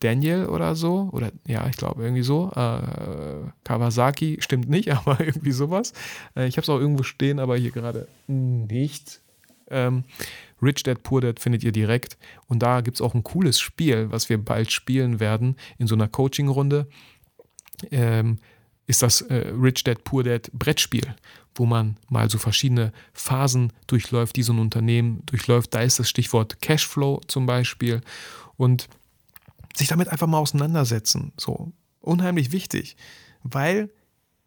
Daniel 0.00 0.46
oder 0.46 0.76
so. 0.76 1.08
Oder 1.12 1.32
ja, 1.46 1.66
ich 1.68 1.76
glaube 1.76 2.02
irgendwie 2.02 2.22
so. 2.22 2.50
Äh, 2.54 3.50
Kawasaki 3.64 4.38
stimmt 4.40 4.68
nicht, 4.68 4.92
aber 4.92 5.20
irgendwie 5.20 5.52
sowas. 5.52 5.92
Äh, 6.36 6.46
ich 6.46 6.56
habe 6.56 6.62
es 6.62 6.68
auch 6.68 6.78
irgendwo 6.78 7.02
stehen, 7.02 7.40
aber 7.40 7.56
hier 7.56 7.72
gerade 7.72 8.06
nicht. 8.28 9.20
Ähm, 9.68 10.04
Rich 10.62 10.84
Dad 10.84 11.02
Poor 11.02 11.20
Dad 11.20 11.40
findet 11.40 11.64
ihr 11.64 11.72
direkt. 11.72 12.16
Und 12.46 12.62
da 12.62 12.80
gibt 12.80 12.96
es 12.96 13.00
auch 13.00 13.14
ein 13.14 13.24
cooles 13.24 13.58
Spiel, 13.58 14.10
was 14.10 14.28
wir 14.28 14.38
bald 14.38 14.72
spielen 14.72 15.20
werden 15.20 15.56
in 15.78 15.86
so 15.86 15.94
einer 15.94 16.08
Coaching-Runde 16.08 16.86
ähm, 17.90 18.38
ist 18.86 19.02
das 19.02 19.20
äh, 19.22 19.48
Rich 19.48 19.84
Dad 19.84 20.04
Poor 20.04 20.22
Dad 20.22 20.50
Brettspiel, 20.52 21.14
wo 21.54 21.66
man 21.66 21.96
mal 22.08 22.30
so 22.30 22.38
verschiedene 22.38 22.92
Phasen 23.12 23.72
durchläuft, 23.86 24.36
die 24.36 24.42
so 24.42 24.52
ein 24.52 24.58
Unternehmen 24.58 25.22
durchläuft. 25.26 25.74
Da 25.74 25.80
ist 25.80 25.98
das 25.98 26.08
Stichwort 26.08 26.60
Cashflow 26.60 27.20
zum 27.26 27.46
Beispiel 27.46 28.00
und 28.56 28.88
sich 29.74 29.88
damit 29.88 30.08
einfach 30.08 30.26
mal 30.26 30.38
auseinandersetzen. 30.38 31.32
So 31.36 31.72
unheimlich 32.00 32.52
wichtig, 32.52 32.96
weil 33.42 33.90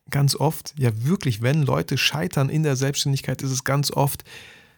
ganz 0.09 0.35
oft, 0.35 0.73
ja 0.77 0.91
wirklich, 1.03 1.41
wenn 1.41 1.63
Leute 1.63 1.97
scheitern 1.97 2.49
in 2.49 2.63
der 2.63 2.75
Selbstständigkeit, 2.75 3.41
ist 3.41 3.51
es 3.51 3.63
ganz 3.63 3.91
oft 3.91 4.23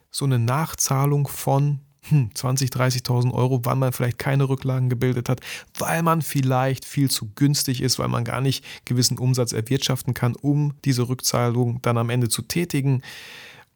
so 0.09 0.25
eine 0.25 0.39
Nachzahlung 0.39 1.27
von 1.27 1.79
20, 2.03 2.69
hm, 2.69 2.81
30.000 2.81 3.33
Euro, 3.33 3.63
weil 3.63 3.75
man 3.75 3.93
vielleicht 3.93 4.17
keine 4.17 4.49
Rücklagen 4.49 4.89
gebildet 4.89 5.29
hat, 5.29 5.41
weil 5.77 6.01
man 6.03 6.21
vielleicht 6.21 6.85
viel 6.85 7.09
zu 7.09 7.31
günstig 7.35 7.81
ist, 7.81 7.99
weil 7.99 8.07
man 8.07 8.23
gar 8.23 8.41
nicht 8.41 8.65
gewissen 8.85 9.17
Umsatz 9.19 9.53
erwirtschaften 9.53 10.13
kann, 10.13 10.35
um 10.35 10.73
diese 10.83 11.07
Rückzahlung 11.07 11.81
dann 11.81 11.97
am 11.97 12.09
Ende 12.09 12.29
zu 12.29 12.41
tätigen, 12.41 13.03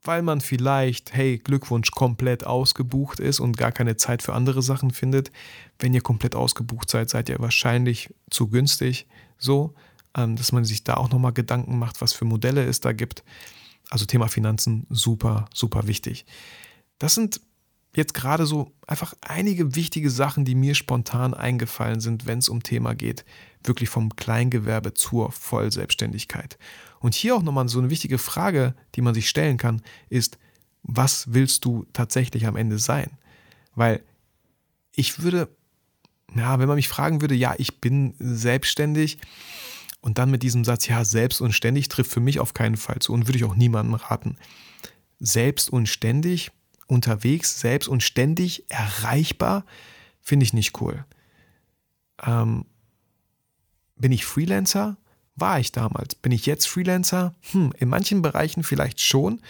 weil 0.04 0.22
man 0.22 0.42
vielleicht, 0.42 1.14
hey, 1.14 1.38
Glückwunsch, 1.38 1.92
komplett 1.92 2.46
ausgebucht 2.46 3.20
ist 3.20 3.40
und 3.40 3.58
gar 3.58 3.72
keine 3.72 3.96
Zeit 3.98 4.22
für 4.22 4.34
andere 4.34 4.62
Sachen 4.62 4.92
findet. 4.92 5.32
Wenn 5.80 5.94
ihr 5.94 6.02
komplett 6.02 6.36
ausgebucht 6.36 6.90
seid, 6.90 7.10
seid 7.10 7.30
ihr 7.30 7.40
wahrscheinlich 7.40 8.14
zu 8.30 8.48
günstig, 8.48 9.08
so, 9.38 9.74
ähm, 10.16 10.36
dass 10.36 10.52
man 10.52 10.66
sich 10.66 10.84
da 10.84 10.96
auch 10.96 11.10
nochmal 11.10 11.34
Gedanken 11.34 11.78
macht, 11.78 12.02
was 12.02 12.14
für 12.14 12.26
Modelle 12.26 12.64
es 12.66 12.80
da 12.80 12.92
gibt. 12.92 13.24
Also 13.90 14.06
Thema 14.06 14.28
Finanzen, 14.28 14.88
super, 14.90 15.48
super 15.54 15.88
wichtig. 15.88 16.26
Das 16.98 17.16
sind 17.16 17.42
jetzt 17.96 18.14
gerade 18.14 18.46
so 18.46 18.72
einfach 18.88 19.14
einige 19.22 19.76
wichtige 19.76 20.10
Sachen, 20.10 20.46
die 20.46 20.56
mir 20.56 20.76
spontan 20.76 21.34
eingefallen 21.34 22.00
sind, 22.02 22.26
wenn 22.26 22.40
es 22.40 22.50
um 22.50 22.62
Thema 22.64 22.94
geht, 22.94 23.26
wirklich 23.64 23.90
vom 23.90 24.16
Kleingewerbe 24.16 24.94
zur 24.94 25.32
Vollselbstständigkeit. 25.32 26.58
Und 27.00 27.16
hier 27.16 27.36
auch 27.36 27.44
nochmal 27.44 27.68
so 27.70 27.80
eine 27.80 27.90
wichtige 27.90 28.18
Frage, 28.18 28.76
die 28.96 29.02
man 29.02 29.14
sich 29.14 29.30
stellen 29.30 29.58
kann, 29.58 29.82
ist, 30.10 30.38
was 30.84 31.34
willst 31.34 31.66
du 31.66 31.86
tatsächlich 31.94 32.46
am 32.48 32.56
Ende 32.56 32.80
sein? 32.80 33.12
Weil 33.76 34.04
ich 34.92 35.22
würde, 35.22 35.50
ja, 36.36 36.60
wenn 36.60 36.68
man 36.68 36.76
mich 36.76 36.88
fragen 36.90 37.22
würde, 37.22 37.36
ja, 37.36 37.56
ich 37.58 37.82
bin 37.82 38.14
selbstständig 38.20 39.20
Und 40.06 40.20
dann 40.20 40.30
mit 40.30 40.44
diesem 40.44 40.64
Satz, 40.64 40.88
ja, 40.88 41.04
selbst 41.04 41.42
und 41.42 41.54
ständig 41.54 41.90
trifft 41.90 42.12
für 42.12 42.20
mich 42.20 42.40
auf 42.40 42.54
keinen 42.54 42.78
Fall 42.78 43.00
zu 43.00 43.12
und 43.12 43.28
würde 43.28 43.40
ich 43.40 43.44
auch 43.44 43.56
niemandem 43.56 43.96
raten. 43.96 44.38
Selbst 45.20 45.72
und 45.72 45.90
ständig 45.90 46.52
unterwegs, 46.88 47.60
selbst 47.60 47.88
und 47.88 48.04
ständig 48.04 48.70
erreichbar, 48.70 49.66
finde 50.22 50.44
ich 50.44 50.54
nicht 50.54 50.80
cool. 50.82 51.06
Ähm, 52.24 52.66
bin 53.96 54.12
ich 54.12 54.26
Freelancer? 54.26 54.98
War 55.36 55.60
ich 55.60 55.72
damals. 55.72 56.16
Bin 56.16 56.32
ich 56.32 56.46
jetzt 56.46 56.68
Freelancer? 56.68 57.34
Hm, 57.52 57.74
in 57.78 57.90
manchen 57.90 58.22
Bereichen 58.22 58.64
vielleicht 58.64 59.02
schon, 59.02 59.42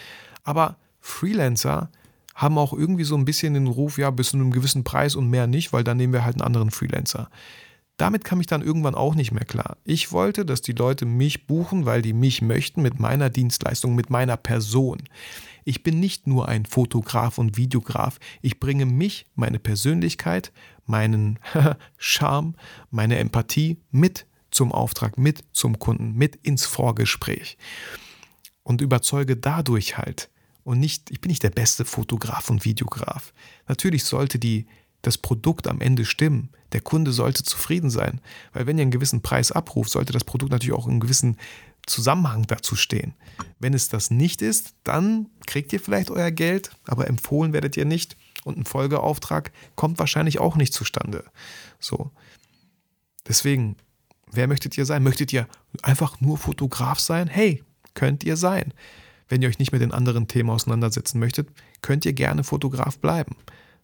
aber 0.44 0.78
Freelancer 1.00 1.90
haben 2.34 2.58
auch 2.58 2.74
irgendwie 2.74 3.06
so 3.06 3.16
ein 3.16 3.26
bisschen 3.26 3.54
den 3.54 3.68
Ruf, 3.68 3.98
ja, 3.98 4.12
bis 4.12 4.30
zu 4.30 4.38
einem 4.38 4.52
gewissen 4.52 4.84
Preis 4.84 5.16
und 5.16 5.30
mehr 5.30 5.48
nicht, 5.48 5.72
weil 5.72 5.84
dann 5.84 5.98
nehmen 5.98 6.14
wir 6.14 6.26
halt 6.26 6.36
einen 6.36 6.46
anderen 6.46 6.72
Freelancer. 6.72 7.30
Damit 7.98 8.26
kam 8.26 8.42
ich 8.42 8.48
dann 8.48 8.62
irgendwann 8.62 8.96
auch 8.96 9.16
nicht 9.16 9.32
mehr 9.32 9.46
klar. 9.46 9.78
Ich 9.86 10.12
wollte, 10.12 10.46
dass 10.46 10.62
die 10.62 10.74
Leute 10.74 11.06
mich 11.06 11.48
buchen, 11.48 11.86
weil 11.86 12.02
die 12.02 12.12
mich 12.12 12.42
möchten 12.42 12.82
mit 12.82 13.00
meiner 13.00 13.30
Dienstleistung, 13.30 13.96
mit 13.96 14.10
meiner 14.10 14.36
Person. 14.36 15.04
Ich 15.66 15.82
bin 15.84 16.00
nicht 16.00 16.28
nur 16.28 16.48
ein 16.48 16.66
Fotograf 16.66 17.40
und 17.40 17.58
Videograf. 17.58 18.20
Ich 18.42 18.60
bringe 18.60 18.86
mich, 18.86 19.26
meine 19.36 19.60
Persönlichkeit, 19.60 20.54
meinen 20.86 21.40
Charme, 21.98 22.56
meine 22.92 23.18
Empathie 23.18 23.80
mit 23.92 24.28
zum 24.52 24.72
Auftrag, 24.72 25.18
mit 25.18 25.44
zum 25.52 25.80
Kunden, 25.80 26.14
mit 26.14 26.36
ins 26.38 26.66
Vorgespräch 26.66 27.58
und 28.64 28.82
überzeuge 28.82 29.36
dadurch 29.36 29.98
halt. 29.98 30.30
Und 30.64 30.80
nicht, 30.80 31.10
ich 31.12 31.20
bin 31.20 31.30
nicht 31.30 31.44
der 31.44 31.50
beste 31.50 31.84
Fotograf 31.84 32.50
und 32.50 32.64
Videograf. 32.64 33.34
Natürlich 33.68 34.04
sollte 34.04 34.40
die 34.40 34.68
das 35.02 35.18
Produkt 35.18 35.68
am 35.68 35.82
Ende 35.82 36.06
stimmen. 36.06 36.50
Der 36.72 36.82
Kunde 36.82 37.12
sollte 37.12 37.44
zufrieden 37.44 37.90
sein. 37.90 38.22
Weil 38.54 38.66
wenn 38.66 38.78
ihr 38.78 38.82
einen 38.82 38.92
gewissen 38.92 39.22
Preis 39.22 39.52
abruft, 39.52 39.92
sollte 39.92 40.14
das 40.14 40.24
Produkt 40.24 40.52
natürlich 40.52 40.74
auch 40.74 40.86
in 40.86 40.94
einem 40.94 41.00
gewissen 41.00 41.38
Zusammenhang 41.86 42.48
dazu 42.48 42.76
stehen. 42.76 43.14
Wenn 43.60 43.74
es 43.74 43.90
das 43.90 44.12
nicht 44.12 44.42
ist, 44.42 44.76
dann 44.84 45.28
kriegt 45.46 45.72
ihr 45.74 45.80
vielleicht 45.80 46.10
euer 46.10 46.32
Geld, 46.32 46.72
aber 46.88 47.08
empfohlen 47.08 47.54
werdet 47.54 47.78
ihr 47.78 47.86
nicht. 47.86 48.18
Und 48.44 48.58
ein 48.58 48.66
Folgeauftrag 48.66 49.52
kommt 49.76 50.00
wahrscheinlich 50.00 50.40
auch 50.40 50.56
nicht 50.56 50.74
zustande. 50.74 51.24
So. 51.80 52.12
Deswegen, 53.28 53.76
wer 54.32 54.48
möchtet 54.48 54.78
ihr 54.78 54.86
sein? 54.86 55.04
Möchtet 55.04 55.34
ihr 55.34 55.48
einfach 55.82 56.22
nur 56.22 56.38
Fotograf 56.38 57.00
sein? 57.00 57.28
Hey, 57.28 57.64
könnt 57.94 58.24
ihr 58.24 58.38
sein. 58.38 58.74
Wenn 59.28 59.42
ihr 59.42 59.50
euch 59.50 59.60
nicht 59.60 59.72
mit 59.72 59.82
den 59.82 59.92
anderen 59.92 60.28
Themen 60.28 60.52
auseinandersetzen 60.52 61.20
möchtet, 61.20 61.50
könnt 61.82 62.06
ihr 62.06 62.14
gerne 62.14 62.44
Fotograf 62.44 63.00
bleiben. 63.00 63.36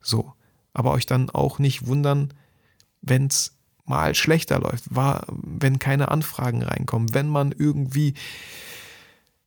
So 0.01 0.33
aber 0.73 0.91
euch 0.91 1.05
dann 1.05 1.29
auch 1.29 1.59
nicht 1.59 1.87
wundern, 1.87 2.33
wenn 3.01 3.27
es 3.27 3.57
mal 3.91 4.15
schlechter 4.15 4.59
läuft, 4.59 4.95
war, 4.95 5.25
wenn 5.27 5.77
keine 5.77 6.09
Anfragen 6.09 6.63
reinkommen, 6.63 7.13
wenn 7.13 7.27
man 7.27 7.51
irgendwie 7.51 8.13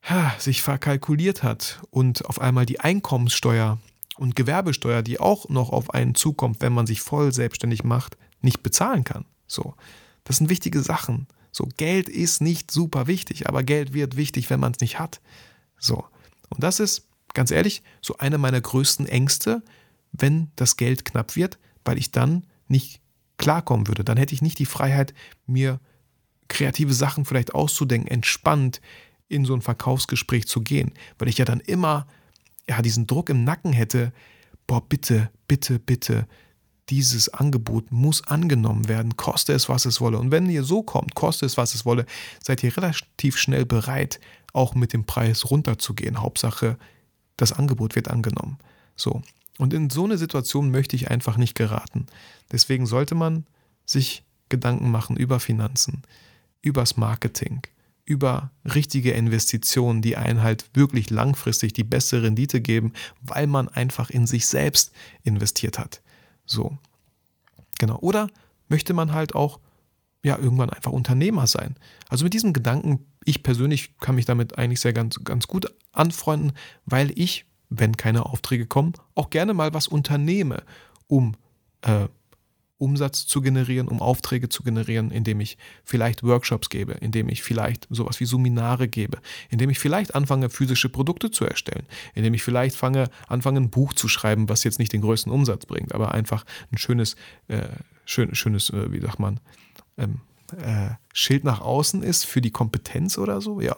ha, 0.03 0.34
sich 0.38 0.62
verkalkuliert 0.62 1.42
hat 1.42 1.80
und 1.90 2.26
auf 2.26 2.40
einmal 2.40 2.66
die 2.66 2.78
Einkommenssteuer 2.78 3.78
und 4.16 4.36
Gewerbesteuer, 4.36 5.03
die 5.03 5.18
auch 5.18 5.49
noch 5.49 5.70
auf 5.70 5.95
einen 5.95 6.14
zukommt, 6.14 6.61
wenn 6.61 6.74
man 6.74 6.86
sich 6.86 7.01
voll 7.01 7.32
selbstständig 7.32 7.84
macht, 7.84 8.18
nicht 8.42 8.62
bezahlen 8.62 9.03
kann. 9.03 9.24
So, 9.47 9.74
das 10.24 10.36
sind 10.36 10.51
wichtige 10.51 10.82
Sachen. 10.82 11.26
So, 11.51 11.66
Geld 11.78 12.11
ist 12.11 12.42
nicht 12.42 12.70
super 12.70 13.07
wichtig, 13.07 13.49
aber 13.49 13.62
Geld 13.62 13.95
wird 13.95 14.16
wichtig, 14.16 14.51
wenn 14.51 14.61
man 14.61 14.72
es 14.72 14.80
nicht 14.80 14.99
hat. 14.99 15.22
So, 15.78 16.05
und 16.51 16.62
das 16.62 16.80
ist, 16.80 17.09
ganz 17.32 17.51
ehrlich, 17.51 17.82
so 18.03 18.18
eine 18.18 18.36
meiner 18.36 18.61
größten 18.61 19.07
Ängste, 19.07 19.62
wenn 20.12 20.51
das 20.57 20.76
Geld 20.76 21.07
knapp 21.07 21.34
wird, 21.34 21.59
weil 21.82 21.97
ich 21.97 22.12
dann 22.12 22.45
nicht 22.68 23.01
klarkommen 23.45 23.88
würde. 23.88 24.05
Dann 24.05 24.16
hätte 24.16 24.34
ich 24.34 24.40
nicht 24.40 24.59
die 24.59 24.64
Freiheit, 24.64 25.12
mir 25.47 25.78
kreative 26.49 26.95
Sachen 26.95 27.26
vielleicht 27.26 27.55
auszudenken, 27.55 28.11
entspannt 28.11 28.80
in 29.28 29.45
so 29.45 29.53
ein 29.53 29.61
Verkaufsgespräch 29.61 30.47
zu 30.47 30.62
gehen, 30.62 30.92
weil 31.18 31.28
ich 31.28 31.36
ja 31.36 31.45
dann 31.45 31.61
immer 31.61 32.07
ja, 32.66 32.80
diesen 32.80 33.07
Druck 33.07 33.28
im 33.28 33.45
Nacken 33.45 33.74
hätte, 33.74 34.14
boah, 34.66 34.82
bitte, 34.82 35.30
bitte, 35.47 35.78
bitte, 35.78 36.26
dieses 36.88 37.28
Angebot 37.28 37.92
muss 37.92 38.26
angenommen 38.26 38.88
werden, 38.88 39.16
koste 39.18 39.53
es, 39.53 39.68
was 39.68 39.84
es 39.84 40.01
wolle. 40.01 40.18
Und 40.18 40.30
wenn 40.30 40.49
ihr 40.49 40.64
so 40.64 40.82
kommt, 40.82 41.14
koste 41.14 41.45
es, 41.45 41.59
was 41.59 41.74
es 41.74 41.84
wolle, 41.84 42.07
seid 42.42 42.62
ihr 42.62 42.74
relativ 42.74 43.36
schnell 43.36 43.66
bereit, 43.66 44.20
auch 44.55 44.74
mit 44.74 44.95
dem 44.95 45.05
Preis 45.05 45.51
runterzugehen. 45.51 46.22
Hauptsache, 46.22 46.78
das 47.36 47.53
Angebot 47.53 47.95
wird 47.95 48.09
angenommen. 48.09 48.59
So. 48.97 49.22
Und 49.59 49.73
in 49.73 49.91
so 49.91 50.05
eine 50.05 50.19
Situation 50.19 50.71
möchte 50.71 50.97
ich 50.97 51.11
einfach 51.11 51.37
nicht 51.37 51.55
geraten. 51.55 52.07
Deswegen 52.51 52.87
sollte 52.87 53.15
man 53.15 53.47
sich 53.87 54.25
Gedanken 54.49 54.91
machen 54.91 55.17
über 55.17 55.41
Finanzen, 55.41 56.03
übers 56.61 56.97
Marketing, 56.97 57.63
über 58.05 58.51
richtige 58.65 59.13
Investitionen, 59.13 60.03
die 60.03 60.17
einen 60.17 60.43
halt 60.43 60.69
wirklich 60.75 61.11
langfristig 61.11 61.73
die 61.73 61.85
beste 61.85 62.23
Rendite 62.23 62.61
geben, 62.61 62.93
weil 63.21 63.47
man 63.47 63.69
einfach 63.69 64.11
in 64.11 64.27
sich 64.27 64.47
selbst 64.47 64.93
investiert 65.23 65.79
hat. 65.79 66.03
So. 66.47 66.77
Genau. 67.79 67.99
Oder 68.01 68.29
möchte 68.69 68.93
man 68.93 69.13
halt 69.13 69.35
auch 69.35 69.61
ja 70.23 70.39
irgendwann 70.39 70.71
einfach 70.71 70.93
Unternehmer 70.93 71.47
sein. 71.47 71.77
Also 72.09 72.25
mit 72.25 72.35
diesem 72.35 72.53
Gedanken, 72.53 73.07
ich 73.25 73.43
persönlich 73.43 73.97
kann 73.99 74.15
mich 74.17 74.25
damit 74.25 74.59
eigentlich 74.59 74.81
sehr 74.81 74.93
ganz, 74.93 75.21
ganz 75.23 75.47
gut 75.47 75.73
anfreunden, 75.93 76.53
weil 76.87 77.13
ich 77.19 77.47
wenn 77.79 77.97
keine 77.97 78.27
Aufträge 78.27 78.66
kommen, 78.66 78.95
auch 79.14 79.31
gerne 79.31 79.55
mal 79.55 79.75
was 79.75 79.89
unternehme, 79.89 80.62
um 81.07 81.35
äh, 81.83 82.09
Umsatz 82.79 83.27
zu 83.27 83.41
generieren, 83.41 83.89
um 83.89 84.03
Aufträge 84.03 84.49
zu 84.49 84.62
generieren, 84.62 85.11
indem 85.11 85.41
ich 85.41 85.57
vielleicht 85.85 86.22
Workshops 86.22 86.68
gebe, 86.68 86.93
indem 86.93 87.29
ich 87.29 87.43
vielleicht 87.43 87.87
sowas 87.89 88.20
wie 88.20 88.27
Seminare 88.27 88.89
gebe, 88.89 89.18
indem 89.49 89.70
ich 89.70 89.79
vielleicht 89.79 90.14
anfange, 90.14 90.51
physische 90.51 90.89
Produkte 90.89 91.31
zu 91.31 91.45
erstellen, 91.45 91.87
indem 92.14 92.35
ich 92.35 92.43
vielleicht 92.43 92.77
fange, 92.77 93.09
anfange, 93.29 93.61
ein 93.61 93.70
Buch 93.70 93.93
zu 93.93 94.09
schreiben, 94.09 94.49
was 94.49 94.64
jetzt 94.64 94.79
nicht 94.79 94.93
den 94.93 95.03
größten 95.03 95.33
Umsatz 95.33 95.66
bringt, 95.66 95.95
aber 95.95 96.12
einfach 96.12 96.45
ein 96.72 96.79
schönes, 96.79 97.16
äh, 97.49 97.68
schön, 98.05 98.35
schönes, 98.35 98.70
äh, 98.70 98.93
wie 98.93 99.01
sagt 99.01 99.20
man, 99.20 99.41
ähm, 99.97 100.20
äh, 100.57 100.91
Schild 101.12 101.45
nach 101.45 101.61
außen 101.61 102.03
ist 102.03 102.27
für 102.27 102.41
die 102.41 102.51
Kompetenz 102.51 103.18
oder 103.18 103.41
so, 103.41 103.61
ja, 103.61 103.77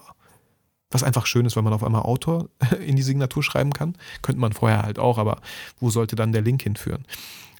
was 0.90 1.02
einfach 1.02 1.26
schön 1.26 1.46
ist, 1.46 1.56
weil 1.56 1.62
man 1.62 1.72
auf 1.72 1.82
einmal 1.82 2.02
Autor 2.02 2.48
in 2.86 2.96
die 2.96 3.02
Signatur 3.02 3.42
schreiben 3.42 3.72
kann. 3.72 3.96
Könnte 4.22 4.40
man 4.40 4.52
vorher 4.52 4.82
halt 4.82 4.98
auch, 4.98 5.18
aber 5.18 5.40
wo 5.78 5.90
sollte 5.90 6.16
dann 6.16 6.32
der 6.32 6.42
Link 6.42 6.62
hinführen? 6.62 7.04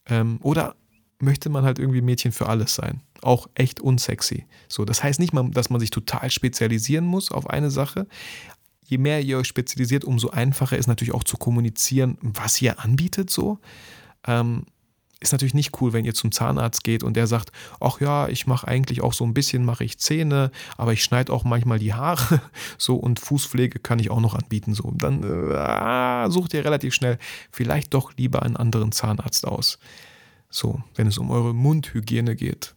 Ähm, 0.06 0.38
oder 0.42 0.76
möchte 1.18 1.48
man 1.48 1.64
halt 1.64 1.78
irgendwie 1.78 2.00
Mädchen 2.00 2.32
für 2.32 2.48
alles 2.48 2.74
sein. 2.74 3.00
Auch 3.22 3.48
echt 3.54 3.80
unsexy. 3.80 4.46
So, 4.68 4.84
das 4.84 5.02
heißt 5.02 5.18
nicht 5.18 5.32
mal, 5.32 5.48
dass 5.50 5.70
man 5.70 5.80
sich 5.80 5.90
total 5.90 6.30
spezialisieren 6.30 7.06
muss 7.06 7.32
auf 7.32 7.48
eine 7.48 7.70
Sache. 7.70 8.06
Je 8.84 8.98
mehr 8.98 9.20
ihr 9.22 9.38
euch 9.38 9.48
spezialisiert, 9.48 10.04
umso 10.04 10.30
einfacher 10.30 10.76
ist 10.76 10.86
natürlich 10.86 11.14
auch 11.14 11.24
zu 11.24 11.36
kommunizieren, 11.36 12.18
was 12.20 12.60
ihr 12.60 12.78
anbietet 12.78 13.30
so. 13.30 13.58
Ähm, 14.26 14.66
ist 15.20 15.32
natürlich 15.32 15.54
nicht 15.54 15.80
cool, 15.80 15.92
wenn 15.92 16.04
ihr 16.04 16.14
zum 16.14 16.30
Zahnarzt 16.30 16.84
geht 16.84 17.02
und 17.02 17.14
der 17.14 17.26
sagt, 17.26 17.50
ach 17.80 18.00
ja, 18.00 18.28
ich 18.28 18.46
mache 18.46 18.68
eigentlich 18.68 19.00
auch 19.00 19.14
so 19.14 19.24
ein 19.24 19.32
bisschen, 19.32 19.64
mache 19.64 19.82
ich 19.82 19.98
Zähne, 19.98 20.50
aber 20.76 20.92
ich 20.92 21.02
schneide 21.02 21.32
auch 21.32 21.44
manchmal 21.44 21.78
die 21.78 21.94
Haare, 21.94 22.42
so 22.78 22.96
und 22.96 23.18
Fußpflege 23.18 23.78
kann 23.78 23.98
ich 23.98 24.10
auch 24.10 24.20
noch 24.20 24.34
anbieten, 24.34 24.74
so. 24.74 24.92
Dann 24.94 25.22
äh, 25.22 26.30
sucht 26.30 26.52
ihr 26.52 26.64
relativ 26.64 26.94
schnell 26.94 27.18
vielleicht 27.50 27.94
doch 27.94 28.12
lieber 28.16 28.42
einen 28.42 28.56
anderen 28.56 28.92
Zahnarzt 28.92 29.46
aus. 29.46 29.78
So, 30.50 30.82
wenn 30.94 31.06
es 31.06 31.18
um 31.18 31.30
eure 31.30 31.54
Mundhygiene 31.54 32.36
geht. 32.36 32.74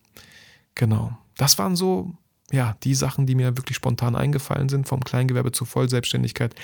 Genau. 0.76 1.18
Das 1.36 1.58
waren 1.58 1.76
so, 1.76 2.14
ja, 2.52 2.76
die 2.84 2.96
Sachen, 2.96 3.26
die 3.26 3.36
mir 3.36 3.58
wirklich 3.58 3.76
spontan 3.76 4.16
eingefallen 4.16 4.70
sind, 4.70 4.88
vom 4.88 5.04
Kleingewerbe 5.04 5.52
zur 5.52 5.68
Vollselbstständigkeit. 5.68 6.56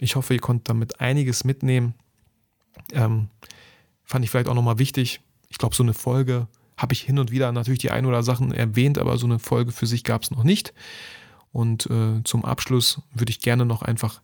Ich 0.00 0.16
hoffe, 0.16 0.34
ihr 0.34 0.40
konntet 0.40 0.68
damit 0.70 1.00
einiges 1.00 1.44
mitnehmen. 1.44 1.94
Ähm, 2.92 3.28
fand 4.06 4.24
ich 4.24 4.30
vielleicht 4.30 4.48
auch 4.48 4.54
nochmal 4.54 4.78
wichtig. 4.78 5.20
Ich 5.48 5.58
glaube, 5.58 5.74
so 5.74 5.82
eine 5.82 5.92
Folge 5.92 6.48
habe 6.76 6.94
ich 6.94 7.02
hin 7.02 7.18
und 7.18 7.30
wieder 7.30 7.52
natürlich 7.52 7.80
die 7.80 7.90
ein 7.90 8.06
oder 8.06 8.22
Sachen 8.22 8.52
erwähnt, 8.52 8.98
aber 8.98 9.18
so 9.18 9.26
eine 9.26 9.38
Folge 9.38 9.72
für 9.72 9.86
sich 9.86 10.04
gab 10.04 10.22
es 10.22 10.30
noch 10.30 10.44
nicht. 10.44 10.72
Und 11.52 11.86
äh, 11.90 12.22
zum 12.24 12.44
Abschluss 12.44 13.02
würde 13.12 13.30
ich 13.30 13.40
gerne 13.40 13.66
noch 13.66 13.82
einfach 13.82 14.22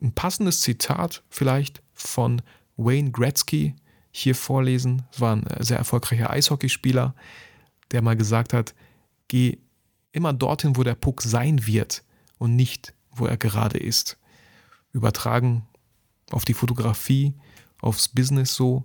ein 0.00 0.12
passendes 0.12 0.60
Zitat 0.60 1.22
vielleicht 1.28 1.82
von 1.92 2.42
Wayne 2.76 3.10
Gretzky 3.10 3.74
hier 4.10 4.34
vorlesen. 4.34 5.02
Es 5.12 5.20
war 5.20 5.36
ein 5.36 5.46
äh, 5.46 5.62
sehr 5.62 5.78
erfolgreicher 5.78 6.30
Eishockeyspieler, 6.30 7.14
der 7.92 8.02
mal 8.02 8.16
gesagt 8.16 8.52
hat, 8.52 8.74
geh 9.28 9.58
immer 10.12 10.32
dorthin, 10.32 10.76
wo 10.76 10.82
der 10.82 10.94
Puck 10.94 11.22
sein 11.22 11.66
wird 11.66 12.02
und 12.38 12.56
nicht, 12.56 12.94
wo 13.10 13.26
er 13.26 13.36
gerade 13.36 13.78
ist. 13.78 14.18
Übertragen 14.92 15.66
auf 16.30 16.44
die 16.44 16.54
Fotografie 16.54 17.34
aufs 17.80 18.08
Business 18.08 18.54
so, 18.54 18.84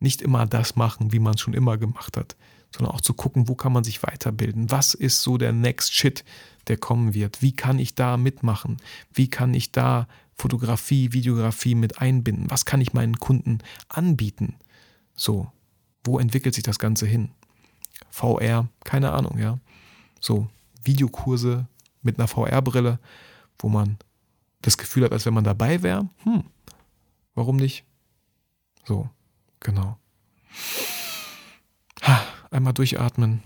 nicht 0.00 0.22
immer 0.22 0.46
das 0.46 0.76
machen, 0.76 1.12
wie 1.12 1.18
man 1.18 1.34
es 1.34 1.40
schon 1.40 1.54
immer 1.54 1.78
gemacht 1.78 2.16
hat, 2.16 2.36
sondern 2.70 2.94
auch 2.94 3.00
zu 3.00 3.14
gucken, 3.14 3.48
wo 3.48 3.54
kann 3.54 3.72
man 3.72 3.84
sich 3.84 4.02
weiterbilden? 4.02 4.70
Was 4.70 4.94
ist 4.94 5.22
so 5.22 5.38
der 5.38 5.52
Next 5.52 5.94
Shit, 5.94 6.24
der 6.68 6.76
kommen 6.76 7.14
wird? 7.14 7.42
Wie 7.42 7.52
kann 7.52 7.78
ich 7.78 7.94
da 7.94 8.16
mitmachen? 8.16 8.76
Wie 9.12 9.28
kann 9.28 9.54
ich 9.54 9.72
da 9.72 10.06
Fotografie, 10.36 11.12
Videografie 11.12 11.74
mit 11.74 11.98
einbinden? 12.00 12.50
Was 12.50 12.64
kann 12.64 12.80
ich 12.80 12.92
meinen 12.92 13.18
Kunden 13.18 13.58
anbieten? 13.88 14.56
So, 15.14 15.50
wo 16.04 16.18
entwickelt 16.18 16.54
sich 16.54 16.64
das 16.64 16.78
Ganze 16.78 17.06
hin? 17.06 17.30
VR, 18.10 18.68
keine 18.84 19.12
Ahnung, 19.12 19.38
ja. 19.38 19.58
So, 20.20 20.48
Videokurse 20.82 21.66
mit 22.02 22.18
einer 22.18 22.28
VR-Brille, 22.28 22.98
wo 23.58 23.68
man 23.68 23.96
das 24.62 24.78
Gefühl 24.78 25.04
hat, 25.04 25.12
als 25.12 25.26
wenn 25.26 25.34
man 25.34 25.44
dabei 25.44 25.82
wäre. 25.82 26.08
Hm, 26.24 26.44
warum 27.34 27.56
nicht? 27.56 27.84
So, 28.84 29.08
genau. 29.60 29.98
Einmal 32.50 32.72
durchatmen. 32.72 33.42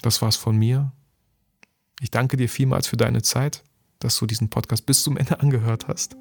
Das 0.00 0.22
war's 0.22 0.36
von 0.36 0.56
mir. 0.56 0.92
Ich 2.00 2.10
danke 2.10 2.36
dir 2.36 2.48
vielmals 2.48 2.86
für 2.86 2.96
deine 2.96 3.22
Zeit, 3.22 3.62
dass 3.98 4.18
du 4.18 4.26
diesen 4.26 4.50
Podcast 4.50 4.86
bis 4.86 5.02
zum 5.02 5.16
Ende 5.16 5.40
angehört 5.40 5.88
hast. 5.88 6.16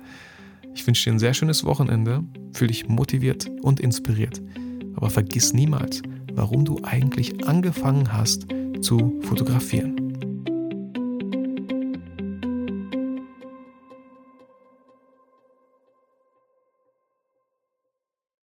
Ich 0.74 0.86
wünsche 0.86 1.06
dir 1.06 1.14
ein 1.14 1.20
sehr 1.20 1.34
schönes 1.34 1.64
Wochenende, 1.64 2.24
fühle 2.54 2.70
dich 2.70 2.88
motiviert 2.88 3.50
und 3.62 3.80
inspiriert. 3.80 4.42
Aber 4.96 5.10
vergiss 5.10 5.54
niemals, 5.54 6.02
warum 6.34 6.66
du 6.66 6.80
eigentlich 6.84 7.48
angefangen 7.48 8.12
hast 8.14 8.48
zu 8.82 9.20
fotografieren. 9.22 10.11